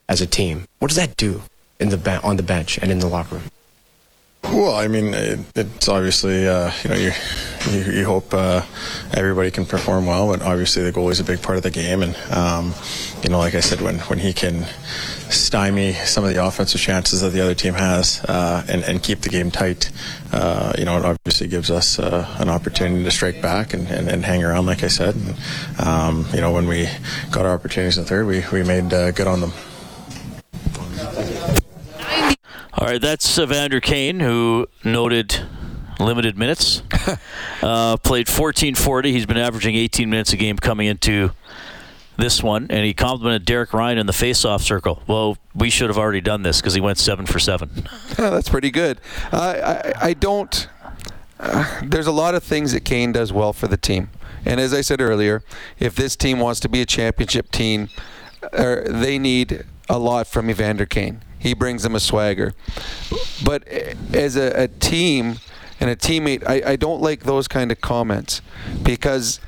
as 0.08 0.20
a 0.20 0.26
team, 0.26 0.66
what 0.78 0.88
does 0.88 0.96
that 0.96 1.16
do 1.16 1.42
in 1.80 1.88
the 1.88 2.20
on 2.22 2.36
the 2.36 2.42
bench 2.42 2.78
and 2.78 2.90
in 2.90 2.98
the 2.98 3.08
locker 3.08 3.36
room? 3.36 3.50
Well, 4.44 4.74
I 4.74 4.88
mean, 4.88 5.14
it, 5.14 5.40
it's 5.56 5.88
obviously 5.88 6.48
uh, 6.48 6.70
you 6.82 6.90
know 6.90 6.96
you 6.96 7.12
you, 7.70 7.92
you 7.92 8.04
hope 8.04 8.32
uh, 8.32 8.62
everybody 9.12 9.50
can 9.50 9.66
perform 9.66 10.06
well, 10.06 10.28
but 10.28 10.42
obviously 10.42 10.84
the 10.84 10.92
goalie 10.92 11.12
is 11.12 11.20
a 11.20 11.24
big 11.24 11.42
part 11.42 11.56
of 11.56 11.62
the 11.62 11.70
game, 11.70 12.02
and 12.02 12.16
um, 12.30 12.74
you 13.22 13.30
know, 13.30 13.38
like 13.38 13.54
I 13.54 13.60
said, 13.60 13.80
when 13.80 13.98
when 14.00 14.18
he 14.18 14.32
can 14.32 14.66
stymie 15.30 15.92
some 15.92 16.24
of 16.24 16.32
the 16.32 16.44
offensive 16.44 16.80
chances 16.80 17.20
that 17.20 17.30
the 17.30 17.40
other 17.40 17.54
team 17.54 17.74
has 17.74 18.24
uh, 18.24 18.64
and, 18.68 18.82
and 18.84 19.02
keep 19.02 19.20
the 19.20 19.28
game 19.28 19.50
tight, 19.50 19.90
uh, 20.32 20.72
you 20.78 20.84
know, 20.84 20.98
it 20.98 21.04
obviously 21.04 21.48
gives 21.48 21.70
us 21.70 21.98
uh, 21.98 22.26
an 22.38 22.48
opportunity 22.48 23.02
to 23.04 23.10
strike 23.10 23.40
back 23.40 23.74
and, 23.74 23.88
and, 23.88 24.08
and, 24.08 24.24
hang 24.24 24.42
around, 24.42 24.66
like 24.66 24.82
I 24.82 24.88
said. 24.88 25.14
And, 25.14 25.34
um, 25.86 26.26
you 26.32 26.40
know, 26.40 26.52
when 26.52 26.66
we 26.66 26.88
got 27.30 27.46
our 27.46 27.52
opportunities 27.52 27.96
in 27.96 28.04
the 28.04 28.08
third, 28.08 28.26
we, 28.26 28.44
we 28.52 28.62
made 28.62 28.92
uh, 28.92 29.10
good 29.12 29.26
on 29.26 29.40
them. 29.40 29.52
All 32.74 32.86
right, 32.86 33.00
that's 33.00 33.38
Evander 33.38 33.80
Kane, 33.80 34.20
who 34.20 34.68
noted 34.84 35.40
limited 35.98 36.38
minutes. 36.38 36.82
uh, 37.62 37.96
played 37.96 38.28
1440. 38.28 39.12
He's 39.12 39.26
been 39.26 39.36
averaging 39.36 39.74
18 39.74 40.08
minutes 40.08 40.32
a 40.32 40.36
game 40.36 40.56
coming 40.56 40.86
into 40.86 41.32
this 42.18 42.42
one, 42.42 42.66
and 42.68 42.84
he 42.84 42.92
complimented 42.92 43.46
Derek 43.46 43.72
Ryan 43.72 43.96
in 43.96 44.06
the 44.06 44.12
face-off 44.12 44.62
circle. 44.62 45.02
Well, 45.06 45.38
we 45.54 45.70
should 45.70 45.88
have 45.88 45.96
already 45.96 46.20
done 46.20 46.42
this 46.42 46.60
because 46.60 46.74
he 46.74 46.80
went 46.80 46.98
seven 46.98 47.24
for 47.24 47.38
seven. 47.38 47.70
That's 48.16 48.48
pretty 48.48 48.70
good. 48.70 49.00
Uh, 49.32 49.92
I, 49.96 50.08
I 50.08 50.14
don't. 50.14 50.68
Uh, 51.40 51.80
there's 51.84 52.08
a 52.08 52.12
lot 52.12 52.34
of 52.34 52.42
things 52.42 52.72
that 52.72 52.84
Kane 52.84 53.12
does 53.12 53.32
well 53.32 53.52
for 53.52 53.68
the 53.68 53.76
team, 53.76 54.10
and 54.44 54.60
as 54.60 54.74
I 54.74 54.80
said 54.80 55.00
earlier, 55.00 55.42
if 55.78 55.94
this 55.94 56.16
team 56.16 56.40
wants 56.40 56.58
to 56.60 56.68
be 56.68 56.82
a 56.82 56.86
championship 56.86 57.50
team, 57.52 57.88
uh, 58.52 58.80
they 58.84 59.18
need 59.18 59.64
a 59.88 59.98
lot 59.98 60.26
from 60.26 60.50
Evander 60.50 60.86
Kane. 60.86 61.22
He 61.38 61.54
brings 61.54 61.84
them 61.84 61.94
a 61.94 62.00
swagger. 62.00 62.52
But 63.44 63.66
as 64.12 64.36
a, 64.36 64.64
a 64.64 64.68
team 64.68 65.36
and 65.78 65.88
a 65.88 65.94
teammate, 65.96 66.42
I, 66.46 66.72
I 66.72 66.76
don't 66.76 67.00
like 67.00 67.22
those 67.22 67.46
kind 67.46 67.70
of 67.70 67.80
comments 67.80 68.42
because 68.82 69.38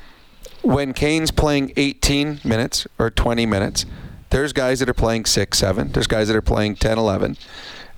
when 0.63 0.93
Kane's 0.93 1.31
playing 1.31 1.73
18 1.77 2.41
minutes 2.45 2.87
or 2.99 3.11
20 3.11 3.47
minutes, 3.47 3.87
there's 4.31 4.53
guys 4.53 4.79
that 4.81 4.89
are 4.89 4.95
playing 4.95 5.25
6, 5.25 5.59
7. 5.59 5.93
There's 5.93 6.07
guys 6.07 6.29
that 6.29 6.37
are 6.37 6.43
playing 6.43 6.77
10, 6.77 6.99
11 6.99 7.37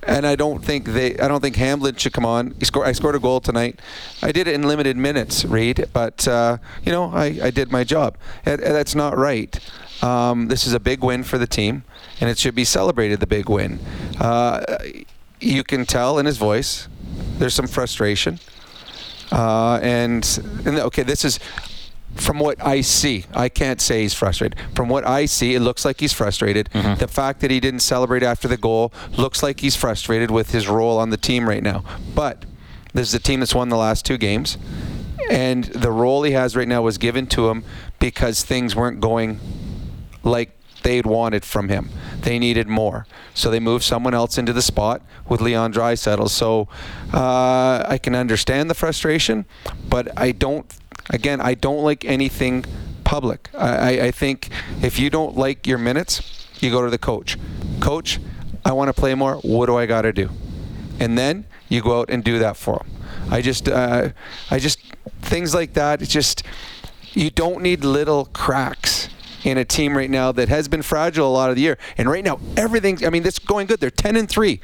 and 0.07 0.25
I 0.25 0.35
don't 0.35 0.63
think 0.63 0.87
they. 0.87 1.17
I 1.17 1.27
don't 1.27 1.41
think 1.41 1.55
Hamblin 1.55 1.95
should 1.95 2.13
come 2.13 2.25
on. 2.25 2.59
Scored. 2.61 2.87
I 2.87 2.91
scored 2.91 3.15
a 3.15 3.19
goal 3.19 3.39
tonight. 3.39 3.79
I 4.21 4.31
did 4.31 4.47
it 4.47 4.53
in 4.53 4.63
limited 4.63 4.97
minutes, 4.97 5.45
Reid. 5.45 5.87
But 5.93 6.27
uh, 6.27 6.57
you 6.85 6.91
know, 6.91 7.05
I, 7.05 7.39
I 7.41 7.51
did 7.51 7.71
my 7.71 7.83
job. 7.83 8.17
And, 8.45 8.61
and 8.61 8.75
that's 8.75 8.95
not 8.95 9.17
right. 9.17 9.57
Um, 10.03 10.47
this 10.47 10.67
is 10.67 10.73
a 10.73 10.79
big 10.79 11.03
win 11.03 11.23
for 11.23 11.37
the 11.37 11.47
team, 11.47 11.83
and 12.19 12.29
it 12.29 12.37
should 12.37 12.55
be 12.55 12.65
celebrated. 12.65 13.19
The 13.19 13.27
big 13.27 13.49
win. 13.49 13.79
Uh, 14.19 14.77
you 15.39 15.63
can 15.63 15.85
tell 15.85 16.19
in 16.19 16.25
his 16.25 16.37
voice. 16.37 16.87
There's 17.37 17.53
some 17.53 17.67
frustration. 17.67 18.39
Uh, 19.31 19.79
and, 19.81 20.39
and 20.65 20.77
okay, 20.77 21.01
this 21.01 21.25
is 21.25 21.39
from 22.15 22.39
what 22.39 22.63
I 22.63 22.81
see, 22.81 23.25
I 23.33 23.49
can't 23.49 23.81
say 23.81 24.01
he's 24.01 24.13
frustrated. 24.13 24.57
From 24.75 24.89
what 24.89 25.05
I 25.05 25.25
see, 25.25 25.55
it 25.55 25.59
looks 25.59 25.83
like 25.85 25.99
he's 25.99 26.13
frustrated. 26.13 26.69
Mm-hmm. 26.73 26.99
The 26.99 27.07
fact 27.07 27.41
that 27.41 27.51
he 27.51 27.59
didn't 27.59 27.81
celebrate 27.81 28.23
after 28.23 28.47
the 28.47 28.57
goal 28.57 28.93
looks 29.17 29.41
like 29.41 29.59
he's 29.59 29.75
frustrated 29.75 30.31
with 30.31 30.51
his 30.51 30.67
role 30.67 30.99
on 30.99 31.09
the 31.09 31.17
team 31.17 31.49
right 31.49 31.63
now. 31.63 31.83
But 32.13 32.45
this 32.93 33.07
is 33.07 33.13
a 33.13 33.19
team 33.19 33.39
that's 33.39 33.55
won 33.55 33.69
the 33.69 33.77
last 33.77 34.05
two 34.05 34.17
games, 34.17 34.57
and 35.29 35.63
the 35.65 35.91
role 35.91 36.23
he 36.23 36.33
has 36.33 36.55
right 36.55 36.67
now 36.67 36.81
was 36.81 36.97
given 36.97 37.27
to 37.27 37.49
him 37.49 37.63
because 37.99 38.43
things 38.43 38.75
weren't 38.75 38.99
going 38.99 39.39
like 40.23 40.51
they'd 40.83 41.05
wanted 41.05 41.43
from 41.43 41.69
him. 41.69 41.89
They 42.21 42.37
needed 42.37 42.67
more. 42.67 43.07
So 43.33 43.49
they 43.49 43.59
moved 43.59 43.83
someone 43.83 44.13
else 44.13 44.37
into 44.37 44.53
the 44.53 44.61
spot 44.61 45.01
with 45.27 45.41
Leon 45.41 45.73
Draisaitl. 45.73 46.29
So 46.29 46.67
uh, 47.13 47.85
I 47.87 47.97
can 48.01 48.15
understand 48.15 48.69
the 48.69 48.75
frustration, 48.75 49.45
but 49.89 50.17
I 50.17 50.31
don't, 50.31 50.71
again, 51.09 51.41
I 51.41 51.53
don't 51.53 51.83
like 51.83 52.05
anything 52.05 52.65
public. 53.03 53.49
I, 53.53 54.07
I, 54.07 54.11
think 54.11 54.49
if 54.81 54.97
you 54.97 55.09
don't 55.09 55.35
like 55.35 55.67
your 55.67 55.77
minutes, 55.77 56.47
you 56.59 56.71
go 56.71 56.83
to 56.83 56.89
the 56.89 56.97
coach. 56.97 57.37
Coach, 57.79 58.19
I 58.65 58.71
want 58.71 58.93
to 58.93 58.93
play 58.93 59.13
more. 59.13 59.35
What 59.37 59.67
do 59.67 59.77
I 59.77 59.85
got 59.85 60.03
to 60.03 60.13
do? 60.13 60.29
And 60.99 61.17
then 61.17 61.45
you 61.69 61.81
go 61.81 61.99
out 61.99 62.09
and 62.09 62.23
do 62.23 62.39
that 62.39 62.57
for 62.57 62.77
them. 62.77 62.87
I 63.29 63.41
just, 63.41 63.67
uh, 63.67 64.09
I 64.49 64.59
just 64.59 64.79
things 65.21 65.53
like 65.53 65.73
that. 65.73 66.01
It's 66.01 66.11
just 66.11 66.43
you 67.13 67.29
don't 67.29 67.61
need 67.61 67.83
little 67.83 68.25
cracks 68.25 69.09
in 69.43 69.57
a 69.57 69.65
team 69.65 69.95
right 69.95 70.09
now 70.09 70.31
that 70.31 70.49
has 70.49 70.67
been 70.67 70.81
fragile 70.81 71.27
a 71.27 71.33
lot 71.33 71.49
of 71.49 71.55
the 71.55 71.61
year. 71.61 71.77
And 71.97 72.09
right 72.09 72.23
now, 72.23 72.39
everything's, 72.57 73.03
I 73.03 73.09
mean, 73.09 73.23
this 73.23 73.39
going 73.39 73.67
good. 73.67 73.79
They're 73.79 73.89
10 73.89 74.15
and 74.15 74.29
3. 74.29 74.59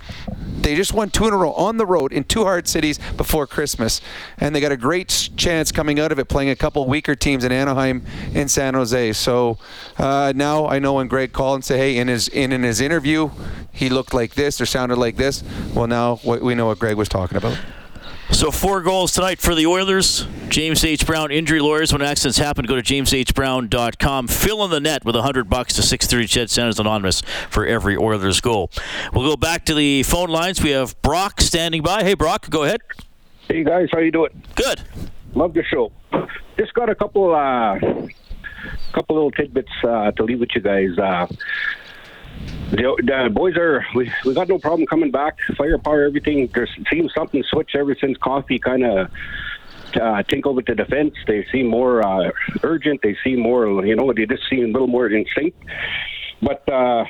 They 0.61 0.75
just 0.75 0.93
won 0.93 1.09
two 1.09 1.27
in 1.27 1.33
a 1.33 1.37
row 1.37 1.53
on 1.53 1.77
the 1.77 1.85
road 1.85 2.11
in 2.11 2.23
two 2.23 2.43
hard 2.43 2.67
cities 2.67 2.99
before 3.17 3.47
Christmas. 3.47 4.01
And 4.37 4.55
they 4.55 4.59
got 4.59 4.71
a 4.71 4.77
great 4.77 5.29
chance 5.35 5.71
coming 5.71 5.99
out 5.99 6.11
of 6.11 6.19
it 6.19 6.27
playing 6.27 6.49
a 6.49 6.55
couple 6.55 6.85
weaker 6.87 7.15
teams 7.15 7.43
in 7.43 7.51
Anaheim 7.51 8.05
and 8.33 8.49
San 8.49 8.73
Jose. 8.73 9.13
So 9.13 9.57
uh, 9.97 10.33
now 10.35 10.67
I 10.67 10.79
know 10.79 10.93
when 10.93 11.07
Greg 11.07 11.31
called 11.33 11.55
and 11.55 11.65
said, 11.65 11.77
hey, 11.77 11.97
in 11.97 12.07
his, 12.07 12.27
in, 12.27 12.51
in 12.51 12.63
his 12.63 12.81
interview, 12.81 13.29
he 13.71 13.89
looked 13.89 14.13
like 14.13 14.35
this 14.35 14.59
or 14.59 14.65
sounded 14.65 14.97
like 14.97 15.15
this. 15.15 15.43
Well, 15.73 15.87
now 15.87 16.19
we 16.23 16.55
know 16.55 16.67
what 16.67 16.79
Greg 16.79 16.97
was 16.97 17.09
talking 17.09 17.37
about. 17.37 17.57
So 18.31 18.51
four 18.51 18.81
goals 18.81 19.11
tonight 19.11 19.39
for 19.39 19.53
the 19.53 19.65
Oilers. 19.65 20.25
James 20.47 20.83
H. 20.85 21.05
Brown 21.05 21.29
injury 21.31 21.59
lawyers. 21.59 21.91
When 21.91 22.01
accidents 22.01 22.37
happen, 22.37 22.65
go 22.65 22.75
to 22.75 22.81
jameshbrown.com. 22.81 24.27
Fill 24.27 24.63
in 24.65 24.71
the 24.71 24.79
net 24.79 25.03
with 25.03 25.15
100 25.15 25.49
bucks 25.49 25.73
to 25.75 25.81
630 25.81 26.27
CHED 26.27 26.49
Santas 26.49 26.79
Anonymous 26.79 27.21
for 27.49 27.65
every 27.65 27.97
Oilers 27.97 28.39
goal. 28.39 28.71
We'll 29.13 29.27
go 29.29 29.35
back 29.35 29.65
to 29.65 29.73
the 29.73 30.03
phone 30.03 30.29
lines. 30.29 30.61
We 30.63 30.69
have 30.69 30.99
Brock 31.01 31.41
standing 31.41 31.81
by. 31.81 32.03
Hey, 32.03 32.13
Brock, 32.13 32.49
go 32.49 32.63
ahead. 32.63 32.81
Hey, 33.47 33.63
guys. 33.63 33.89
How 33.91 33.99
you 33.99 34.11
doing? 34.11 34.43
Good. 34.55 34.81
Love 35.33 35.53
the 35.53 35.63
show. 35.63 35.91
Just 36.57 36.73
got 36.75 36.89
a 36.89 36.95
couple 36.95 37.33
uh, 37.35 37.77
couple 38.93 39.15
little 39.15 39.31
tidbits 39.31 39.71
uh, 39.83 40.11
to 40.11 40.23
leave 40.23 40.39
with 40.39 40.49
you 40.55 40.61
guys. 40.61 40.97
Uh, 40.97 41.27
the, 42.71 42.95
the 43.03 43.29
boys 43.33 43.55
are 43.57 43.85
we, 43.95 44.11
we 44.25 44.33
got 44.33 44.47
no 44.47 44.59
problem 44.59 44.85
coming 44.85 45.11
back. 45.11 45.37
Firepower, 45.57 46.03
everything. 46.03 46.47
There 46.53 46.67
seems 46.91 47.13
something 47.13 47.43
switched 47.43 47.75
ever 47.75 47.95
since 47.99 48.17
Coffey 48.17 48.59
kind 48.59 48.83
of 48.83 49.11
uh, 49.99 50.23
take 50.23 50.45
over 50.45 50.61
the 50.61 50.75
defense. 50.75 51.15
They 51.25 51.45
seem 51.51 51.67
more 51.67 52.05
uh, 52.05 52.31
urgent. 52.63 53.01
They 53.01 53.17
seem 53.23 53.39
more, 53.39 53.85
you 53.85 53.95
know, 53.95 54.13
they 54.13 54.25
just 54.25 54.43
seem 54.49 54.65
a 54.65 54.67
little 54.67 54.87
more 54.87 55.07
in 55.07 55.25
sync. 55.35 55.53
But 56.41 56.67
uh, 56.69 57.05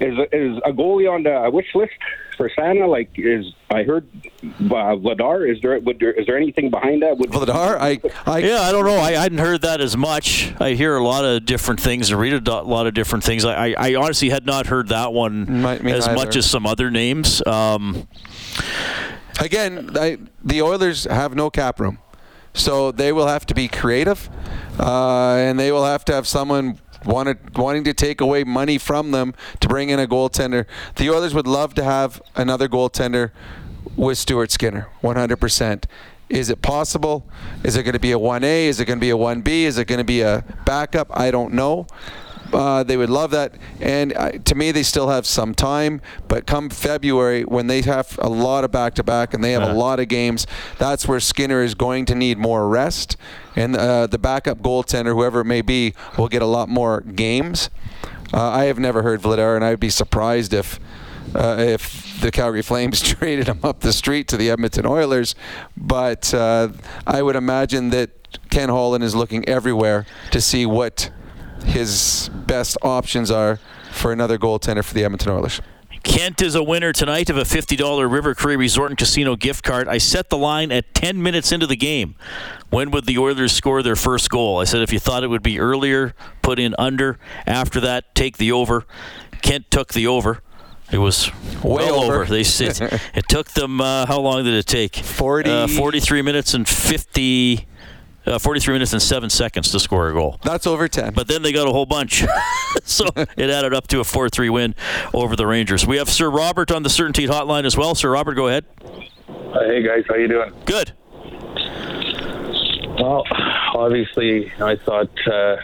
is 0.00 0.18
is 0.32 0.58
a 0.64 0.72
goalie 0.72 1.10
on 1.10 1.22
the 1.22 1.50
wish 1.50 1.74
list 1.74 1.92
for 2.36 2.50
Santa? 2.54 2.86
Like, 2.86 3.10
is 3.16 3.46
I 3.70 3.82
heard 3.82 4.06
uh, 4.42 4.96
Vladar? 4.96 5.50
Is 5.50 5.60
there 5.62 5.78
would 5.80 5.98
there 5.98 6.12
is 6.12 6.26
there 6.26 6.36
anything 6.36 6.70
behind 6.70 7.02
that? 7.02 7.16
Would 7.18 7.30
Vladar? 7.30 7.76
I, 7.78 8.00
I 8.26 8.38
yeah, 8.38 8.60
I 8.62 8.72
don't 8.72 8.84
know. 8.84 8.96
I, 8.96 9.08
I 9.08 9.22
hadn't 9.22 9.38
heard 9.38 9.62
that 9.62 9.80
as 9.80 9.96
much. 9.96 10.52
I 10.60 10.70
hear 10.74 10.96
a 10.96 11.02
lot 11.04 11.24
of 11.24 11.44
different 11.44 11.80
things 11.80 12.10
and 12.10 12.20
read 12.20 12.46
a 12.46 12.62
lot 12.62 12.86
of 12.86 12.94
different 12.94 13.24
things. 13.24 13.44
I, 13.44 13.68
I, 13.68 13.74
I 13.90 13.94
honestly 13.96 14.30
had 14.30 14.46
not 14.46 14.66
heard 14.66 14.88
that 14.88 15.12
one 15.12 15.62
Might- 15.62 15.84
as 15.86 16.06
neither. 16.06 16.14
much 16.14 16.36
as 16.36 16.48
some 16.48 16.66
other 16.66 16.90
names. 16.90 17.44
Um, 17.46 18.06
again, 19.40 19.90
I, 19.96 20.18
the 20.42 20.62
Oilers 20.62 21.04
have 21.04 21.34
no 21.34 21.50
cap 21.50 21.80
room, 21.80 21.98
so 22.52 22.90
they 22.92 23.12
will 23.12 23.26
have 23.26 23.46
to 23.46 23.54
be 23.54 23.68
creative, 23.68 24.28
uh, 24.78 25.34
and 25.38 25.58
they 25.58 25.72
will 25.72 25.84
have 25.84 26.04
to 26.06 26.12
have 26.12 26.26
someone 26.26 26.78
wanted, 27.04 27.56
wanting 27.56 27.84
to 27.84 27.94
take 27.94 28.20
away 28.20 28.44
money 28.44 28.78
from 28.78 29.10
them 29.10 29.34
to 29.60 29.68
bring 29.68 29.90
in 29.90 29.98
a 29.98 30.06
goaltender. 30.06 30.66
The 30.96 31.10
Oilers 31.10 31.34
would 31.34 31.46
love 31.46 31.74
to 31.74 31.84
have 31.84 32.22
another 32.34 32.68
goaltender 32.68 33.30
with 33.96 34.18
Stuart 34.18 34.50
Skinner, 34.50 34.88
100%. 35.02 35.84
Is 36.28 36.48
it 36.48 36.62
possible? 36.62 37.26
Is 37.62 37.76
it 37.76 37.82
going 37.82 37.92
to 37.92 37.98
be 37.98 38.12
a 38.12 38.18
1A? 38.18 38.66
Is 38.66 38.80
it 38.80 38.86
going 38.86 38.98
to 38.98 39.00
be 39.00 39.10
a 39.10 39.16
1B? 39.16 39.46
Is 39.64 39.78
it 39.78 39.86
going 39.86 39.98
to 39.98 40.04
be 40.04 40.22
a 40.22 40.44
backup? 40.64 41.08
I 41.16 41.30
don't 41.30 41.52
know. 41.52 41.86
Uh, 42.52 42.82
they 42.82 42.96
would 42.96 43.10
love 43.10 43.30
that. 43.32 43.54
And 43.80 44.12
uh, 44.16 44.32
to 44.32 44.54
me, 44.54 44.70
they 44.70 44.82
still 44.82 45.08
have 45.08 45.26
some 45.26 45.54
time. 45.54 46.00
But 46.28 46.46
come 46.46 46.70
February, 46.70 47.42
when 47.42 47.66
they 47.66 47.82
have 47.82 48.18
a 48.22 48.28
lot 48.28 48.64
of 48.64 48.70
back 48.70 48.94
to 48.94 49.02
back 49.02 49.34
and 49.34 49.42
they 49.42 49.52
have 49.52 49.62
a 49.62 49.72
lot 49.72 50.00
of 50.00 50.08
games, 50.08 50.46
that's 50.78 51.06
where 51.06 51.20
Skinner 51.20 51.62
is 51.62 51.74
going 51.74 52.04
to 52.06 52.14
need 52.14 52.38
more 52.38 52.68
rest. 52.68 53.16
And 53.56 53.76
uh, 53.76 54.06
the 54.06 54.18
backup 54.18 54.58
goaltender, 54.58 55.14
whoever 55.14 55.40
it 55.40 55.44
may 55.44 55.62
be, 55.62 55.94
will 56.18 56.28
get 56.28 56.42
a 56.42 56.46
lot 56.46 56.68
more 56.68 57.00
games. 57.00 57.70
Uh, 58.32 58.48
I 58.48 58.64
have 58.64 58.78
never 58.78 59.02
heard 59.02 59.22
Vladar, 59.22 59.54
and 59.56 59.64
I'd 59.64 59.80
be 59.80 59.90
surprised 59.90 60.52
if. 60.52 60.80
Uh, 61.34 61.56
if 61.58 62.20
the 62.20 62.30
Calgary 62.30 62.62
Flames 62.62 63.00
traded 63.18 63.48
him 63.48 63.58
up 63.64 63.80
the 63.80 63.92
street 63.92 64.28
to 64.28 64.36
the 64.36 64.50
Edmonton 64.50 64.86
Oilers, 64.86 65.34
but 65.76 66.32
uh, 66.32 66.68
I 67.08 67.22
would 67.22 67.34
imagine 67.34 67.90
that 67.90 68.10
Ken 68.50 68.68
Holland 68.68 69.02
is 69.02 69.16
looking 69.16 69.48
everywhere 69.48 70.06
to 70.30 70.40
see 70.40 70.64
what 70.64 71.10
his 71.64 72.30
best 72.46 72.76
options 72.82 73.32
are 73.32 73.58
for 73.90 74.12
another 74.12 74.38
goaltender 74.38 74.84
for 74.84 74.94
the 74.94 75.02
Edmonton 75.02 75.32
Oilers. 75.32 75.60
Kent 76.04 76.42
is 76.42 76.54
a 76.54 76.62
winner 76.62 76.92
tonight 76.92 77.30
of 77.30 77.36
a 77.36 77.42
$50 77.42 78.10
River 78.10 78.34
Cree 78.34 78.56
Resort 78.56 78.90
and 78.90 78.98
Casino 78.98 79.36
gift 79.36 79.64
card. 79.64 79.88
I 79.88 79.98
set 79.98 80.28
the 80.28 80.36
line 80.36 80.70
at 80.70 80.94
10 80.94 81.20
minutes 81.22 81.50
into 81.50 81.66
the 81.66 81.76
game. 81.76 82.14
When 82.70 82.90
would 82.90 83.06
the 83.06 83.18
Oilers 83.18 83.52
score 83.52 83.82
their 83.82 83.96
first 83.96 84.30
goal? 84.30 84.60
I 84.60 84.64
said 84.64 84.82
if 84.82 84.92
you 84.92 84.98
thought 84.98 85.24
it 85.24 85.28
would 85.28 85.42
be 85.42 85.58
earlier, 85.58 86.14
put 86.42 86.58
in 86.58 86.74
under. 86.78 87.18
After 87.46 87.80
that, 87.80 88.14
take 88.14 88.36
the 88.36 88.52
over. 88.52 88.84
Kent 89.42 89.70
took 89.70 89.92
the 89.92 90.06
over. 90.06 90.40
It 90.92 90.98
was 90.98 91.30
Way 91.62 91.86
well 91.86 92.04
over. 92.04 92.14
over. 92.22 92.24
They 92.26 92.42
it, 92.42 92.80
it 93.14 93.28
took 93.28 93.50
them 93.52 93.80
uh, 93.80 94.06
how 94.06 94.20
long 94.20 94.44
did 94.44 94.54
it 94.54 94.66
take? 94.66 94.96
40 94.96 95.50
uh, 95.50 95.66
43 95.68 96.22
minutes 96.22 96.52
and 96.54 96.68
50 96.68 97.66
uh, 98.26 98.38
43 98.38 98.74
minutes 98.74 98.92
and 98.92 99.02
7 99.02 99.30
seconds 99.30 99.70
to 99.70 99.80
score 99.80 100.08
a 100.08 100.12
goal. 100.12 100.38
That's 100.42 100.66
over 100.66 100.88
10. 100.88 101.14
But 101.14 101.28
then 101.28 101.42
they 101.42 101.52
got 101.52 101.66
a 101.66 101.72
whole 101.72 101.86
bunch. 101.86 102.24
so 102.84 103.06
it 103.16 103.50
added 103.50 103.74
up 103.74 103.86
to 103.88 104.00
a 104.00 104.04
4 104.04 104.28
3 104.28 104.50
win 104.50 104.74
over 105.12 105.36
the 105.36 105.46
Rangers. 105.46 105.86
We 105.86 105.96
have 105.98 106.08
Sir 106.08 106.30
Robert 106.30 106.70
on 106.70 106.82
the 106.82 106.88
CertainTeed 106.88 107.28
Hotline 107.28 107.64
as 107.64 107.76
well. 107.76 107.94
Sir 107.94 108.10
Robert, 108.10 108.34
go 108.34 108.48
ahead. 108.48 108.64
hey 109.26 109.82
guys, 109.82 110.04
how 110.08 110.16
you 110.16 110.28
doing? 110.28 110.52
Good. 110.64 110.92
Well, 112.98 113.24
obviously, 113.74 114.52
I 114.60 114.76
thought. 114.76 115.10
Uh, 115.26 115.56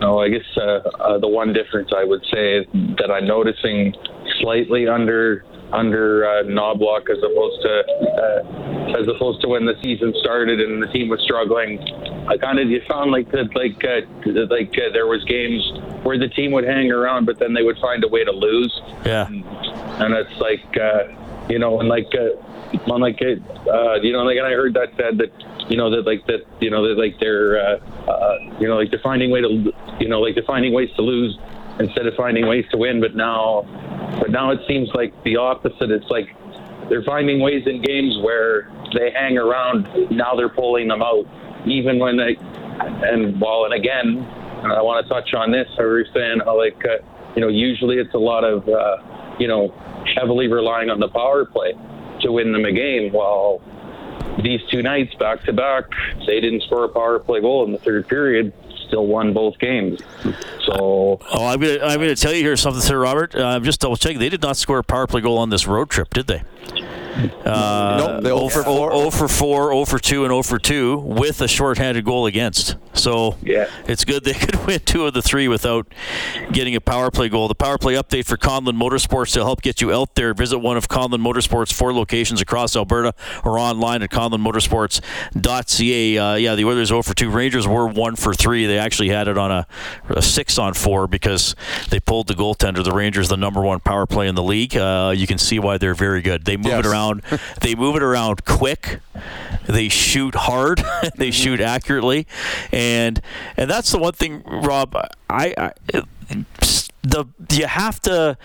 no, 0.00 0.20
I 0.20 0.28
guess 0.28 0.44
uh, 0.56 0.60
uh, 1.00 1.18
the 1.18 1.28
one 1.28 1.52
difference 1.52 1.90
I 1.94 2.04
would 2.04 2.22
say 2.32 2.64
that 2.98 3.10
I'm 3.10 3.26
noticing 3.26 3.94
slightly 4.40 4.86
under 4.86 5.44
under 5.72 6.24
uh, 6.24 6.42
Knoblauch 6.44 7.10
as 7.10 7.18
opposed 7.18 7.62
to 7.62 7.72
uh, 7.72 8.98
as 9.00 9.06
opposed 9.08 9.40
to 9.42 9.48
when 9.48 9.66
the 9.66 9.74
season 9.82 10.14
started 10.20 10.60
and 10.60 10.82
the 10.82 10.86
team 10.88 11.08
was 11.08 11.20
struggling. 11.22 11.78
I 12.28 12.36
kind 12.36 12.58
of 12.58 12.68
you 12.68 12.80
found 12.88 13.10
like 13.10 13.30
that 13.32 13.54
like 13.54 13.82
uh, 13.84 14.04
like 14.50 14.72
uh, 14.78 14.92
there 14.92 15.06
was 15.06 15.24
games 15.24 15.62
where 16.04 16.18
the 16.18 16.28
team 16.28 16.52
would 16.52 16.64
hang 16.64 16.90
around, 16.90 17.26
but 17.26 17.38
then 17.38 17.54
they 17.54 17.62
would 17.62 17.78
find 17.78 18.02
a 18.04 18.08
way 18.08 18.24
to 18.24 18.32
lose. 18.32 18.80
Yeah. 19.04 19.26
and 19.28 20.14
it's 20.14 20.40
like 20.40 20.76
uh, 20.76 21.48
you 21.48 21.58
know, 21.58 21.80
and 21.80 21.88
like 21.88 22.08
uh, 22.14 22.92
on 22.92 23.00
like 23.00 23.20
uh, 23.20 23.94
you 24.00 24.12
know, 24.12 24.22
like 24.24 24.36
and 24.36 24.46
I 24.46 24.52
heard 24.52 24.74
that 24.74 24.90
said 24.96 25.18
that 25.18 25.32
you 25.70 25.76
know 25.76 25.90
that 25.90 26.06
like 26.06 26.26
that 26.26 26.44
you 26.60 26.70
know 26.70 26.86
that 26.88 27.00
like 27.00 27.18
they're 27.20 27.58
uh, 27.58 27.78
uh, 28.08 28.38
you 28.58 28.68
know 28.68 28.76
like 28.76 28.90
they're 28.90 29.00
finding 29.02 29.30
way 29.30 29.40
to 29.40 29.72
you 30.00 30.08
know 30.08 30.20
like 30.20 30.34
they're 30.34 30.44
finding 30.44 30.72
ways 30.72 30.90
to 30.96 31.02
lose 31.02 31.36
instead 31.78 32.06
of 32.06 32.14
finding 32.14 32.46
ways 32.46 32.64
to 32.70 32.76
win. 32.76 33.00
But 33.00 33.14
now, 33.14 33.62
but 34.20 34.30
now 34.30 34.50
it 34.50 34.60
seems 34.66 34.90
like 34.94 35.12
the 35.24 35.36
opposite. 35.36 35.90
It's 35.90 36.08
like 36.10 36.28
they're 36.88 37.02
finding 37.02 37.40
ways 37.40 37.66
in 37.66 37.82
games 37.82 38.18
where 38.22 38.70
they 38.94 39.10
hang 39.10 39.38
around. 39.38 40.10
Now 40.10 40.34
they're 40.34 40.48
pulling 40.48 40.88
them 40.88 41.02
out, 41.02 41.26
even 41.66 41.98
when 41.98 42.16
they 42.16 42.36
and 42.38 43.40
well 43.40 43.64
and 43.64 43.74
again. 43.74 44.26
I 44.64 44.82
want 44.82 45.06
to 45.06 45.08
touch 45.08 45.34
on 45.34 45.52
this. 45.52 45.68
I 45.78 45.82
was 45.82 46.06
saying 46.12 46.40
how 46.44 46.58
like 46.58 46.84
uh, 46.84 46.98
you 47.34 47.40
know 47.40 47.48
usually 47.48 47.98
it's 47.98 48.14
a 48.14 48.18
lot 48.18 48.44
of 48.44 48.68
uh, 48.68 49.36
you 49.38 49.48
know 49.48 49.68
heavily 50.16 50.48
relying 50.48 50.90
on 50.90 51.00
the 51.00 51.08
power 51.08 51.44
play 51.44 51.74
to 52.20 52.32
win 52.32 52.52
them 52.52 52.64
a 52.64 52.72
game. 52.72 53.12
While 53.12 53.62
these 54.42 54.60
two 54.70 54.82
nights 54.82 55.14
back 55.14 55.44
to 55.44 55.52
back, 55.52 55.84
they 56.26 56.40
didn't 56.40 56.62
score 56.62 56.84
a 56.84 56.88
power 56.88 57.18
play 57.18 57.40
goal 57.40 57.64
in 57.64 57.72
the 57.72 57.78
third 57.78 58.08
period. 58.08 58.52
Still 58.88 59.06
won 59.06 59.32
both 59.32 59.58
games. 59.58 60.00
So 60.66 61.20
Oh, 61.30 61.46
I'm 61.46 61.60
gonna 61.60 61.78
I'm 61.82 61.98
gonna 62.00 62.16
tell 62.16 62.32
you 62.32 62.42
here 62.42 62.56
something, 62.56 62.82
Sir 62.82 62.98
Robert. 62.98 63.34
Uh, 63.34 63.44
I'm 63.44 63.64
just 63.64 63.80
double 63.80 63.96
checking. 63.96 64.18
They 64.18 64.28
did 64.30 64.42
not 64.42 64.56
score 64.56 64.78
a 64.78 64.84
power 64.84 65.06
play 65.06 65.20
goal 65.20 65.38
on 65.38 65.50
this 65.50 65.66
road 65.66 65.90
trip, 65.90 66.12
did 66.14 66.26
they? 66.26 66.42
Uh, 67.44 67.96
Nope, 67.98 68.22
they 68.22 68.28
0 68.30 68.48
for 68.48 68.62
4. 68.62 68.92
0 68.92 69.10
for 69.10 69.26
4, 69.28 69.70
0 69.72 69.84
for 69.86 69.98
2, 69.98 70.24
and 70.24 70.30
0 70.30 70.42
for 70.42 70.58
2 70.58 70.98
with 70.98 71.40
a 71.40 71.48
shorthanded 71.48 72.04
goal 72.04 72.26
against. 72.26 72.76
So 72.92 73.36
Yeah. 73.42 73.66
it's 73.88 74.04
good 74.04 74.22
they 74.24 74.34
could 74.34 74.54
win 74.66 74.78
two 74.80 75.06
of 75.06 75.14
the 75.14 75.22
three 75.22 75.48
without 75.48 75.86
getting 76.52 76.74
a 76.76 76.80
power 76.80 77.10
play 77.10 77.28
goal. 77.28 77.48
The 77.48 77.54
power 77.56 77.76
play 77.78 77.94
update 77.94 78.26
for 78.26 78.36
Conlon 78.36 78.76
Motorsports 78.80 79.32
to 79.34 79.40
help 79.44 79.62
get 79.62 79.80
you 79.80 79.92
out 79.92 80.14
there. 80.14 80.32
Visit 80.34 80.58
one 80.58 80.76
of 80.76 80.86
Conlon 80.88 81.20
Motorsports' 81.20 81.72
four 81.72 81.92
locations 81.92 82.40
across 82.40 82.76
Alberta 82.76 83.14
or 83.44 83.58
online 83.58 84.02
at 84.02 84.10
conlonmotorsports.ca. 84.10 86.18
Uh, 86.18 86.34
yeah, 86.36 86.54
the 86.54 86.64
Oilers 86.64 86.88
0 86.88 87.02
for 87.02 87.14
2. 87.14 87.30
Rangers 87.30 87.66
were 87.66 87.86
1 87.88 88.14
for 88.16 88.32
3. 88.34 88.66
They 88.66 88.78
actually 88.78 89.08
had 89.08 89.26
it 89.28 89.36
on 89.38 89.50
a, 89.50 89.66
a 90.10 90.22
6 90.22 90.58
on 90.58 90.74
4 90.74 91.06
because 91.08 91.54
they 91.90 91.98
pulled 92.00 92.26
the 92.28 92.34
goaltender. 92.34 92.84
The 92.84 92.92
Rangers, 92.92 93.28
the 93.28 93.36
number 93.36 93.60
one 93.62 93.80
power 93.80 94.06
play 94.06 94.28
in 94.28 94.34
the 94.34 94.42
league. 94.42 94.76
Uh, 94.76 95.12
you 95.16 95.26
can 95.26 95.38
see 95.38 95.58
why 95.58 95.78
they're 95.78 95.94
very 95.94 96.20
good. 96.22 96.44
They 96.44 96.56
move 96.58 96.66
Yes. 96.66 96.84
it 96.84 96.86
around. 96.86 97.22
they 97.62 97.74
move 97.74 97.96
it 97.96 98.02
around 98.02 98.44
quick. 98.44 99.00
They 99.66 99.88
shoot 99.88 100.34
hard. 100.34 100.78
they 101.16 101.28
mm-hmm. 101.28 101.30
shoot 101.30 101.60
accurately, 101.60 102.26
and 102.72 102.98
and 103.08 103.22
and 103.56 103.70
that's 103.70 103.90
the 103.90 103.98
one 103.98 104.12
thing, 104.12 104.42
Rob. 104.44 104.94
I, 105.28 105.54
I 105.56 105.72
the 107.02 107.26
you 107.50 107.66
have 107.66 108.00
to. 108.02 108.36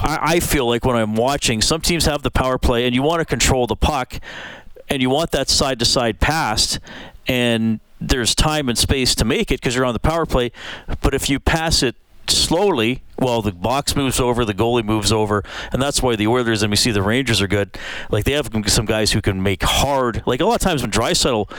I, 0.00 0.18
I 0.34 0.40
feel 0.40 0.66
like 0.66 0.84
when 0.84 0.96
I'm 0.96 1.14
watching, 1.14 1.60
some 1.62 1.80
teams 1.80 2.04
have 2.06 2.22
the 2.22 2.30
power 2.30 2.58
play, 2.58 2.86
and 2.86 2.94
you 2.94 3.02
want 3.02 3.20
to 3.20 3.24
control 3.24 3.66
the 3.66 3.76
puck, 3.76 4.20
and 4.88 5.02
you 5.02 5.10
want 5.10 5.30
that 5.32 5.48
side 5.48 5.78
to 5.80 5.84
side 5.84 6.20
pass, 6.20 6.78
and 7.26 7.80
there's 8.00 8.34
time 8.34 8.68
and 8.68 8.78
space 8.78 9.14
to 9.16 9.24
make 9.24 9.50
it 9.50 9.60
because 9.60 9.74
you're 9.74 9.84
on 9.84 9.94
the 9.94 10.00
power 10.00 10.26
play. 10.26 10.52
But 11.00 11.14
if 11.14 11.28
you 11.28 11.40
pass 11.40 11.82
it 11.82 11.96
slowly, 12.30 13.02
well, 13.18 13.42
the 13.42 13.52
box 13.52 13.96
moves 13.96 14.20
over, 14.20 14.44
the 14.44 14.54
goalie 14.54 14.84
moves 14.84 15.12
over, 15.12 15.42
and 15.72 15.80
that's 15.82 16.02
why 16.02 16.16
the 16.16 16.26
Oilers 16.26 16.62
and 16.62 16.70
we 16.70 16.76
see 16.76 16.90
the 16.90 17.02
Rangers 17.02 17.40
are 17.42 17.48
good. 17.48 17.76
Like 18.10 18.24
they 18.24 18.32
have 18.32 18.50
some 18.66 18.86
guys 18.86 19.12
who 19.12 19.20
can 19.20 19.42
make 19.42 19.62
hard. 19.62 20.22
Like 20.26 20.40
a 20.40 20.44
lot 20.44 20.54
of 20.56 20.60
times 20.60 20.82
when 20.82 20.90
Draisaitl 20.90 21.50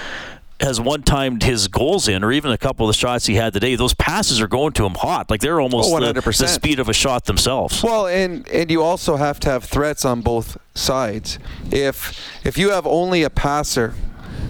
has 0.62 0.80
one 0.82 1.02
timed 1.04 1.44
his 1.44 1.70
goals 1.70 2.10
in, 2.10 2.22
or 2.24 2.34
even 2.34 2.52
a 2.52 2.58
couple 2.58 2.86
of 2.86 2.94
the 2.94 2.98
shots 2.98 3.26
he 3.28 3.36
had 3.36 3.54
today, 3.54 3.76
those 3.76 3.94
passes 3.94 4.42
are 4.42 4.48
going 4.48 4.74
to 4.74 4.86
him 4.86 4.94
hot. 4.96 5.30
Like 5.30 5.40
they're 5.40 5.62
almost 5.62 5.90
Oh, 5.90 6.00
the, 6.02 6.14
100%. 6.14 6.38
the 6.38 6.48
speed 6.48 6.80
of 6.80 6.90
a 6.90 6.94
shot 6.94 7.26
themselves. 7.26 7.82
Well, 7.82 8.08
and 8.08 8.46
and 8.50 8.70
you 8.70 8.84
also 8.84 9.16
have 9.16 9.40
to 9.42 9.50
have 9.50 9.64
threats 9.64 10.04
on 10.04 10.22
both 10.22 10.58
sides. 10.76 11.40
If 11.72 12.20
if 12.46 12.58
you 12.58 12.72
have 12.72 12.86
only 12.86 13.24
a 13.24 13.30
passer 13.30 13.94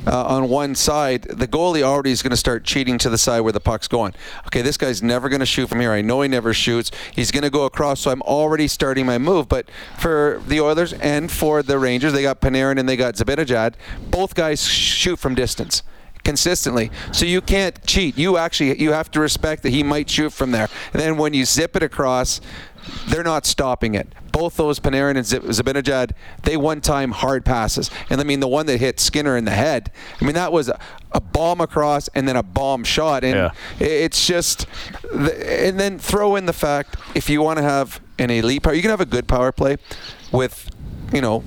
uh, 0.07 0.25
on 0.25 0.49
one 0.49 0.75
side, 0.75 1.23
the 1.23 1.47
goalie 1.47 1.81
already 1.81 2.11
is 2.11 2.21
going 2.21 2.31
to 2.31 2.37
start 2.37 2.63
cheating 2.63 2.97
to 2.99 3.09
the 3.09 3.17
side 3.17 3.41
where 3.41 3.53
the 3.53 3.59
puck's 3.59 3.87
going. 3.87 4.13
Okay, 4.47 4.61
this 4.61 4.77
guy's 4.77 5.03
never 5.03 5.29
going 5.29 5.39
to 5.39 5.45
shoot 5.45 5.67
from 5.67 5.79
here. 5.79 5.91
I 5.91 6.01
know 6.01 6.21
he 6.21 6.27
never 6.27 6.53
shoots. 6.53 6.91
He's 7.13 7.31
going 7.31 7.43
to 7.43 7.49
go 7.49 7.65
across, 7.65 8.01
so 8.01 8.11
I'm 8.11 8.21
already 8.23 8.67
starting 8.67 9.05
my 9.05 9.17
move. 9.17 9.49
But 9.49 9.69
for 9.97 10.41
the 10.47 10.61
Oilers 10.61 10.93
and 10.93 11.31
for 11.31 11.63
the 11.63 11.77
Rangers, 11.77 12.13
they 12.13 12.21
got 12.21 12.41
Panarin 12.41 12.79
and 12.79 12.87
they 12.87 12.97
got 12.97 13.15
Zibanejad. 13.15 13.73
Both 14.09 14.35
guys 14.35 14.65
shoot 14.65 15.19
from 15.19 15.35
distance 15.35 15.83
consistently. 16.23 16.91
So 17.11 17.25
you 17.25 17.41
can't 17.41 17.83
cheat. 17.85 18.17
You 18.17 18.37
actually 18.37 18.79
you 18.81 18.91
have 18.91 19.09
to 19.11 19.19
respect 19.19 19.63
that 19.63 19.69
he 19.71 19.83
might 19.83 20.09
shoot 20.09 20.31
from 20.31 20.51
there. 20.51 20.69
And 20.93 21.01
then 21.01 21.17
when 21.17 21.33
you 21.33 21.45
zip 21.45 21.75
it 21.75 21.83
across, 21.83 22.41
they're 23.07 23.23
not 23.23 23.45
stopping 23.45 23.95
it. 23.95 24.07
Both 24.31 24.55
those 24.57 24.79
Panarin 24.79 25.11
and 25.17 25.25
Zibanejad, 25.25 26.11
they 26.43 26.55
one-time 26.55 27.11
hard 27.11 27.43
passes. 27.45 27.89
And 28.09 28.21
I 28.21 28.23
mean 28.23 28.39
the 28.39 28.47
one 28.47 28.65
that 28.67 28.77
hit 28.79 28.99
Skinner 28.99 29.35
in 29.37 29.45
the 29.45 29.51
head. 29.51 29.91
I 30.21 30.25
mean 30.25 30.35
that 30.35 30.51
was 30.51 30.69
a, 30.69 30.79
a 31.11 31.19
bomb 31.19 31.61
across 31.61 32.07
and 32.09 32.27
then 32.27 32.35
a 32.35 32.43
bomb 32.43 32.83
shot. 32.83 33.23
And 33.23 33.35
Yeah. 33.35 33.51
it's 33.79 34.25
just, 34.25 34.65
and 35.11 35.79
then 35.79 35.99
throw 35.99 36.35
in 36.35 36.45
the 36.45 36.53
fact 36.53 36.95
if 37.15 37.29
you 37.29 37.41
want 37.41 37.57
to 37.57 37.63
have 37.63 37.99
an 38.17 38.29
elite 38.29 38.63
power, 38.63 38.73
you 38.73 38.81
can 38.81 38.91
have 38.91 39.01
a 39.01 39.05
good 39.05 39.27
power 39.27 39.51
play 39.51 39.77
with, 40.31 40.69
you 41.13 41.21
know, 41.21 41.43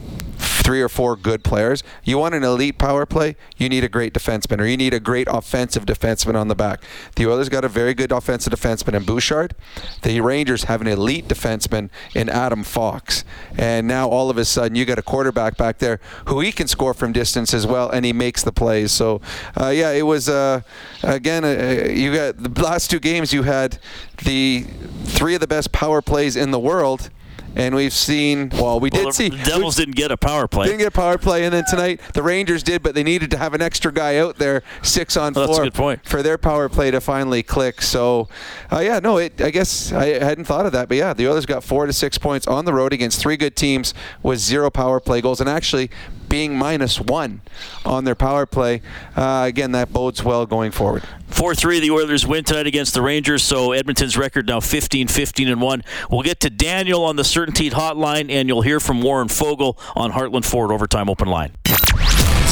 three 0.62 0.80
or 0.80 0.88
four 0.88 1.16
good 1.16 1.42
players. 1.42 1.82
You 2.04 2.18
want 2.18 2.34
an 2.34 2.44
elite 2.44 2.78
power 2.78 3.04
play, 3.04 3.36
you 3.56 3.68
need 3.68 3.84
a 3.84 3.88
great 3.88 4.14
defenseman 4.14 4.60
or 4.60 4.66
you 4.66 4.76
need 4.76 4.94
a 4.94 5.00
great 5.00 5.26
offensive 5.30 5.84
defenseman 5.84 6.34
on 6.34 6.48
the 6.48 6.54
back. 6.54 6.82
The 7.16 7.26
Oilers 7.26 7.48
got 7.48 7.64
a 7.64 7.68
very 7.68 7.94
good 7.94 8.12
offensive 8.12 8.52
defenseman 8.52 8.94
in 8.94 9.04
Bouchard. 9.04 9.54
The 10.02 10.20
Rangers 10.20 10.64
have 10.64 10.80
an 10.80 10.86
elite 10.86 11.26
defenseman 11.26 11.90
in 12.14 12.28
Adam 12.28 12.62
Fox. 12.62 13.24
And 13.58 13.88
now 13.88 14.08
all 14.08 14.30
of 14.30 14.38
a 14.38 14.44
sudden 14.44 14.76
you 14.76 14.84
got 14.84 14.98
a 14.98 15.02
quarterback 15.02 15.56
back 15.56 15.78
there 15.78 16.00
who 16.26 16.40
he 16.40 16.52
can 16.52 16.68
score 16.68 16.94
from 16.94 17.12
distance 17.12 17.52
as 17.52 17.66
well 17.66 17.90
and 17.90 18.04
he 18.04 18.12
makes 18.12 18.42
the 18.42 18.52
plays. 18.52 18.92
So 18.92 19.20
uh, 19.60 19.68
yeah, 19.68 19.90
it 19.90 20.06
was 20.06 20.28
uh, 20.28 20.62
again 21.02 21.44
uh, 21.44 21.88
you 21.90 22.14
got 22.14 22.36
the 22.36 22.62
last 22.62 22.90
two 22.90 23.00
games 23.00 23.32
you 23.32 23.42
had 23.42 23.78
the 24.24 24.64
three 25.04 25.34
of 25.34 25.40
the 25.40 25.46
best 25.46 25.72
power 25.72 26.00
plays 26.00 26.36
in 26.36 26.52
the 26.52 26.60
world. 26.60 27.10
And 27.54 27.74
we've 27.74 27.92
seen, 27.92 28.48
well, 28.54 28.80
we 28.80 28.88
did 28.90 29.04
Well, 29.04 29.12
see 29.12 29.28
the 29.28 29.36
Devils 29.44 29.76
didn't 29.76 29.96
get 29.96 30.10
a 30.10 30.16
power 30.16 30.48
play. 30.48 30.66
didn't 30.66 30.78
get 30.78 30.88
a 30.88 30.90
power 30.90 31.18
play, 31.18 31.44
and 31.44 31.52
then 31.52 31.64
tonight 31.68 32.00
the 32.14 32.22
Rangers 32.22 32.62
did, 32.62 32.82
but 32.82 32.94
they 32.94 33.02
needed 33.02 33.30
to 33.32 33.36
have 33.38 33.52
an 33.52 33.60
extra 33.60 33.92
guy 33.92 34.16
out 34.16 34.38
there, 34.38 34.62
six 34.82 35.16
on 35.16 35.32
Oh, 35.36 35.44
four, 35.44 35.46
that's 35.46 35.58
a 35.58 35.62
good 35.64 35.74
point. 35.74 36.04
for 36.08 36.22
their 36.22 36.38
power 36.38 36.68
play 36.68 36.90
to 36.90 37.00
finally 37.00 37.42
click. 37.42 37.82
So, 37.82 38.28
uh, 38.72 38.80
yeah, 38.80 39.00
no, 39.00 39.18
it, 39.18 39.40
I 39.40 39.50
guess 39.50 39.92
I 39.92 40.06
hadn't 40.06 40.44
thought 40.46 40.64
of 40.66 40.72
that, 40.72 40.88
but 40.88 40.96
yeah, 40.96 41.12
the 41.12 41.28
Oilers 41.28 41.44
got 41.46 41.62
four 41.62 41.84
to 41.86 41.92
six 41.92 42.16
points 42.18 42.46
on 42.46 42.64
the 42.64 42.72
road 42.72 42.92
against 42.92 43.20
three 43.20 43.36
good 43.36 43.54
teams 43.54 43.92
with 44.22 44.38
zero 44.38 44.70
power 44.70 44.98
play 45.00 45.20
goals, 45.20 45.40
and 45.40 45.48
actually 45.48 45.90
being 46.32 46.56
minus 46.56 46.98
one 46.98 47.42
on 47.84 48.04
their 48.04 48.14
power 48.14 48.46
play. 48.46 48.80
Uh, 49.14 49.44
again, 49.46 49.72
that 49.72 49.92
bodes 49.92 50.24
well 50.24 50.46
going 50.46 50.72
forward. 50.72 51.02
4 51.28 51.54
3, 51.54 51.80
the 51.80 51.90
Oilers 51.90 52.26
win 52.26 52.42
tonight 52.42 52.66
against 52.66 52.94
the 52.94 53.02
Rangers, 53.02 53.42
so 53.42 53.72
Edmonton's 53.72 54.16
record 54.16 54.46
now 54.46 54.58
15 54.58 55.08
15 55.08 55.48
and 55.48 55.60
1. 55.60 55.84
We'll 56.10 56.22
get 56.22 56.40
to 56.40 56.48
Daniel 56.48 57.04
on 57.04 57.16
the 57.16 57.22
CertainTeed 57.22 57.72
Hotline, 57.72 58.30
and 58.30 58.48
you'll 58.48 58.62
hear 58.62 58.80
from 58.80 59.02
Warren 59.02 59.28
Foegele 59.28 59.78
on 59.94 60.12
Heartland 60.12 60.46
Ford 60.46 60.72
Overtime 60.72 61.10
Open 61.10 61.28
Line. 61.28 61.52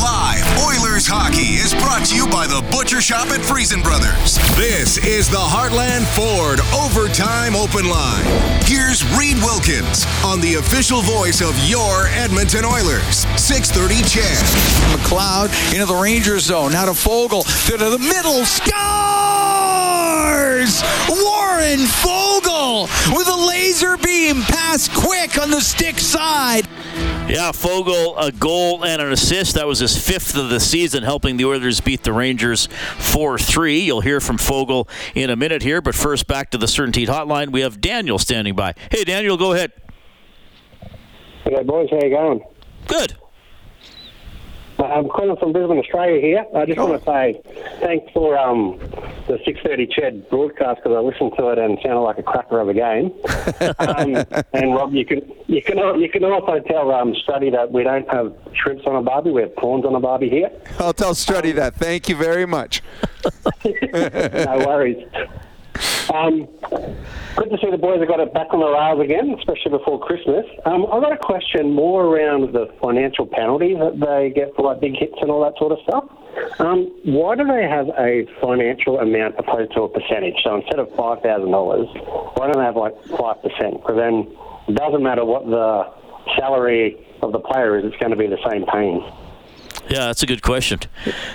Live 0.00 0.48
Oilers 0.64 1.06
hockey 1.06 1.60
is 1.60 1.74
brought 1.74 2.06
to 2.06 2.16
you 2.16 2.26
by 2.26 2.46
the 2.46 2.64
Butcher 2.72 3.02
Shop 3.02 3.28
at 3.28 3.44
Freson 3.44 3.82
Brothers. 3.82 4.40
This 4.56 4.96
is 5.04 5.28
the 5.28 5.36
Heartland 5.36 6.08
Ford 6.16 6.60
Overtime 6.72 7.54
Open 7.54 7.84
Line. 7.84 8.24
Here's 8.64 9.04
Reid 9.12 9.36
Wilkins 9.44 10.08
on 10.24 10.40
the 10.40 10.54
official 10.56 11.02
voice 11.02 11.44
of 11.44 11.52
your 11.68 12.08
Edmonton 12.16 12.64
Oilers. 12.64 13.28
630 13.36 14.00
CHED. 14.08 14.40
McLeod 14.88 15.52
into 15.74 15.84
the 15.84 16.00
Rangers 16.00 16.44
zone. 16.44 16.72
Now 16.72 16.86
to 16.86 16.96
Foegele. 16.96 17.44
To 17.68 17.76
the 17.76 17.98
middle. 18.00 18.48
Scores! 18.48 18.80
Warren 21.12 21.84
Foegele 22.00 22.88
with 23.12 23.28
a 23.28 23.36
laser 23.36 23.98
beam 23.98 24.40
pass 24.48 24.88
quick 24.88 25.36
on 25.36 25.50
the 25.50 25.60
stick 25.60 26.00
side. 26.00 26.64
Yeah, 27.28 27.52
Foegele, 27.52 28.14
a 28.18 28.32
goal 28.32 28.84
and 28.84 29.00
an 29.00 29.12
assist. 29.12 29.54
That 29.54 29.66
was 29.66 29.78
his 29.78 29.96
fifth 29.96 30.36
of 30.36 30.50
the 30.50 30.58
season, 30.58 31.04
helping 31.04 31.36
the 31.36 31.44
Oilers 31.44 31.80
beat 31.80 32.02
the 32.02 32.12
Rangers 32.12 32.66
4 32.98 33.38
3. 33.38 33.78
You'll 33.80 34.00
hear 34.00 34.20
from 34.20 34.36
Foegele 34.36 34.88
in 35.14 35.30
a 35.30 35.36
minute 35.36 35.62
here, 35.62 35.80
but 35.80 35.94
first 35.94 36.26
back 36.26 36.50
to 36.50 36.58
the 36.58 36.66
CertainTeed 36.66 37.06
Hotline. 37.06 37.50
We 37.52 37.60
have 37.60 37.80
Daniel 37.80 38.18
standing 38.18 38.56
by. 38.56 38.74
Hey, 38.90 39.04
Daniel, 39.04 39.36
go 39.36 39.52
ahead. 39.52 39.72
Hey 41.44 41.62
boys, 41.62 41.88
how 41.90 41.98
you 42.02 42.10
going? 42.10 42.40
Good. 42.86 43.16
I'm 44.84 45.08
calling 45.08 45.36
from 45.36 45.52
Brisbane, 45.52 45.78
Australia 45.78 46.20
here. 46.20 46.46
I 46.54 46.66
just 46.66 46.78
want 46.78 46.98
to 46.98 47.04
say 47.04 47.40
thanks 47.80 48.12
for 48.12 48.38
um, 48.38 48.78
the 49.26 49.38
6:30 49.46 49.90
CHED 49.90 50.30
broadcast 50.30 50.80
because 50.82 50.96
I 50.96 51.00
listened 51.00 51.32
to 51.38 51.48
it 51.50 51.58
and 51.58 51.78
it 51.78 51.82
sounded 51.82 52.00
like 52.00 52.18
a 52.18 52.22
cracker 52.22 52.60
of 52.60 52.68
a 52.68 52.74
game. 52.74 53.12
um, 53.78 54.24
and 54.52 54.74
Rob, 54.74 54.94
you 54.94 55.04
can 55.04 55.20
you 55.46 55.62
can 55.62 55.78
you 56.00 56.08
can 56.08 56.24
also 56.24 56.60
tell 56.60 56.90
um, 56.92 57.14
Struddy 57.14 57.50
that 57.52 57.72
we 57.72 57.82
don't 57.82 58.08
have 58.10 58.34
shrimps 58.54 58.84
on 58.86 58.96
a 58.96 59.02
barbie; 59.02 59.30
we 59.30 59.42
have 59.42 59.54
prawns 59.56 59.84
on 59.84 59.94
a 59.94 60.00
barbie 60.00 60.30
here. 60.30 60.50
I'll 60.78 60.92
tell 60.92 61.14
Struddy 61.14 61.54
that. 61.54 61.74
Thank 61.74 62.08
you 62.08 62.16
very 62.16 62.46
much. 62.46 62.82
no 63.64 64.64
worries. 64.66 65.04
Um, 66.12 66.48
good 67.36 67.50
to 67.50 67.58
see 67.62 67.70
the 67.70 67.78
boys 67.78 68.00
have 68.00 68.08
got 68.08 68.18
it 68.18 68.34
back 68.34 68.48
on 68.50 68.58
the 68.58 68.66
rails 68.66 69.00
again, 69.00 69.34
especially 69.38 69.78
before 69.78 70.00
Christmas. 70.00 70.44
Um, 70.66 70.86
I've 70.90 71.02
got 71.02 71.12
a 71.12 71.18
question 71.18 71.70
more 71.72 72.04
around 72.04 72.52
the 72.52 72.66
financial 72.82 73.26
penalties 73.26 73.78
that 73.78 74.00
they 74.00 74.30
get 74.34 74.54
for 74.56 74.62
like 74.62 74.80
big 74.80 74.96
hits 74.98 75.14
and 75.20 75.30
all 75.30 75.42
that 75.44 75.56
sort 75.58 75.72
of 75.72 75.78
stuff. 75.86 76.04
Um, 76.58 76.90
why 77.04 77.36
do 77.36 77.46
they 77.46 77.62
have 77.62 77.88
a 77.98 78.26
financial 78.40 78.98
amount 78.98 79.36
opposed 79.38 79.72
to 79.74 79.82
a 79.82 79.88
percentage? 79.88 80.34
So 80.42 80.56
instead 80.56 80.78
of 80.78 80.90
five 80.96 81.22
thousand 81.22 81.50
dollars, 81.50 81.86
why 82.34 82.48
don't 82.48 82.58
they 82.58 82.64
have 82.64 82.76
like 82.76 82.94
five 83.16 83.42
percent? 83.42 83.78
Because 83.78 83.96
then 83.96 84.26
it 84.66 84.74
doesn't 84.74 85.02
matter 85.02 85.24
what 85.24 85.46
the 85.46 85.86
salary 86.38 86.98
of 87.22 87.32
the 87.32 87.40
player 87.40 87.78
is; 87.78 87.84
it's 87.84 87.96
going 87.96 88.10
to 88.10 88.18
be 88.18 88.26
the 88.26 88.40
same 88.50 88.66
paying. 88.66 89.02
Yeah, 89.90 90.06
that's 90.06 90.22
a 90.22 90.26
good 90.26 90.42
question. 90.42 90.78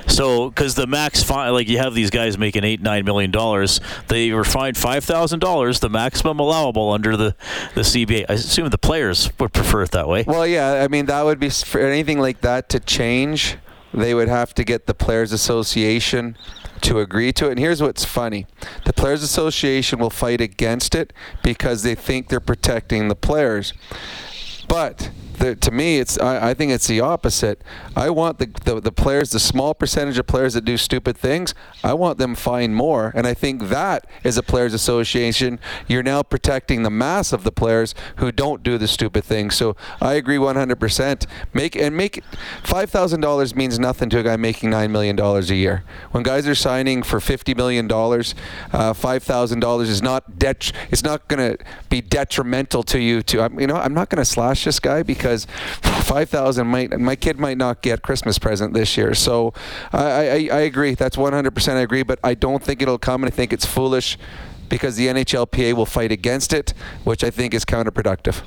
So, 0.08 0.49
because 0.49 0.76
the 0.76 0.88
max 0.88 1.22
fine, 1.22 1.51
like 1.51 1.68
you 1.68 1.78
have 1.78 1.93
these 1.93 2.10
guys 2.10 2.38
making 2.38 2.64
eight, 2.64 2.82
nine 2.82 3.03
million 3.03 3.30
dollars, 3.30 3.82
they 4.08 4.32
were 4.32 4.45
fined 4.45 4.78
five 4.78 5.03
thousand 5.03 5.39
dollars, 5.39 5.82
the 5.82 5.89
maximum 5.89 6.39
allowable 6.39 6.91
under 6.91 7.18
the 7.18 7.36
the 7.74 7.82
CBA. 7.82 8.26
I 8.30 8.34
assume 8.34 8.70
the 8.70 8.78
players 8.78 9.30
would 9.39 9.51
prefer 9.51 9.84
it 9.84 9.91
that 9.91 10.08
way. 10.08 10.24
Well, 10.26 10.47
yeah, 10.47 10.84
I 10.84 10.88
mean 10.88 11.06
that 11.08 11.24
would 11.24 11.39
be 11.39 11.49
for 11.49 11.82
anything 11.82 12.20
like 12.20 12.41
that 12.41 12.70
to 12.70 12.80
change. 12.80 13.58
They 13.93 14.14
would 14.14 14.28
have 14.28 14.53
to 14.56 14.64
get 14.64 14.88
the 14.88 14.93
Players 14.93 15.32
Association 15.32 16.38
to 16.82 16.99
agree 16.99 17.32
to 17.34 17.47
it. 17.47 17.51
And 17.51 17.60
here's 17.60 17.82
what's 17.82 18.06
funny: 18.06 18.45
the 18.86 18.93
Players 18.93 19.22
Association 19.22 19.99
will 19.99 20.10
fight 20.10 20.39
against 20.39 20.95
it 20.95 21.12
because 21.43 21.84
they 21.84 21.95
think 21.95 22.30
they're 22.30 22.39
protecting 22.39 23.10
the 23.10 23.16
players. 23.16 23.74
But 24.68 25.11
the, 25.38 25.53
to 25.53 25.72
me, 25.72 25.99
it's 25.99 26.18
I, 26.18 26.51
I 26.51 26.53
think 26.53 26.72
it's 26.72 26.88
the 26.88 27.01
opposite. 27.01 27.61
I 27.93 28.09
want 28.09 28.39
the, 28.39 28.47
the 28.63 28.80
the 28.80 28.91
players, 28.91 29.32
the 29.32 29.39
small 29.39 29.74
percentage 29.74 30.18
of 30.18 30.28
players 30.28 30.53
that 30.53 30.63
do 30.63 30.78
stupid 30.78 31.18
things, 31.18 31.53
I 31.84 31.93
want 31.93 32.18
them 32.20 32.36
fined 32.36 32.74
more. 32.76 33.11
And 33.13 33.28
I 33.28 33.34
think 33.34 33.63
that 33.68 34.07
is 34.24 34.38
a 34.38 34.43
players 34.43 34.74
association. 34.74 35.59
You're 35.89 36.03
now 36.03 36.24
protecting 36.24 36.84
the 36.84 36.89
mass 36.89 37.34
of 37.34 37.43
the 37.43 37.51
players 37.51 37.93
who 38.16 38.32
don't 38.32 38.63
do 38.63 38.78
the 38.78 38.88
stupid 38.88 39.26
things. 39.26 39.55
So 39.55 39.76
I 39.99 40.13
agree 40.13 40.38
100%. 40.38 41.26
Make 41.53 41.76
and 41.76 41.97
make 41.97 42.24
five 42.63 42.89
thousand 42.89 43.20
dollars 43.20 43.53
means 43.55 43.78
nothing 43.78 44.09
to 44.11 44.20
a 44.20 44.24
guy 44.24 44.38
making 44.38 44.70
nine 44.70 44.93
million 44.93 45.18
dollars 45.18 45.51
a 45.51 45.55
year. 45.55 45.84
When 46.11 46.24
guys 46.24 46.47
are 46.47 46.55
signing 46.55 47.03
for 47.03 47.20
fifty 47.20 47.53
million 47.53 47.88
dollars, 47.89 48.36
uh, 48.72 48.93
five 48.93 49.22
thousand 49.24 49.59
dollars 49.59 49.89
is 49.89 50.01
not 50.01 50.39
det- 50.39 50.72
It's 50.91 51.03
not 51.03 51.28
going 51.28 51.57
to 51.57 51.63
be 51.89 51.99
detrimental 51.99 52.84
to 52.84 52.99
you. 52.99 53.22
To 53.24 53.41
I'm- 53.41 53.59
you 53.59 53.68
know, 53.68 53.76
I'm 53.76 53.93
not 53.93 54.07
going 54.09 54.20
to 54.22 54.26
slash 54.26 54.55
cautious 54.56 54.80
guy 54.80 55.03
because 55.03 55.47
5,000 55.82 56.66
might 56.66 56.97
my 56.97 57.18
kid 57.18 57.38
might 57.38 57.58
not 57.58 57.82
get 57.82 58.01
Christmas 58.01 58.39
present 58.39 58.74
this 58.74 58.95
year. 58.95 59.14
So 59.14 59.53
I, 59.91 60.06
I, 60.06 60.49
I 60.51 60.60
agree. 60.62 60.95
That's 60.95 61.18
100% 61.18 61.76
I 61.76 61.80
agree, 61.82 62.03
but 62.03 62.20
I 62.24 62.36
don't 62.36 62.64
think 62.64 62.82
it'll 62.82 62.97
come, 62.97 63.24
and 63.24 63.32
I 63.32 63.36
think 63.36 63.51
it's 63.51 63.66
foolish 63.66 64.18
because 64.70 64.95
the 64.95 65.08
NHLPA 65.08 65.74
will 65.74 65.86
fight 65.86 66.14
against 66.14 66.53
it, 66.53 66.74
which 67.03 67.22
I 67.22 67.30
think 67.30 67.53
is 67.53 67.66
counterproductive. 67.66 68.43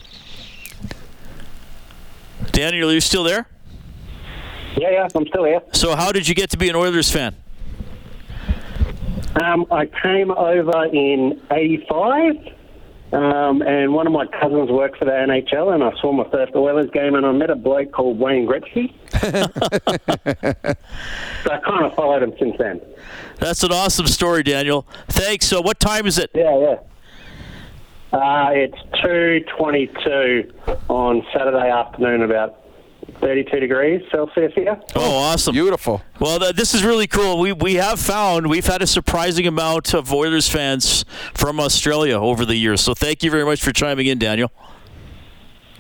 Daniel, 2.52 2.88
are 2.88 2.94
you 2.94 3.00
still 3.00 3.24
there? 3.24 3.46
Yeah, 4.78 4.90
yeah, 4.90 5.08
I'm 5.14 5.26
still 5.26 5.44
here. 5.44 5.60
So, 5.72 5.94
how 5.94 6.10
did 6.10 6.26
you 6.26 6.34
get 6.34 6.48
to 6.50 6.56
be 6.56 6.70
an 6.70 6.76
Oilers 6.76 7.10
fan? 7.10 7.36
Um, 9.42 9.66
I 9.70 9.86
came 9.86 10.30
over 10.30 10.86
in 10.86 11.40
'85, 11.50 12.57
um, 13.12 13.62
and 13.62 13.94
one 13.94 14.06
of 14.06 14.12
my 14.12 14.26
cousins 14.26 14.70
worked 14.70 14.98
for 14.98 15.06
the 15.06 15.12
NHL, 15.12 15.74
and 15.74 15.82
I 15.82 15.92
saw 16.00 16.12
my 16.12 16.28
first 16.30 16.54
Oilers 16.54 16.90
game, 16.90 17.14
and 17.14 17.24
I 17.24 17.32
met 17.32 17.48
a 17.48 17.56
bloke 17.56 17.92
called 17.92 18.18
Wayne 18.18 18.46
Gretzky. 18.46 18.92
so 21.44 21.52
I 21.52 21.58
kind 21.58 21.86
of 21.86 21.94
followed 21.94 22.22
him 22.22 22.34
since 22.38 22.56
then. 22.58 22.80
That's 23.38 23.62
an 23.62 23.72
awesome 23.72 24.06
story, 24.06 24.42
Daniel. 24.42 24.86
Thanks. 25.08 25.46
So, 25.46 25.62
what 25.62 25.80
time 25.80 26.06
is 26.06 26.18
it? 26.18 26.30
Yeah, 26.34 26.58
yeah. 26.58 26.76
Uh, 28.12 28.50
it's 28.52 28.78
2.22 29.02 30.52
on 30.88 31.26
Saturday 31.32 31.70
afternoon, 31.70 32.22
about 32.22 32.67
32 33.20 33.60
degrees 33.60 34.02
Celsius 34.10 34.52
here. 34.54 34.80
Oh, 34.94 35.16
awesome. 35.16 35.54
Beautiful. 35.54 36.02
Well, 36.20 36.38
th- 36.38 36.54
this 36.54 36.74
is 36.74 36.84
really 36.84 37.06
cool. 37.06 37.38
We, 37.38 37.52
we 37.52 37.74
have 37.74 37.98
found, 37.98 38.48
we've 38.48 38.66
had 38.66 38.82
a 38.82 38.86
surprising 38.86 39.46
amount 39.46 39.94
of 39.94 40.12
Oilers 40.12 40.48
fans 40.48 41.04
from 41.34 41.58
Australia 41.58 42.18
over 42.18 42.44
the 42.44 42.56
years. 42.56 42.80
So 42.80 42.94
thank 42.94 43.22
you 43.22 43.30
very 43.30 43.44
much 43.44 43.62
for 43.62 43.72
chiming 43.72 44.06
in, 44.06 44.18
Daniel. 44.18 44.52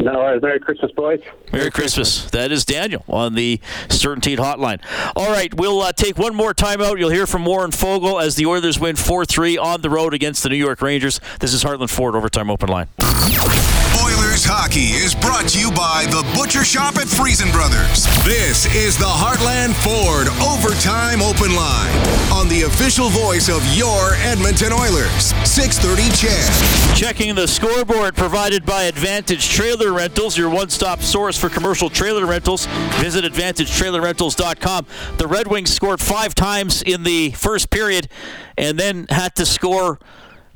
No 0.00 0.12
worries. 0.12 0.40
Merry 0.40 0.60
Christmas, 0.60 0.92
boys. 0.92 1.20
Merry 1.52 1.70
Christmas. 1.72 2.30
That 2.30 2.52
is 2.52 2.64
Daniel 2.64 3.04
on 3.08 3.34
the 3.34 3.60
CertainTeed 3.88 4.38
Hotline. 4.38 4.80
All 5.16 5.30
right, 5.30 5.52
we'll 5.52 5.80
uh, 5.80 5.92
take 5.92 6.16
one 6.18 6.36
more 6.36 6.54
timeout. 6.54 6.98
You'll 6.98 7.10
hear 7.10 7.26
from 7.26 7.44
Warren 7.44 7.72
Foegele 7.72 8.22
as 8.22 8.36
the 8.36 8.46
Oilers 8.46 8.78
win 8.78 8.94
4 8.94 9.24
3 9.24 9.58
on 9.58 9.80
the 9.80 9.90
road 9.90 10.14
against 10.14 10.44
the 10.44 10.50
New 10.50 10.56
York 10.56 10.80
Rangers. 10.82 11.20
This 11.40 11.52
is 11.52 11.64
Heartland 11.64 11.90
Ford 11.90 12.14
Overtime 12.14 12.48
Open 12.48 12.68
Line. 12.68 12.88
Oilers 14.38 14.44
hockey 14.44 14.94
is 14.94 15.16
brought 15.16 15.48
to 15.48 15.58
you 15.58 15.72
by 15.72 16.06
the 16.10 16.22
Butcher 16.38 16.62
Shop 16.62 16.96
at 16.96 17.08
Freson 17.08 17.50
Brothers. 17.50 18.06
This 18.22 18.72
is 18.72 18.96
the 18.96 19.04
Heartland 19.04 19.74
Ford 19.82 20.28
Overtime 20.38 21.20
Open 21.22 21.56
Line 21.56 21.90
on 22.30 22.48
the 22.48 22.62
official 22.62 23.08
voice 23.08 23.48
of 23.48 23.64
your 23.74 24.14
Edmonton 24.18 24.72
Oilers. 24.72 25.34
630 25.42 26.10
CHED. 26.14 26.96
Checking 26.96 27.34
the 27.34 27.48
scoreboard 27.48 28.14
provided 28.14 28.64
by 28.64 28.84
Advantage 28.84 29.48
Trailer 29.48 29.92
Rentals, 29.92 30.38
your 30.38 30.50
one 30.50 30.68
stop 30.68 31.02
source 31.02 31.36
for 31.36 31.48
commercial 31.48 31.90
trailer 31.90 32.24
rentals. 32.24 32.66
Visit 33.00 33.24
AdvantageTrailerRentals.com. 33.24 34.86
The 35.16 35.26
Red 35.26 35.48
Wings 35.48 35.72
scored 35.72 36.00
five 36.00 36.36
times 36.36 36.82
in 36.82 37.02
the 37.02 37.32
first 37.32 37.70
period 37.70 38.06
and 38.56 38.78
then 38.78 39.06
had 39.10 39.34
to 39.34 39.44
score 39.44 39.98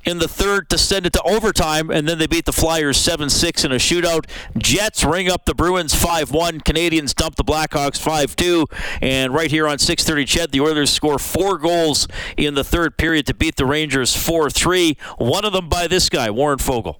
in 0.04 0.18
the 0.18 0.28
third 0.28 0.68
to 0.70 0.78
send 0.78 1.06
it 1.06 1.12
to 1.14 1.22
overtime, 1.22 1.90
and 1.90 2.08
then 2.08 2.18
they 2.18 2.26
beat 2.26 2.44
the 2.44 2.52
Flyers 2.52 2.96
7 2.96 3.30
6 3.30 3.64
in 3.64 3.72
a 3.72 3.76
shootout. 3.76 4.26
Jets 4.56 5.04
ring 5.04 5.28
up 5.28 5.44
the 5.44 5.54
Bruins 5.54 5.94
5 5.94 6.30
1. 6.30 6.60
Canadians 6.60 7.14
dump 7.14 7.36
the 7.36 7.44
Blackhawks 7.44 7.98
5 7.98 8.36
2. 8.36 8.66
And 9.00 9.34
right 9.34 9.50
here 9.50 9.66
on 9.66 9.78
630 9.78 10.24
CHED, 10.26 10.52
the 10.52 10.60
Oilers 10.60 10.90
score 10.90 11.18
four 11.18 11.58
goals 11.58 12.08
in 12.36 12.54
the 12.54 12.64
third 12.64 12.96
period 12.96 13.26
to 13.26 13.34
beat 13.34 13.56
the 13.56 13.66
Rangers 13.66 14.16
4 14.16 14.50
3. 14.50 14.96
One 15.18 15.44
of 15.44 15.52
them 15.52 15.68
by 15.68 15.86
this 15.86 16.08
guy, 16.08 16.30
Warren 16.30 16.58
Foegele. 16.58 16.98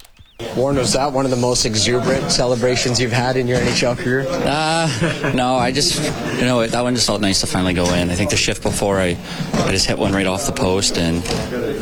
Warren, 0.57 0.77
was 0.77 0.93
that 0.93 1.13
one 1.13 1.25
of 1.25 1.31
the 1.31 1.37
most 1.37 1.65
exuberant 1.65 2.31
celebrations 2.31 3.01
you've 3.01 3.13
had 3.13 3.37
in 3.37 3.47
your 3.47 3.59
NHL 3.59 3.97
career? 3.97 4.27
Uh, 4.29 5.33
no, 5.35 5.55
I 5.57 5.73
just, 5.73 6.03
you 6.39 6.45
know, 6.45 6.67
that 6.67 6.83
one 6.83 6.95
just 6.95 7.07
felt 7.07 7.21
nice 7.21 7.41
to 7.41 7.47
finally 7.47 7.75
go 7.75 7.93
in. 7.95 8.11
I 8.11 8.15
think 8.15 8.31
the 8.31 8.37
shift 8.37 8.63
before, 8.63 8.99
I, 8.99 9.17
I 9.55 9.71
just 9.71 9.87
hit 9.87 9.99
one 9.99 10.13
right 10.13 10.27
off 10.27 10.47
the 10.47 10.53
post, 10.53 10.99
and, 10.99 11.19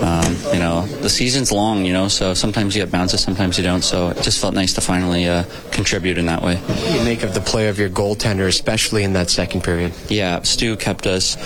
um, 0.01 0.55
you 0.55 0.61
know, 0.61 0.87
the 1.01 1.11
season's 1.11 1.53
long, 1.53 1.85
you 1.85 1.93
know, 1.93 2.09
so 2.09 2.35
sometimes 2.35 2.77
you 2.77 2.83
get 2.83 2.91
bounces, 2.93 3.21
sometimes 3.23 3.59
you 3.59 3.65
don't, 3.65 3.83
so 3.83 4.09
it 4.11 4.23
just 4.23 4.41
felt 4.41 4.55
nice 4.55 4.75
to 4.75 4.81
finally 4.81 5.27
uh, 5.27 5.45
contribute 5.71 6.19
in 6.19 6.27
that 6.27 6.43
way. 6.43 6.57
What 6.57 6.77
do 6.77 6.99
you 6.99 7.05
make 7.05 7.23
of 7.23 7.35
the 7.35 7.41
play 7.41 7.69
of 7.69 7.79
your 7.79 7.91
goaltender, 7.91 8.47
especially 8.47 9.03
in 9.03 9.13
that 9.15 9.31
second 9.31 9.65
period? 9.65 9.93
Yeah, 10.09 10.43
Stu 10.43 10.77
kept 10.77 11.07
us 11.07 11.37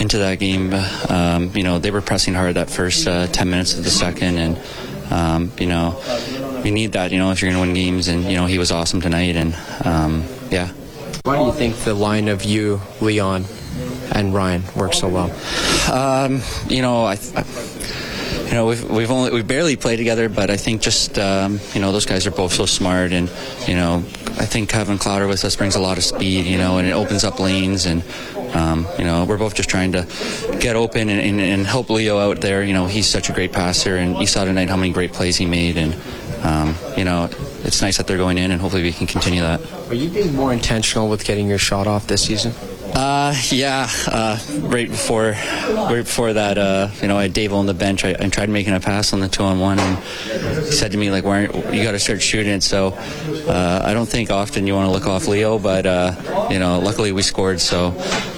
into 0.00 0.18
that 0.18 0.38
game. 0.38 0.72
Um, 1.08 1.50
you 1.54 1.62
know, 1.62 1.78
they 1.78 1.90
were 1.90 2.00
pressing 2.02 2.34
hard 2.34 2.56
that 2.56 2.70
first 2.70 3.06
uh, 3.06 3.26
10 3.26 3.50
minutes 3.50 3.74
of 3.74 3.84
the 3.84 3.90
second, 3.90 4.38
and, 4.38 4.58
um, 5.12 5.52
you 5.58 5.66
know, 5.66 6.00
you 6.64 6.70
need 6.70 6.92
that, 6.92 7.12
you 7.12 7.18
know, 7.18 7.30
if 7.30 7.40
you're 7.40 7.52
going 7.52 7.62
to 7.62 7.68
win 7.68 7.74
games. 7.74 8.08
And, 8.08 8.24
you 8.24 8.36
know, 8.36 8.46
he 8.46 8.58
was 8.58 8.70
awesome 8.70 9.00
tonight. 9.00 9.36
And, 9.36 9.56
um, 9.84 10.24
yeah. 10.50 10.68
Why 11.22 11.38
do 11.38 11.44
you 11.44 11.52
think 11.52 11.76
the 11.76 11.94
line 11.94 12.28
of 12.28 12.44
you, 12.44 12.80
Leon, 13.00 13.44
and 14.12 14.34
Ryan 14.34 14.62
works 14.74 14.98
so 14.98 15.08
well? 15.08 15.30
Um, 15.92 16.40
you 16.68 16.82
know, 16.82 17.04
I, 17.04 17.18
I 17.36 17.44
you 18.50 18.56
know, 18.56 18.66
we've, 18.66 18.90
we've 18.90 19.10
only 19.12 19.30
we 19.30 19.42
barely 19.42 19.76
played 19.76 19.98
together, 19.98 20.28
but 20.28 20.50
I 20.50 20.56
think 20.56 20.82
just 20.82 21.20
um, 21.20 21.60
you 21.72 21.80
know 21.80 21.92
those 21.92 22.04
guys 22.04 22.26
are 22.26 22.32
both 22.32 22.52
so 22.52 22.66
smart, 22.66 23.12
and 23.12 23.30
you 23.68 23.76
know, 23.76 23.98
I 24.40 24.44
think 24.44 24.72
having 24.72 24.98
Clowder 24.98 25.28
with 25.28 25.44
us 25.44 25.54
brings 25.54 25.76
a 25.76 25.80
lot 25.80 25.98
of 25.98 26.04
speed, 26.04 26.46
you 26.46 26.58
know, 26.58 26.78
and 26.78 26.88
it 26.88 26.90
opens 26.90 27.22
up 27.22 27.38
lanes, 27.38 27.86
and 27.86 28.02
um, 28.54 28.88
you 28.98 29.04
know, 29.04 29.24
we're 29.24 29.38
both 29.38 29.54
just 29.54 29.68
trying 29.68 29.92
to 29.92 30.04
get 30.58 30.74
open 30.74 31.08
and, 31.08 31.20
and, 31.20 31.40
and, 31.40 31.64
help 31.64 31.90
Leo 31.90 32.18
out 32.18 32.40
there. 32.40 32.64
You 32.64 32.72
know, 32.72 32.86
he's 32.86 33.06
such 33.06 33.30
a 33.30 33.32
great 33.32 33.52
passer, 33.52 33.96
and 33.96 34.18
you 34.18 34.26
saw 34.26 34.44
tonight 34.44 34.68
how 34.68 34.76
many 34.76 34.92
great 34.92 35.12
plays 35.12 35.36
he 35.36 35.46
made, 35.46 35.76
and 35.76 35.94
um, 36.42 36.74
you 36.96 37.04
know, 37.04 37.28
it's 37.64 37.82
nice 37.82 37.96
that 37.98 38.06
they're 38.06 38.16
going 38.16 38.38
in, 38.38 38.50
and 38.50 38.60
hopefully 38.60 38.82
we 38.82 38.92
can 38.92 39.06
continue 39.06 39.42
that. 39.42 39.60
Are 39.88 39.94
you 39.94 40.08
being 40.08 40.34
more 40.34 40.52
intentional 40.52 41.08
with 41.08 41.24
getting 41.24 41.48
your 41.48 41.58
shot 41.58 41.86
off 41.86 42.06
this 42.06 42.24
season? 42.24 42.52
Uh, 42.94 43.34
yeah. 43.50 43.88
Uh, 44.08 44.38
right 44.60 44.88
before, 44.88 45.30
right 45.30 46.02
before 46.04 46.32
that, 46.32 46.58
uh, 46.58 46.88
you 47.00 47.08
know, 47.08 47.16
I 47.16 47.22
had 47.22 47.32
Dave 47.32 47.52
on 47.52 47.66
the 47.66 47.74
bench. 47.74 48.04
I, 48.04 48.10
I, 48.18 48.28
tried 48.28 48.48
making 48.48 48.74
a 48.74 48.80
pass 48.80 49.12
on 49.12 49.20
the 49.20 49.28
two 49.28 49.42
on 49.42 49.60
one, 49.60 49.78
and 49.78 49.98
he 49.98 50.72
said 50.72 50.92
to 50.92 50.98
me 50.98 51.10
like, 51.10 51.24
"Why 51.24 51.42
you 51.42 51.84
got 51.84 51.92
to 51.92 51.98
start 51.98 52.20
shooting? 52.20 52.60
So, 52.60 52.88
uh, 53.48 53.82
I 53.84 53.94
don't 53.94 54.08
think 54.08 54.30
often 54.30 54.66
you 54.66 54.74
want 54.74 54.86
to 54.86 54.92
look 54.92 55.06
off 55.06 55.28
Leo, 55.28 55.58
but 55.58 55.86
uh, 55.86 56.48
you 56.50 56.58
know, 56.58 56.80
luckily 56.80 57.12
we 57.12 57.22
scored. 57.22 57.60
So, 57.60 57.90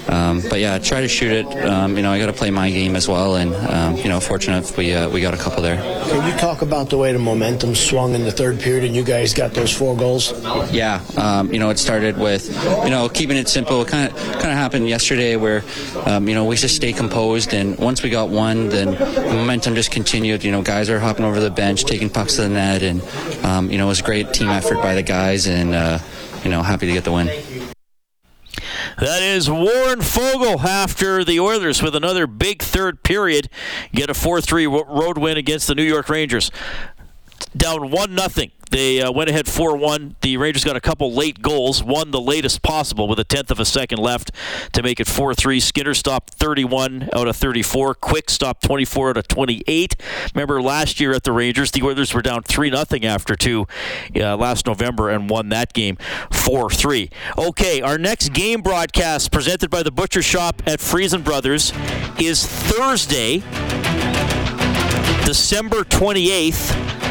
um, 0.09 0.43
but 0.49 0.59
yeah, 0.59 0.79
try 0.79 1.01
to 1.01 1.09
shoot 1.09 1.33
it. 1.33 1.47
Um, 1.65 1.97
you 1.97 2.03
know, 2.03 2.13
I 2.13 2.19
got 2.19 2.27
to 2.27 2.33
play 2.33 2.51
my 2.51 2.71
game 2.71 2.97
as 2.97 3.09
well, 3.09 3.37
and 3.37 3.55
um, 3.55 3.97
you 3.97 4.09
know, 4.09 4.21
fortunate 4.21 4.77
we 4.77 4.95
uh, 4.95 5.09
we 5.09 5.21
got 5.21 5.35
a 5.35 5.37
couple 5.37 5.63
there. 5.63 5.77
Can 5.77 6.31
you 6.31 6.39
talk 6.39 6.63
about 6.63 6.91
the 6.91 6.99
way 6.99 7.13
the 7.13 7.19
momentum 7.19 7.75
swung 7.75 8.15
in 8.15 8.25
the 8.25 8.33
third 8.33 8.61
period, 8.61 8.85
and 8.85 8.97
you 8.97 9.05
guys 9.05 9.33
got 9.33 9.55
those 9.55 9.75
four 9.75 9.97
goals? 9.97 10.33
Yeah. 10.73 11.01
Um, 11.17 11.53
you 11.53 11.59
know, 11.59 11.71
it 11.71 11.79
started 11.79 12.19
with 12.19 12.49
you 12.85 12.91
know 12.91 13.09
keeping 13.09 13.37
it 13.37 13.49
simple. 13.49 13.85
Kind 13.85 14.11
of 14.11 14.17
kind 14.17 14.51
of 14.51 14.57
happened 14.57 14.89
yesterday 14.89 15.37
where 15.37 15.63
um, 16.07 16.29
you 16.29 16.35
know 16.35 16.45
we 16.45 16.57
just 16.57 16.77
stay 16.77 16.93
composed, 16.93 17.55
and 17.55 17.79
once 17.79 18.03
we 18.03 18.11
got 18.11 18.29
one, 18.29 18.69
then 18.69 18.93
the 18.93 19.35
momentum 19.35 19.75
just 19.75 19.91
continued. 19.91 20.45
You 20.45 20.51
know, 20.53 20.63
guys 20.63 20.91
are 20.91 20.99
hopping 20.99 21.25
over 21.25 21.41
the 21.41 21.51
bench, 21.51 21.85
taking 21.85 22.11
pucks 22.11 22.37
to 22.37 22.43
the 22.43 22.49
net, 22.49 22.83
and 22.83 23.03
um, 23.45 23.71
you 23.71 23.79
know 23.79 23.87
it 23.87 23.89
was 23.89 24.01
a 24.01 24.05
great 24.05 24.33
team 24.33 24.49
effort 24.49 24.77
by 24.77 24.95
the 24.95 25.03
guys, 25.03 25.47
and 25.47 25.75
uh, 25.75 25.99
you 26.45 26.51
know 26.51 26.63
happy 26.63 26.87
to 26.87 26.93
get 26.93 27.05
the 27.05 27.13
win. 27.13 27.72
That 28.99 29.23
is 29.23 29.51
Warren 29.51 30.01
Foegele 30.01 30.63
after 30.65 31.25
the 31.25 31.41
Oilers 31.41 31.83
with 31.83 31.97
another 31.97 32.27
big 32.27 32.63
third 32.63 33.03
period 33.03 33.49
get 33.93 34.11
a 34.11 34.13
4-3 34.13 34.87
road 34.87 35.19
win 35.19 35.37
against 35.37 35.67
the 35.67 35.75
New 35.75 35.83
York 35.83 36.09
Rangers. 36.09 36.51
Down 37.57 37.91
1 37.91 38.15
nothing 38.15 38.51
they 38.73 39.03
uh, 39.03 39.13
went 39.13 39.29
ahead 39.29 39.47
4 39.47 39.77
1. 39.77 40.17
The 40.23 40.39
Rangers 40.39 40.65
got 40.65 40.77
a 40.77 40.81
couple 40.81 41.13
late 41.13 41.43
goals, 41.43 41.83
one 41.83 42.11
the 42.11 42.21
latest 42.21 42.63
possible 42.63 43.07
with 43.07 43.19
a 43.19 43.25
tenth 43.25 43.51
of 43.51 43.61
a 43.61 43.67
second 43.67 43.99
left 43.99 44.31
to 44.73 44.83
make 44.83 44.99
it 44.99 45.07
4 45.07 45.35
3. 45.35 45.61
Skinner 45.61 45.93
stopped 45.93 46.33
31 46.35 47.11
out 47.13 47.29
of 47.29 47.37
34. 47.37 47.95
Quick 47.95 48.31
stopped 48.31 48.65
24 48.65 49.11
out 49.11 49.17
of 49.19 49.29
28. 49.29 49.95
Remember 50.35 50.63
last 50.63 51.01
year 51.01 51.13
at 51.13 51.25
the 51.25 51.33
Rangers, 51.33 51.71
the 51.71 51.83
Oilers 51.83 52.15
were 52.15 52.23
down 52.23 52.43
3 52.45 52.71
0 52.71 52.85
after 53.03 53.37
two 53.37 53.67
uh, 54.17 54.37
last 54.39 54.67
November 54.67 55.11
and 55.11 55.29
won 55.29 55.51
that 55.51 55.75
game 55.75 55.99
4 56.31 56.71
3. 56.71 57.11
Okay, 57.37 57.83
our 57.83 57.99
next 57.99 58.31
game 58.33 58.63
broadcast 58.63 59.31
presented 59.31 59.69
by 59.69 59.83
the 59.83 59.93
Butcher 59.93 60.23
Shop 60.23 60.63
at 60.67 60.81
Freson 60.81 61.21
Brothers 61.21 61.75
is 62.19 62.47
Thursday, 62.47 63.41
December 65.27 65.85
28th 65.85 67.02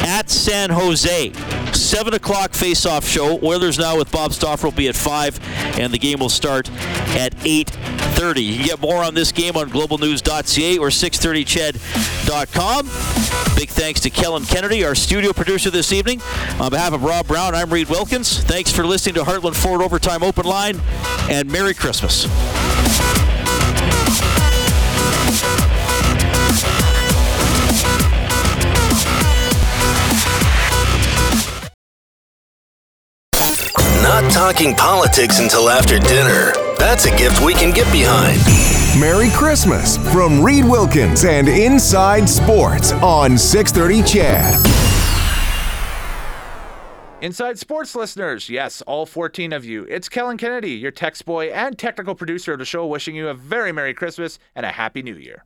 at 0.00 0.30
San 0.30 0.70
Jose. 0.70 1.32
7 1.72 2.14
o'clock 2.14 2.54
face-off 2.54 3.06
show. 3.06 3.38
Oilers 3.42 3.78
now 3.78 3.96
with 3.96 4.10
Bob 4.10 4.32
Stauffer 4.32 4.66
will 4.68 4.72
be 4.72 4.88
at 4.88 4.96
5, 4.96 5.40
and 5.78 5.92
the 5.92 5.98
game 5.98 6.18
will 6.18 6.28
start 6.28 6.70
at 7.16 7.34
8.30. 7.36 8.44
You 8.44 8.56
can 8.56 8.66
get 8.66 8.80
more 8.80 9.02
on 9.02 9.14
this 9.14 9.32
game 9.32 9.56
on 9.56 9.70
globalnews.ca 9.70 10.78
or 10.78 10.88
630ched.com. 10.88 12.86
Big 13.56 13.68
thanks 13.70 14.00
to 14.00 14.10
Kellen 14.10 14.44
Kennedy, 14.44 14.84
our 14.84 14.94
studio 14.94 15.32
producer 15.32 15.70
this 15.70 15.92
evening. 15.92 16.20
On 16.60 16.70
behalf 16.70 16.92
of 16.92 17.02
Rob 17.02 17.26
Brown, 17.26 17.54
I'm 17.54 17.70
Reid 17.70 17.88
Wilkins. 17.88 18.42
Thanks 18.42 18.70
for 18.72 18.86
listening 18.86 19.14
to 19.16 19.22
Heartland 19.22 19.56
Ford 19.56 19.82
Overtime 19.82 20.22
Open 20.22 20.46
Line, 20.46 20.80
and 21.30 21.50
Merry 21.50 21.74
Christmas. 21.74 22.26
Not 34.08 34.32
talking 34.32 34.74
politics 34.74 35.38
until 35.38 35.68
after 35.68 35.98
dinner. 35.98 36.54
That's 36.78 37.04
a 37.04 37.10
gift 37.10 37.44
we 37.44 37.52
can 37.52 37.74
get 37.74 37.92
behind. 37.92 38.40
Merry 38.98 39.28
Christmas 39.28 39.98
from 40.14 40.42
Reid 40.42 40.64
Wilkins 40.64 41.26
and 41.26 41.46
Inside 41.46 42.26
Sports 42.26 42.92
on 42.92 43.36
630 43.36 44.02
CHED. 44.10 44.54
Inside 47.20 47.58
Sports 47.58 47.94
listeners, 47.94 48.48
yes, 48.48 48.80
all 48.86 49.04
14 49.04 49.52
of 49.52 49.66
you. 49.66 49.84
It's 49.90 50.08
Kellen 50.08 50.38
Kennedy, 50.38 50.70
your 50.70 50.90
text 50.90 51.26
boy 51.26 51.48
and 51.48 51.78
technical 51.78 52.14
producer 52.14 52.54
of 52.54 52.60
the 52.60 52.64
show, 52.64 52.86
wishing 52.86 53.14
you 53.14 53.28
a 53.28 53.34
very 53.34 53.72
Merry 53.72 53.92
Christmas 53.92 54.38
and 54.54 54.64
a 54.64 54.70
Happy 54.70 55.02
New 55.02 55.16
Year. 55.16 55.44